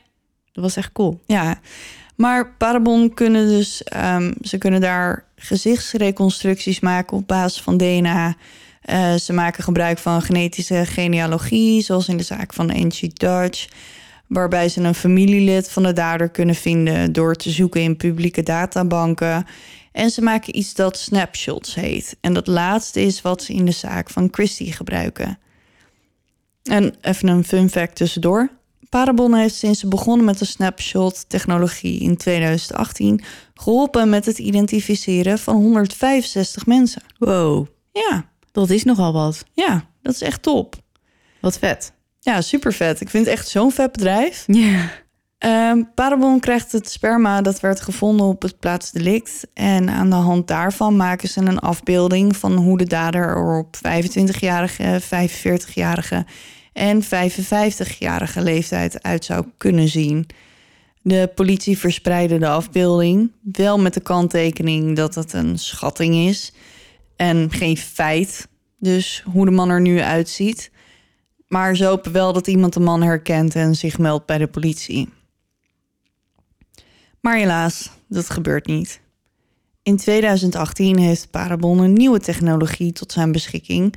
[0.51, 1.19] Dat was echt cool.
[1.25, 1.59] Ja,
[2.15, 8.35] maar Parabon kunnen dus, ehm, ze kunnen daar gezichtsreconstructies maken op basis van DNA.
[8.81, 13.67] Eh, ze maken gebruik van genetische genealogie, zoals in de zaak van Angie Dodge,
[14.27, 19.45] waarbij ze een familielid van de dader kunnen vinden door te zoeken in publieke databanken.
[19.95, 22.17] En ze maken iets dat snapshots heet.
[22.21, 25.39] En dat laatste is wat ze in de zaak van Christie gebruiken.
[26.63, 28.49] En even een fun fact tussendoor.
[28.89, 33.23] Parabon heeft sinds ze begonnen met de snapshot-technologie in 2018
[33.53, 37.01] geholpen met het identificeren van 165 mensen.
[37.17, 39.43] Wow, Ja, dat is nogal wat.
[39.53, 40.75] ja, dat is echt top.
[41.41, 41.93] Wat vet.
[42.19, 43.01] Ja, super vet.
[43.01, 44.43] Ik vind het echt zo'n vet bedrijf.
[44.47, 44.89] Ja.
[45.45, 49.47] Ehm Parabon krijgt het sperma dat werd gevonden op het plaatsdelict.
[49.53, 53.75] En aan de hand daarvan maken ze een afbeelding van hoe de dader er op
[53.75, 56.25] 25-jarige, 45-jarige
[56.73, 60.27] en 55-jarige leeftijd uit zou kunnen zien.
[61.01, 66.53] De politie verspreidde de afbeelding, wel met de kanttekening dat het een schatting is
[67.15, 68.47] en geen feit.
[68.79, 70.71] Dus hoe de man er nu uitziet.
[71.47, 75.09] Maar ze hopen wel dat iemand de man herkent en zich meldt bij de politie.
[77.25, 79.01] Maar helaas, dat gebeurt niet.
[79.83, 83.95] In 2018 heeft Parabon een nieuwe technologie tot zijn beschikking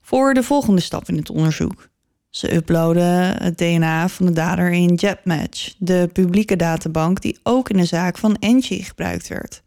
[0.00, 1.88] voor de volgende stap in het onderzoek.
[2.30, 7.76] Ze uploaden het DNA van de dader in JetMatch, de publieke databank die ook in
[7.76, 9.62] de zaak van Angie gebruikt werd.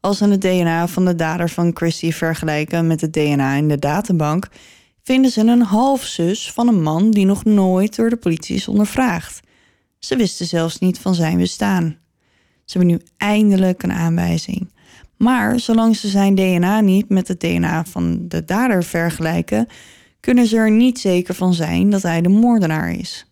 [0.00, 3.78] Als ze het DNA van de dader van Christie vergelijken met het DNA in de
[3.78, 4.48] databank,
[5.02, 9.40] vinden ze een halfzus van een man die nog nooit door de politie is ondervraagd.
[9.98, 12.04] Ze wisten zelfs niet van zijn bestaan.
[12.66, 14.68] Ze hebben nu eindelijk een aanwijzing.
[15.16, 19.66] Maar zolang ze zijn DNA niet met het DNA van de dader vergelijken,
[20.20, 23.26] kunnen ze er niet zeker van zijn dat hij de moordenaar is.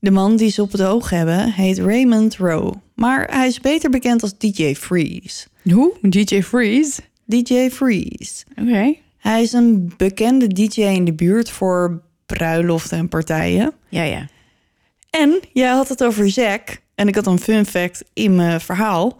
[0.00, 3.90] De man die ze op het oog hebben heet Raymond Rowe, maar hij is beter
[3.90, 5.46] bekend als DJ Freeze.
[5.62, 5.92] Hoe?
[6.00, 7.00] DJ Freeze?
[7.24, 8.44] DJ Freeze.
[8.60, 8.94] Oké.
[9.18, 13.72] Hij is een bekende DJ in de buurt voor bruiloften en partijen.
[13.88, 14.28] Ja, ja.
[15.10, 16.78] En jij had het over Zack.
[16.94, 19.18] En ik had een fun fact in mijn verhaal.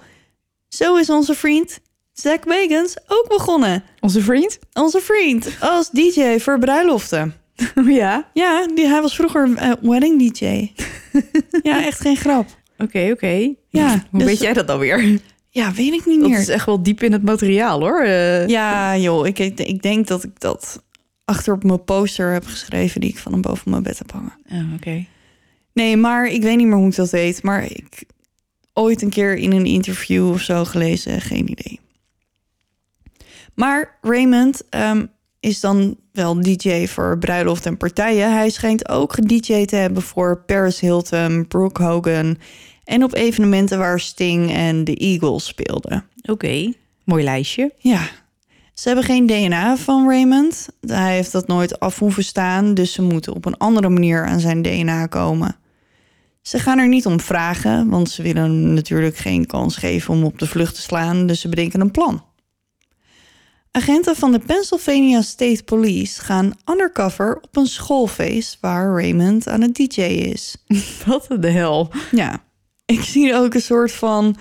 [0.68, 1.80] Zo is onze vriend
[2.12, 3.82] Zack Bagans ook begonnen.
[4.00, 4.58] Onze vriend?
[4.72, 7.34] Onze vriend als DJ voor bruiloften.
[7.86, 8.28] ja.
[8.32, 10.44] Ja, die, hij was vroeger eh, wedding DJ.
[11.62, 12.46] ja, echt geen grap.
[12.78, 13.54] Oké, oké.
[13.68, 15.18] Ja, Hoe dus- weet jij dat dan weer?
[15.50, 16.38] Ja, weet ik niet Dat meer.
[16.38, 18.00] is echt wel diep in het materiaal, hoor.
[18.00, 20.82] Eh, Ja, joh, ik, ik, denk dat ik dat
[21.24, 24.32] achter op mijn poster heb geschreven die ik van hem boven mijn bed heb hangen.
[24.52, 25.04] Oh, oké.
[25.78, 27.42] Nee, maar ik weet niet meer hoe ik dat weet.
[27.42, 28.04] Maar ik
[28.72, 31.80] ooit een keer in een interview of zo gelezen, geen idee.
[33.54, 35.06] Maar Raymond ehm,
[35.40, 38.32] is dan wel DJ voor bruiloft en partijen.
[38.32, 42.38] Hij schijnt ook gedj te hebben voor Paris Hilton, Brooke Hogan
[42.84, 46.04] en op evenementen waar Sting en de Eagles speelden.
[46.22, 46.72] Oké.
[47.04, 47.72] Mooi lijstje.
[47.78, 48.08] Ja,
[48.74, 50.68] ze hebben geen DNA van Raymond.
[50.80, 54.40] Hij heeft dat nooit af hoeven staan, dus ze moeten op een andere manier aan
[54.40, 55.56] zijn DNA komen.
[56.48, 60.24] Ze gaan er niet om vragen, want ze willen hem natuurlijk geen kans geven om
[60.24, 62.24] op de vlucht te slaan, dus ze bedenken een plan.
[63.70, 69.74] Agenten van de Pennsylvania State Police gaan undercover op een schoolfeest waar Raymond aan het
[69.74, 70.56] DJ is.
[71.06, 71.90] Wat de hel.
[72.10, 72.44] Ja,
[72.84, 74.36] ik zie ook een soort van.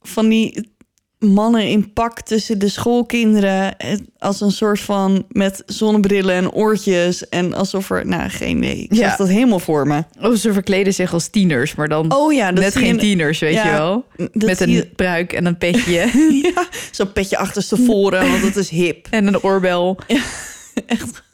[0.00, 0.72] van die
[1.18, 3.76] mannen in pak tussen de schoolkinderen.
[4.18, 5.24] Als een soort van.
[5.28, 7.28] met zonnebrillen en oortjes.
[7.28, 8.06] En alsof er.
[8.06, 8.76] Nou, geen idee.
[8.82, 9.16] Ik Ja.
[9.16, 10.04] dat helemaal voor me.
[10.20, 13.54] Oh, ze verkleden zich als tieners, maar dan Oh ja, dat net geen tieners, weet
[13.54, 14.04] Ja, je wel.
[14.16, 16.10] dat Met een je- pruik en een petje
[16.54, 19.06] ja, zo'n petje achterstevoren, want het is hip.
[19.10, 19.98] en een oorbel.
[20.86, 21.26] Echt.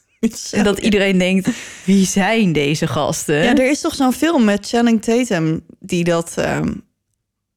[0.52, 1.48] En dat iedereen denkt,
[1.84, 3.34] wie zijn deze gasten?
[3.42, 6.72] Ja, er is toch zo'n film met Channing Tatum die dat, ehm,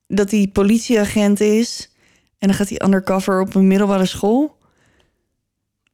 [0.08, 1.90] dat die politieagent is
[2.40, 4.56] en dan gaat hij undercover op een middelbare school.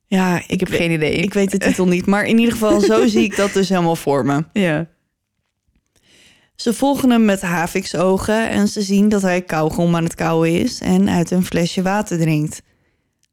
[0.06, 1.14] Ja, ik, Ik heb geen idee.
[1.14, 2.06] ik weet de titel niet.
[2.06, 4.44] Maar in ieder geval, zo zie ik dat dus helemaal voor me.
[4.54, 4.92] ja.
[6.56, 10.80] Ze volgen hem met haviksogen en ze zien dat hij kauwgom aan het kauwen is
[10.82, 12.62] en uit een flesje water drinkt.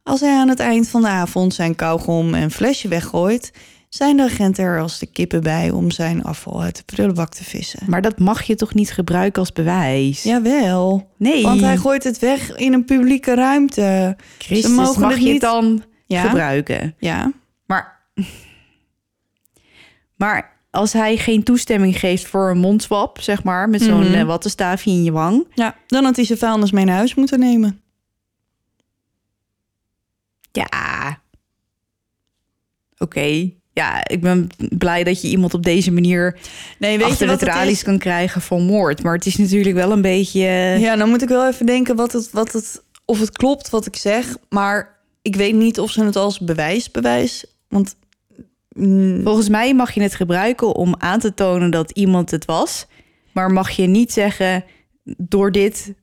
[0.03, 3.53] Als hij aan het eind van de avond zijn kauwgom en flesje weggooit,
[3.91, 7.45] zijn de agenten er als de kippen bij om zijn afval uit de prullenbak te
[7.45, 7.81] vissen.
[7.87, 10.23] Maar dat mag je toch niet gebruiken als bewijs?
[10.23, 11.43] Jawel, Nee.
[11.43, 14.17] want hij gooit het weg in een publieke ruimte.
[14.39, 16.95] Christus, Ze mogen mag het je niet- het dan Ja, gebruiken?
[16.99, 17.33] ja.
[17.67, 18.01] Maar,
[20.23, 24.15] maar als hij geen toestemming geeft voor een mondswap, zeg maar, met zo'n Mhm.
[24.15, 25.47] eh, wattenstaafje in je wang.
[25.55, 27.81] ja, dan had hij zijn vuilnis mee naar huis moeten nemen.
[30.53, 31.19] Ja.
[32.99, 33.51] Oké.
[33.81, 34.49] Ja, ik ben
[34.79, 36.39] blij dat je iemand op deze manier
[36.79, 39.03] Nee, weet achter je de wat het tralies kan krijgen voor moord.
[39.03, 40.41] Maar het is natuurlijk wel een beetje...
[40.79, 43.87] Ja, dan moet ik wel even denken wat het, wat het, of het klopt wat
[43.87, 44.37] ik zeg.
[44.49, 47.45] Maar ik weet niet of ze het als bewijs bewijs.
[47.69, 47.97] Want
[48.69, 52.87] mm, Volgens mij mag je het gebruiken om aan te tonen dat iemand het was.
[53.33, 54.65] Maar mag je niet zeggen,
[55.17, 55.95] door dit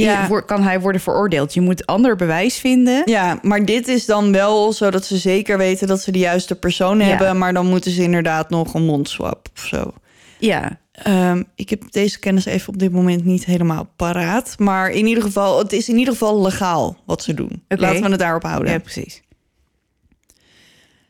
[0.00, 1.54] ja, kan hij worden veroordeeld.
[1.54, 3.02] Je moet ander bewijs vinden.
[3.04, 6.98] ja, maar dit is dan wel zodat ze zeker weten dat ze de juiste persoon
[6.98, 7.04] Ja.
[7.04, 7.38] hebben.
[7.38, 9.92] Maar dan moeten ze inderdaad nog een mondswap of zo.
[10.38, 14.54] Ja, Ehm, ik heb deze kennis even op dit moment niet helemaal paraat.
[14.58, 17.62] Maar in ieder geval, het is in ieder geval legaal wat ze doen.
[17.68, 18.72] Laten we het daarop houden.
[18.72, 19.22] ja precies.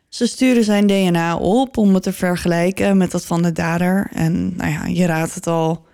[0.08, 4.10] Ze sturen zijn DNA op om het te vergelijken met dat van de dader.
[4.12, 5.84] En nou ja, je raadt het al,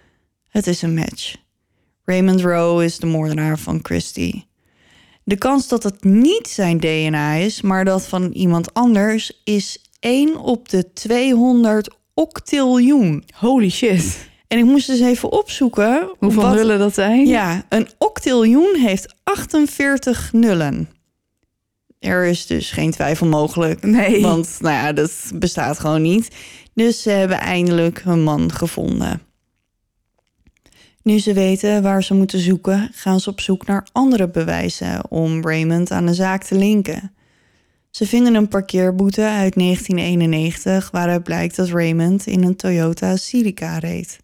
[0.48, 1.34] het is een match.
[2.04, 4.48] Raymond Rowe is de moordenaar van Christie.
[5.24, 10.36] De kans dat het niet zijn DNA is, maar dat van iemand anders, is 1
[10.36, 13.24] op de 200 octiljoen.
[13.34, 14.28] Holy shit.
[14.48, 16.10] En ik moest dus even opzoeken.
[16.18, 17.26] Hoeveel wat- nullen dat zijn?
[17.26, 20.88] Ja, een octiljoen heeft 48 nullen.
[21.98, 23.82] Er is dus geen twijfel mogelijk.
[23.82, 24.20] Nee.
[24.22, 26.28] Want nou ja, dat bestaat gewoon niet.
[26.74, 29.22] Dus ze hebben eindelijk hun man gevonden.
[31.02, 35.42] Nu ze weten waar ze moeten zoeken, gaan ze op zoek naar andere bewijzen om
[35.42, 37.12] Raymond aan de zaak te linken.
[37.90, 44.18] Ze vinden een parkeerboete uit 1991 waaruit blijkt dat Raymond in een Toyota Celica reed.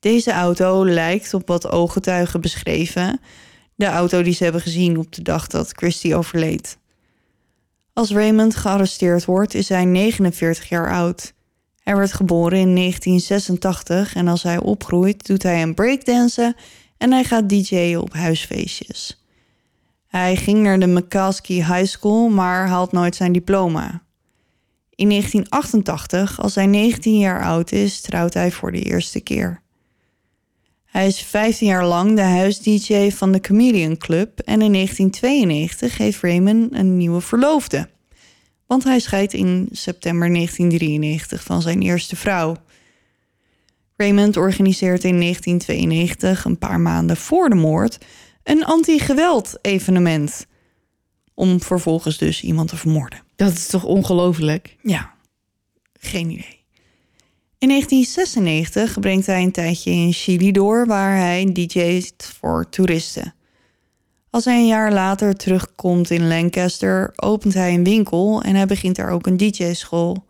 [0.00, 3.20] Deze auto lijkt op wat ooggetuigen beschreven,
[3.74, 6.78] de auto die ze hebben gezien op de dag dat Christie overleed.
[7.92, 11.32] Als Raymond gearresteerd wordt, is hij 49 jaar oud.
[11.88, 16.56] Hij werd geboren in 1986 en als hij opgroeit, doet hij een breakdansen
[16.98, 19.24] en hij gaat DJ'en op huisfeestjes.
[20.06, 24.02] Hij ging naar de McCaskey High School, maar haalt nooit zijn diploma.
[24.94, 29.62] In 1988, als hij 19 jaar oud is, trouwt hij voor de eerste keer.
[30.84, 36.20] Hij is 15 jaar lang de huis-DJ van de Comedian Club en in 1992 heeft
[36.20, 37.88] Raymond een nieuwe verloofde.
[38.68, 42.56] Want hij scheidt in september 1993 van zijn eerste vrouw.
[43.96, 47.98] Raymond organiseert in 1992, een paar maanden voor de moord,
[48.42, 50.46] een anti-geweld evenement.
[51.34, 53.22] Om vervolgens dus iemand te vermoorden.
[53.36, 54.76] Dat is toch ongelooflijk?
[54.82, 55.14] Ja,
[56.00, 56.64] geen idee.
[57.58, 63.34] In 1996 brengt hij een tijdje in Chili door, waar hij DJ't voor toeristen.
[64.30, 68.96] Als hij een jaar later terugkomt in Lancaster, opent hij een winkel en hij begint
[68.96, 70.26] daar ook een DJ-school.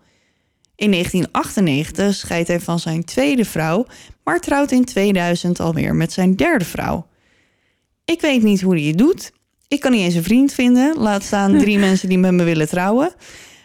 [0.75, 3.87] In 1998 scheidt hij van zijn tweede vrouw,
[4.25, 7.07] maar trouwt in 2000 alweer met zijn derde vrouw.
[8.05, 9.33] Ik weet niet hoe hij het doet.
[9.69, 12.69] Ik kan niet eens een vriend vinden, laat staan drie mensen die met me willen
[12.69, 13.13] trouwen.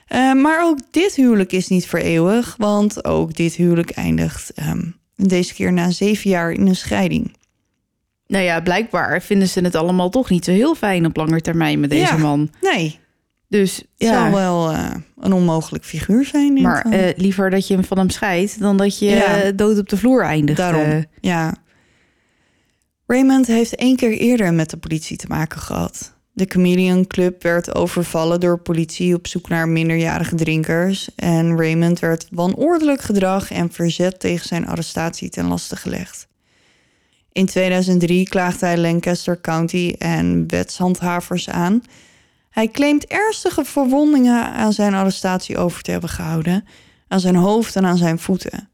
[0.10, 4.96] Uh, maar ook dit huwelijk is niet voor eeuwig, want ook dit huwelijk eindigt um,
[5.16, 7.36] deze keer na zeven jaar in een scheiding.
[8.28, 11.80] Nou ja, blijkbaar vinden ze het allemaal toch niet zo heel fijn op lange termijn
[11.80, 12.18] met deze Ja.
[12.18, 12.50] man.
[12.62, 13.00] Nee,
[13.48, 14.90] Dus het ja, zal wel uh,
[15.20, 16.62] een onmogelijk figuur zijn.
[16.62, 19.42] maar eh, liever dat je hem van hem scheidt dan dat je Ja.
[19.42, 20.58] eh, dood op de vloer eindigt.
[20.58, 21.04] Daarom, eh.
[21.22, 21.54] ja.
[23.08, 26.14] Raymond heeft één keer eerder met de politie te maken gehad.
[26.32, 31.10] De Chameleon Club werd overvallen door politie op zoek naar minderjarige drinkers.
[31.16, 36.28] En Raymond werd wanordelijk gedrag en verzet tegen zijn arrestatie ten laste gelegd.
[37.34, 41.82] In 2003 klaagde hij Lancaster County en wetshandhavers aan.
[42.50, 46.66] Hij claimt ernstige verwondingen aan zijn arrestatie over te hebben gehouden,
[47.08, 48.70] aan zijn hoofd en aan zijn voeten.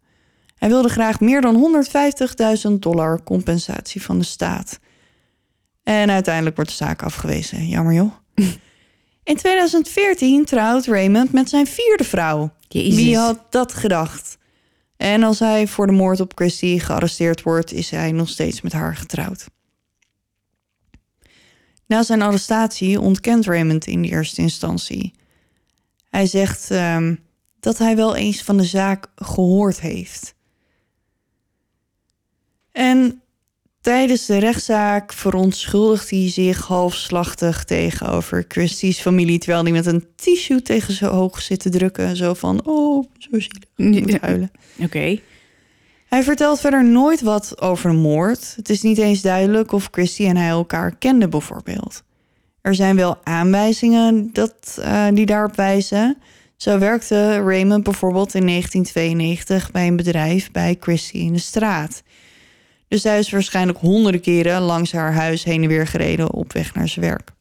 [0.55, 1.85] Hij wilde graag meer dan
[2.67, 4.79] 150.000 dollar compensatie van de staat.
[5.83, 7.67] En uiteindelijk wordt de zaak afgewezen.
[7.67, 8.11] Jammer joh.
[9.23, 12.51] In 2014 trouwt Raymond met zijn vierde vrouw.
[12.67, 12.95] Jezus.
[12.95, 14.37] Wie had dat gedacht?
[14.99, 18.71] En als hij voor de moord op Christie gearresteerd wordt, is hij nog steeds met
[18.71, 19.45] haar getrouwd.
[21.85, 25.13] Na zijn arrestatie ontkent Raymond in de eerste instantie.
[26.09, 27.15] Hij zegt ehm,
[27.59, 30.35] dat hij wel eens van de zaak gehoord heeft.
[32.71, 33.21] En
[33.81, 40.61] tijdens de rechtszaak verontschuldigt hij zich halfslachtig tegenover Christie's familie, terwijl hij met een tissue
[40.61, 42.15] tegen zijn oog zit te drukken.
[42.15, 44.51] Zo van, oh, zo zielig, moet huilen.
[44.79, 45.19] Oké.
[46.07, 48.53] Hij vertelt verder nooit wat over moord.
[48.55, 52.03] Het is niet eens duidelijk of Christie en hij elkaar kenden, bijvoorbeeld.
[52.61, 56.17] Er zijn wel aanwijzingen dat, eh, die daarop wijzen.
[56.55, 62.03] Zo werkte Raymond bijvoorbeeld in 1992 bij een bedrijf bij Christie in de straat.
[62.89, 66.73] Dus hij is waarschijnlijk honderden keren langs haar huis heen en weer gereden op weg
[66.73, 67.31] naar zijn werk.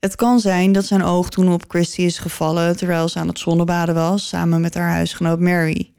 [0.00, 3.38] Het kan zijn dat zijn oog toen op Christie is gevallen terwijl ze aan het
[3.38, 5.92] zonnebaden was samen met haar huisgenoot Mary.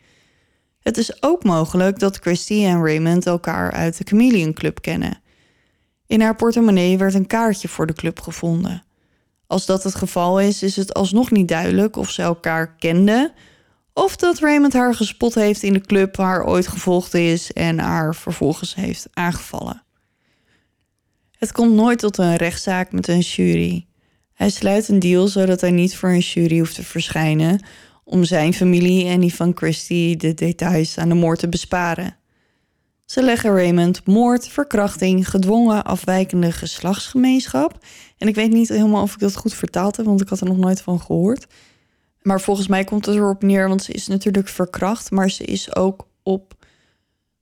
[0.80, 5.22] Het is ook mogelijk dat Christy en Raymond elkaar uit de Chameleon Club kennen.
[6.08, 8.84] In haar portemonnee werd een kaartje voor de club gevonden.
[9.48, 13.34] Als dat het geval is, is het alsnog niet duidelijk of ze elkaar kenden
[13.94, 18.16] of dat Raymond haar gespot heeft in de club, haar ooit gevolgd is en haar
[18.16, 19.84] vervolgens heeft aangevallen.
[21.38, 23.86] Het komt nooit tot een rechtszaak met een jury.
[24.34, 27.64] Hij sluit een deal zodat hij niet voor een jury hoeft te verschijnen,
[28.04, 32.16] om zijn familie en die van Christy de details aan de moord te besparen.
[33.06, 37.86] Ze leggen Raymond moord, verkrachting, gedwongen afwijkende geslachtsgemeenschap.
[38.18, 40.48] En ik weet niet helemaal of ik dat goed vertaald heb, want ik had er
[40.48, 41.48] nog nooit van gehoord.
[42.22, 45.76] Maar volgens mij komt het erop neer, want ze is natuurlijk verkracht, maar ze is
[45.76, 46.54] ook op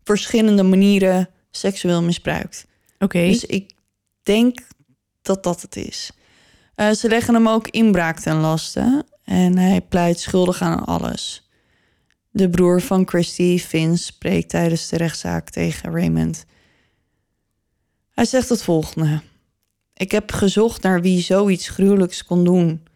[0.03, 2.65] verschillende manieren seksueel misbruikt.
[2.99, 3.25] Oké.
[3.27, 3.71] Dus ik
[4.23, 4.59] denk
[5.21, 6.11] dat dat het is.
[6.75, 11.49] Uh, ze leggen hem ook inbraak ten laste en hij pleit schuldig aan alles.
[12.29, 16.45] De broer van Christy, Vince, spreekt tijdens de rechtszaak tegen Raymond.
[18.09, 19.21] Hij zegt het volgende.
[19.93, 22.87] Ik heb gezocht naar wie zoiets gruwelijks kon doen.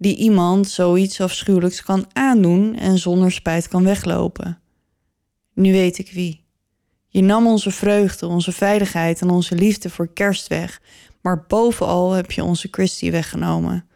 [0.00, 4.58] Die iemand zoiets afschuwelijks kan aandoen en zonder spijt kan weglopen.
[5.54, 6.44] Nu weet ik wie.
[7.08, 10.80] Je nam onze vreugde, onze veiligheid en onze liefde voor kerst weg,
[11.22, 13.86] maar bovenal heb je onze Christy weggenomen.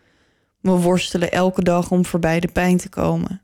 [0.60, 3.42] We worstelen elke dag om voorbij de pijn te komen.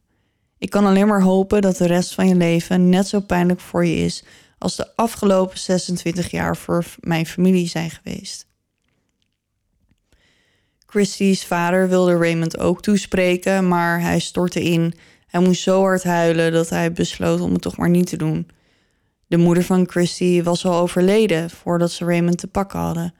[0.59, 3.87] Ik kan alleen maar hopen dat de rest van je leven net zo pijnlijk voor
[3.87, 4.25] je is
[4.59, 8.47] als de afgelopen 26 jaar voor mijn familie zijn geweest.
[10.91, 14.95] Christie's vader wilde Raymond ook toespreken, maar hij stortte in.
[15.27, 18.49] Hij moest zo hard huilen dat hij besloot om het toch maar niet te doen.
[19.27, 23.15] De moeder van Christy was al overleden voordat ze Raymond te pakken hadden.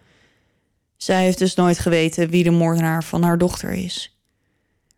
[0.97, 4.19] Zij heeft dus nooit geweten wie de moordenaar van haar dochter is.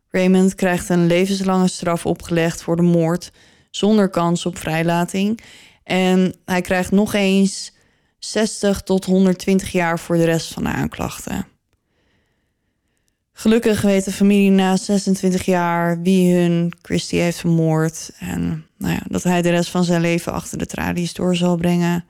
[0.09, 3.33] Raymond krijgt een levenslange straf opgelegd voor de moord
[3.71, 5.41] zonder kans op vrijlating.
[5.85, 7.73] En hij krijgt nog eens
[8.19, 11.52] 60 tot 120 jaar voor de rest van de aanklachten.
[13.33, 18.11] Gelukkig weet de familie na 26 jaar wie hun Christy heeft vermoord.
[18.19, 21.57] En nou ja, dat hij de rest van zijn leven achter de tralies door zal
[21.57, 22.05] brengen.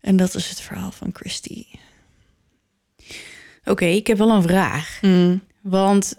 [0.00, 1.66] En dat is het verhaal van Christy.
[3.64, 4.98] Oké, ik heb wel een vraag.
[5.02, 5.40] Mm.
[5.60, 6.14] Want,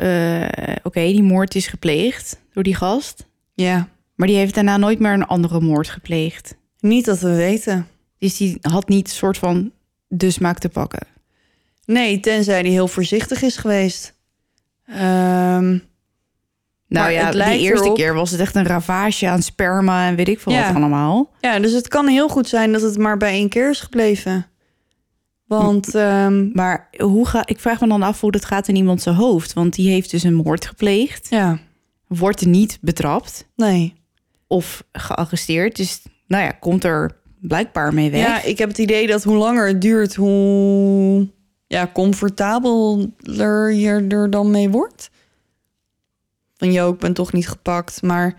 [0.00, 0.46] uh,
[0.82, 3.26] oké, die moord is gepleegd door die gast.
[3.54, 3.88] Ja.
[4.14, 6.54] Maar die heeft daarna nooit meer een andere moord gepleegd.
[6.80, 7.86] Niet dat we weten.
[8.18, 9.72] Dus die had niet een soort van
[10.08, 11.06] de smaak te pakken.
[11.90, 14.14] Nee, tenzij hij heel voorzichtig is geweest.
[14.88, 15.82] Um,
[16.88, 20.40] nou ja, de eerste keer was het echt een ravage aan sperma en weet ik
[20.40, 20.66] veel ja.
[20.66, 21.32] wat allemaal.
[21.40, 24.46] Ja, dus het kan heel goed zijn dat het maar bij één keer is gebleven.
[25.46, 29.02] Want, um, maar hoe ga, ik vraag me dan af hoe dat gaat in iemand
[29.02, 29.52] zijn hoofd.
[29.52, 31.26] Want die heeft dus een moord gepleegd.
[31.30, 31.58] Ja.
[32.06, 33.48] Wordt niet betrapt.
[33.56, 33.94] Nee.
[34.46, 35.76] Of gearresteerd.
[35.76, 38.26] Dus nou ja, komt er blijkbaar mee weg.
[38.26, 41.28] Ja, ik heb het idee dat hoe langer het duurt, hoe
[41.70, 45.10] ja, comfortabeler je er dan mee wordt.
[46.56, 48.02] Van joh, ik ben toch niet gepakt.
[48.02, 48.36] Maar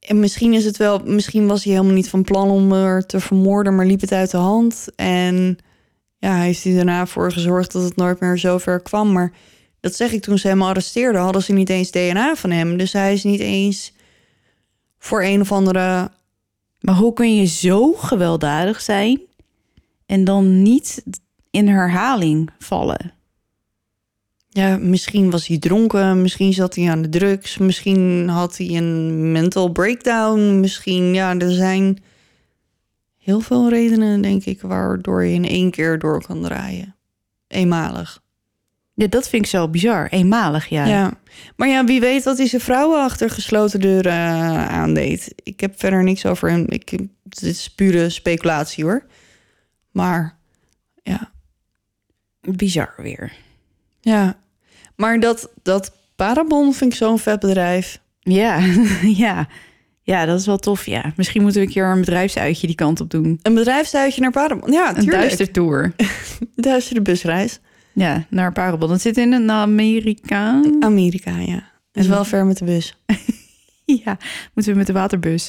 [0.00, 3.20] en misschien is het wel, misschien was hij helemaal niet van plan om er te
[3.20, 4.86] vermoorden, maar liep het uit de hand.
[4.96, 5.58] En
[6.18, 9.12] ja, heeft hij daarna voor gezorgd dat het nooit meer zo ver kwam.
[9.12, 9.32] Maar
[9.80, 12.76] dat zeg ik toen ze hem arresteerden, hadden ze niet eens DNA van hem.
[12.76, 13.92] Dus hij is niet eens
[14.98, 16.10] voor een of andere.
[16.80, 19.20] Maar hoe kun je zo gewelddadig zijn
[20.06, 21.02] en dan niet
[21.50, 23.12] in herhaling vallen?
[24.48, 29.32] Ja, misschien was hij dronken, misschien zat hij aan de drugs, misschien had hij een
[29.32, 32.02] mental breakdown, misschien, ja, er zijn
[33.18, 36.96] heel veel redenen, denk ik, waardoor je in één keer door kan draaien.
[37.46, 38.22] Eenmalig.
[38.94, 40.06] Ja, dat vind ik zo bizar.
[40.08, 40.86] Eenmalig, ja.
[40.86, 41.12] Ja,
[41.56, 45.34] maar ja, wie weet wat hij zijn vrouwen achter gesloten deuren uh, aandeed.
[45.42, 46.64] Ik heb verder niks over hem.
[46.68, 46.90] Ik,
[47.22, 49.06] dit is pure speculatie hoor.
[49.90, 50.38] Maar
[51.02, 51.30] ja,
[52.40, 53.32] Bizar weer.
[54.00, 54.38] ja.
[54.96, 58.00] Maar dat, dat Parabon vind ik zo'n vet bedrijf.
[58.20, 58.58] Ja,
[59.24, 59.48] ja.
[60.02, 61.12] Ja, dat is wel tof, ja.
[61.16, 63.38] Misschien moeten we een keer een bedrijfsuitje die kant op doen.
[63.42, 64.72] Een bedrijfsuitje naar Parabon.
[64.72, 65.16] Ja, Een tuurlijk.
[65.16, 65.92] duistertour.
[66.56, 67.60] Duistere busreis.
[67.92, 68.88] Ja, naar Parabon.
[68.88, 70.62] Dat zit in een Amerika.
[70.80, 71.70] Amerika, ja.
[71.92, 72.96] Is wel ver met de bus.
[74.04, 74.18] Ja,
[74.54, 75.48] moeten we met de waterbus.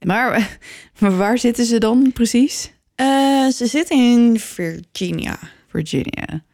[0.00, 0.58] maar,
[0.98, 2.72] maar waar zitten ze dan precies?
[2.94, 5.38] Eh, ze zitten in Virginia.
[5.72, 6.44] Virginia.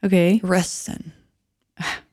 [0.00, 0.38] Oké.
[0.42, 1.12] Reston.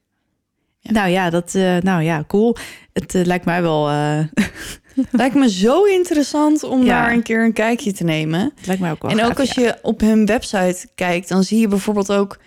[0.81, 2.55] Nou ja, dat, eh, nou ja, cool.
[2.93, 4.19] Het eh, lijkt mij wel, eh,
[5.11, 7.01] Lijkt me zo interessant om Ja.
[7.01, 8.51] daar een keer een kijkje te nemen.
[8.55, 9.63] het lijkt mij ook wel en ook als ja.
[9.63, 12.39] je op hun website kijkt, dan zie je bijvoorbeeld ook...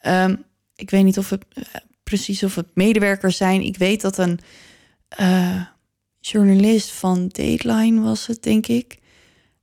[0.00, 0.36] ehm,
[0.74, 1.44] ik weet niet of het
[2.02, 3.62] precies of het medewerkers zijn.
[3.62, 4.40] Ik weet dat een
[6.20, 8.98] journalist van Dateline was het, denk ik.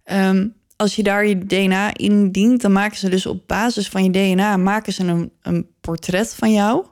[0.04, 4.04] Ehm, als je daar je DNA in dient, dan maken ze dus op basis van
[4.04, 4.58] je DNA...
[4.58, 6.86] maken ze een, een portret van jou.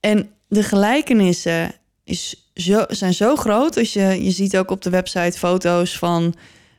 [0.00, 1.74] En de gelijkenissen
[2.04, 3.74] is zo, zijn zo groot.
[3.74, 6.34] Dus je, je ziet ook op de website foto's van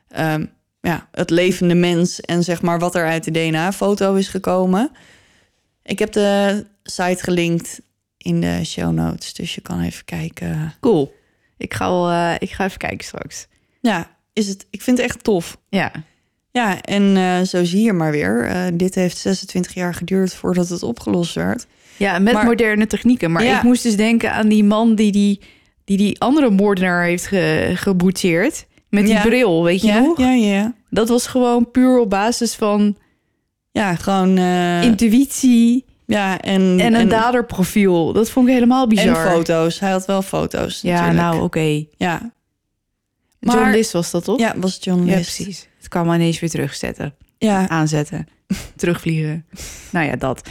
[0.08, 0.46] ehm,
[0.80, 4.90] ja, het levende mens en zeg maar wat er uit de DNA-foto is gekomen.
[5.82, 7.80] Ik heb de site gelinkt
[8.16, 10.74] in de show notes, dus je kan even kijken.
[10.80, 11.14] Cool.
[11.56, 13.46] Ik ga, wel, eh, ik ga even kijken straks.
[13.80, 15.56] Ja, is het, ik vind het echt tof.
[15.68, 15.92] Ja,
[16.50, 18.44] Ja, en eh, zo zie je maar weer.
[18.46, 21.66] eh, dit heeft 26 jaar geduurd voordat het opgelost werd.
[21.96, 23.32] ja met Maar- moderne technieken.
[23.32, 23.56] Maar Ja.
[23.56, 25.40] ik moest dus denken aan die man die die,
[25.84, 28.66] die, die andere moordenaar heeft ge, geboetseerd.
[28.88, 29.22] Met die Ja.
[29.22, 30.18] bril, weet je ja, nog?
[30.18, 30.74] ja, ja.
[30.90, 32.96] Dat was gewoon puur op basis van
[33.70, 34.36] Ja, gewoon.
[34.36, 38.12] eh, intuïtie ja, en, en een daderprofiel.
[38.12, 39.30] Dat vond ik helemaal en bizar.
[39.30, 39.80] foto's.
[39.80, 40.80] Hij had wel foto's.
[40.80, 41.20] Ja, natuurlijk.
[41.20, 41.84] nou oké.
[41.96, 42.32] Ja,
[43.44, 44.38] Maar- Journalist was dat toch?
[44.38, 45.36] ja, was Ja, journalist.
[45.36, 45.68] precies.
[45.78, 47.14] Het kan maar ineens weer terugzetten.
[47.38, 48.26] Ja, Aanzetten.
[48.76, 49.46] terugvliegen.
[49.90, 50.48] Nou ja, dat.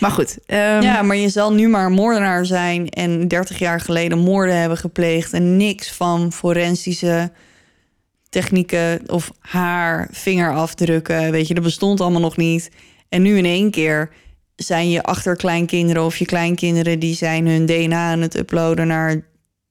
[0.00, 0.38] Maar goed.
[0.46, 4.78] ehm, ja, maar je zal nu maar moordenaar zijn en 30 jaar geleden moorden hebben
[4.78, 7.32] gepleegd en niks van forensische
[8.28, 12.70] technieken of haar, vingerafdrukken, weet je, dat bestond allemaal nog niet.
[13.08, 14.10] En nu in één keer
[14.56, 19.22] zijn je achterkleinkinderen of je kleinkinderen die zijn hun DNA aan het uploaden naar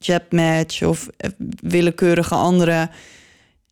[0.06, 1.08] JetMatch of
[1.62, 2.88] willekeurige andere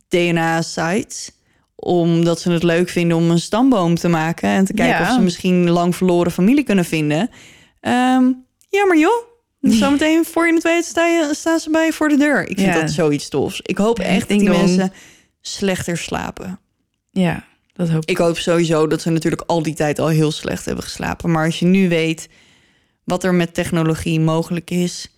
[0.09, 1.31] DNA-sites
[1.75, 5.09] omdat ze het leuk vinden om een stamboom te maken en te kijken Ja.
[5.09, 7.31] of ze misschien lang verloren familie kunnen vinden.
[7.81, 8.25] Ehm
[8.69, 9.25] ja, maar joh,
[9.81, 12.41] zometeen voor je het weet sta je, staan ze bij je voor de deur.
[12.49, 12.81] Ik vind Ja.
[12.81, 13.61] dat zoiets tofs.
[13.63, 14.59] Ik hoop echt dat die dong.
[14.59, 14.93] mensen
[15.41, 16.61] slechter slapen.
[17.11, 18.11] ja, dat hoop ik.
[18.11, 21.31] Ik hoop sowieso dat ze natuurlijk al die tijd al heel slecht hebben geslapen.
[21.31, 22.29] Maar als je nu weet
[23.05, 25.11] wat er met technologie mogelijk is...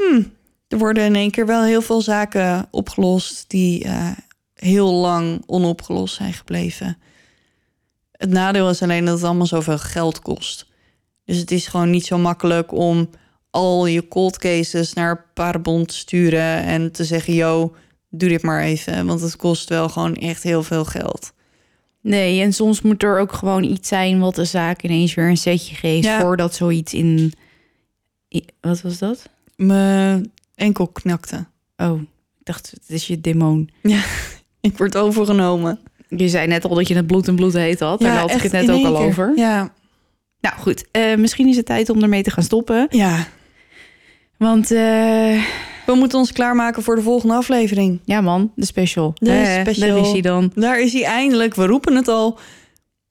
[0.00, 0.32] Hmm,
[0.68, 3.44] er worden in één keer wel heel veel zaken opgelost...
[3.48, 4.10] die eh,
[4.54, 6.98] heel lang onopgelost zijn gebleven.
[8.12, 10.66] Het nadeel is alleen dat het allemaal zoveel geld kost.
[11.24, 13.10] Dus het is gewoon niet zo makkelijk om
[13.50, 16.62] al je cold cases naar Parabon te sturen...
[16.62, 17.74] en te zeggen, yo,
[18.08, 19.06] doe dit maar even.
[19.06, 21.32] Want het kost wel gewoon echt heel veel geld.
[22.02, 25.36] Nee, en soms moet er ook gewoon iets zijn wat de zaak ineens weer een
[25.36, 26.20] setje geeft Ja.
[26.20, 27.32] voordat zoiets in,
[28.60, 29.28] Wat was dat?
[29.66, 31.46] Mijn enkel knakte.
[31.76, 32.00] Oh,
[32.38, 33.70] ik dacht, het is je demon.
[34.60, 35.78] Ik word overgenomen.
[36.08, 38.00] Je zei net al dat je het bloed en bloed heet had.
[38.00, 39.32] Daar had ik het net ook al over.
[39.36, 39.72] Ja.
[40.40, 42.86] Nou goed, eh, misschien is het tijd om ermee te gaan stoppen.
[42.90, 43.26] ja.
[44.38, 45.42] Want eh,
[45.86, 48.00] We moeten ons klaarmaken voor de volgende aflevering.
[48.04, 49.12] ja man, de special.
[49.14, 49.88] De Eh, special.
[49.88, 50.52] Daar is hij dan.
[50.54, 51.54] Daar is hij eindelijk.
[51.54, 52.38] We roepen het al.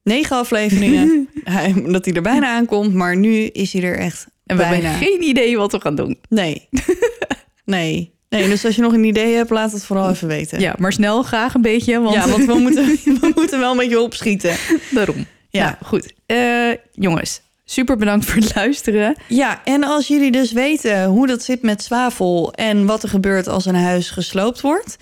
[0.04, 1.30] Negen afleveringen.
[1.44, 2.94] Hij- dat hij er bijna aankomt.
[2.94, 4.88] Maar nu is hij er echt En we bijna.
[4.90, 6.20] hebben geen idee wat we gaan doen.
[6.30, 6.68] Nee.
[7.66, 8.18] nee.
[8.30, 10.60] Nee, dus als je nog een idee hebt, laat het vooral even weten.
[10.60, 13.78] Ja, maar snel graag een beetje, want, Ja, want we moeten, we moeten wel een
[13.78, 14.56] beetje opschieten.
[14.92, 15.26] daarom.
[15.50, 15.64] Ja.
[15.64, 16.14] Nou, goed.
[16.26, 19.16] Eh, jongens, super bedankt voor het luisteren.
[19.28, 23.48] Ja, en als jullie dus weten hoe dat zit met zwavel en wat er gebeurt
[23.48, 24.98] als een huis gesloopt wordt,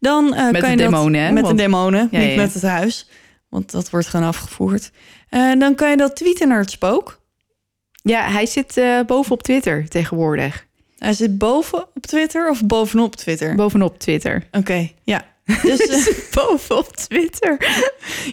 [0.00, 1.32] dan Met kan de je dat demonen, hè?
[1.32, 2.36] met Want- de demonen, Ja, niet ja.
[2.36, 3.08] met het huis,
[3.48, 4.90] want dat wordt gewoon afgevoerd.
[5.28, 7.20] Eh, dan kan je dat tweeten naar het spook.
[8.08, 10.66] Ja, hij zit eh, boven op Twitter tegenwoordig.
[10.98, 13.54] Hij zit boven op Twitter of bovenop Twitter.
[13.54, 14.46] Bovenop Twitter.
[14.52, 15.26] Oké, ja.
[15.62, 17.56] Dus eh, bovenop Twitter.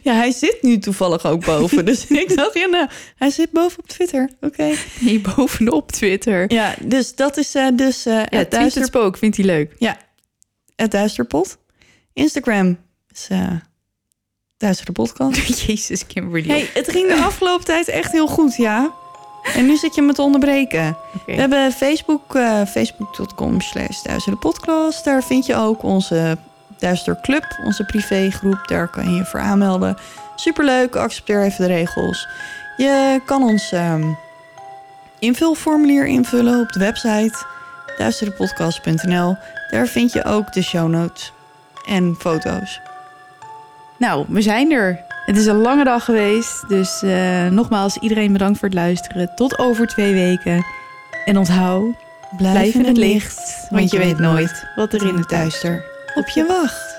[0.03, 1.85] ja, hij zit nu toevallig ook boven.
[1.85, 4.29] Dus ik dacht, ja, nou, hij zit boven op Twitter.
[4.41, 4.73] Oké.
[4.99, 6.53] Nee, bovenop Twitter.
[6.53, 9.75] Ja, dus dat is eh, dus eh Ja, het duister het spook, vindt hij leuk.
[9.77, 9.97] Ja,
[10.75, 11.57] het Duisterpot.
[12.13, 12.77] Instagram
[13.13, 13.27] is
[14.93, 15.59] Podcast.
[15.67, 16.47] Jezus, Kimberly.
[16.47, 18.93] Hey, het ging de afgelopen tijd echt heel goed, ja.
[19.53, 20.97] En nu zit je me te onderbreken.
[21.25, 24.01] We hebben Facebook, eh, facebook.com slash.
[25.03, 26.37] Daar vind je ook onze
[26.77, 29.97] Duister Club, onze privégroep, daar kan je je voor aanmelden.
[30.35, 32.27] Superleuk, accepteer even de regels.
[32.77, 34.03] Je kan ons ehm,
[35.19, 37.45] invulformulier invullen op de website
[37.97, 39.37] duisterepodcast.nl.
[39.69, 41.31] Daar vind je ook de show notes
[41.85, 42.81] en foto's.
[43.97, 45.04] Nou, we zijn er.
[45.25, 46.67] Het is een lange dag geweest.
[46.67, 49.35] Dus eh, nogmaals, iedereen bedankt voor het luisteren.
[49.35, 50.65] Tot over twee weken.
[51.25, 51.95] En onthoud,
[52.37, 53.67] blijf in het licht.
[53.69, 55.83] Want je weet nooit wat er in het duister
[56.15, 56.94] op je wacht.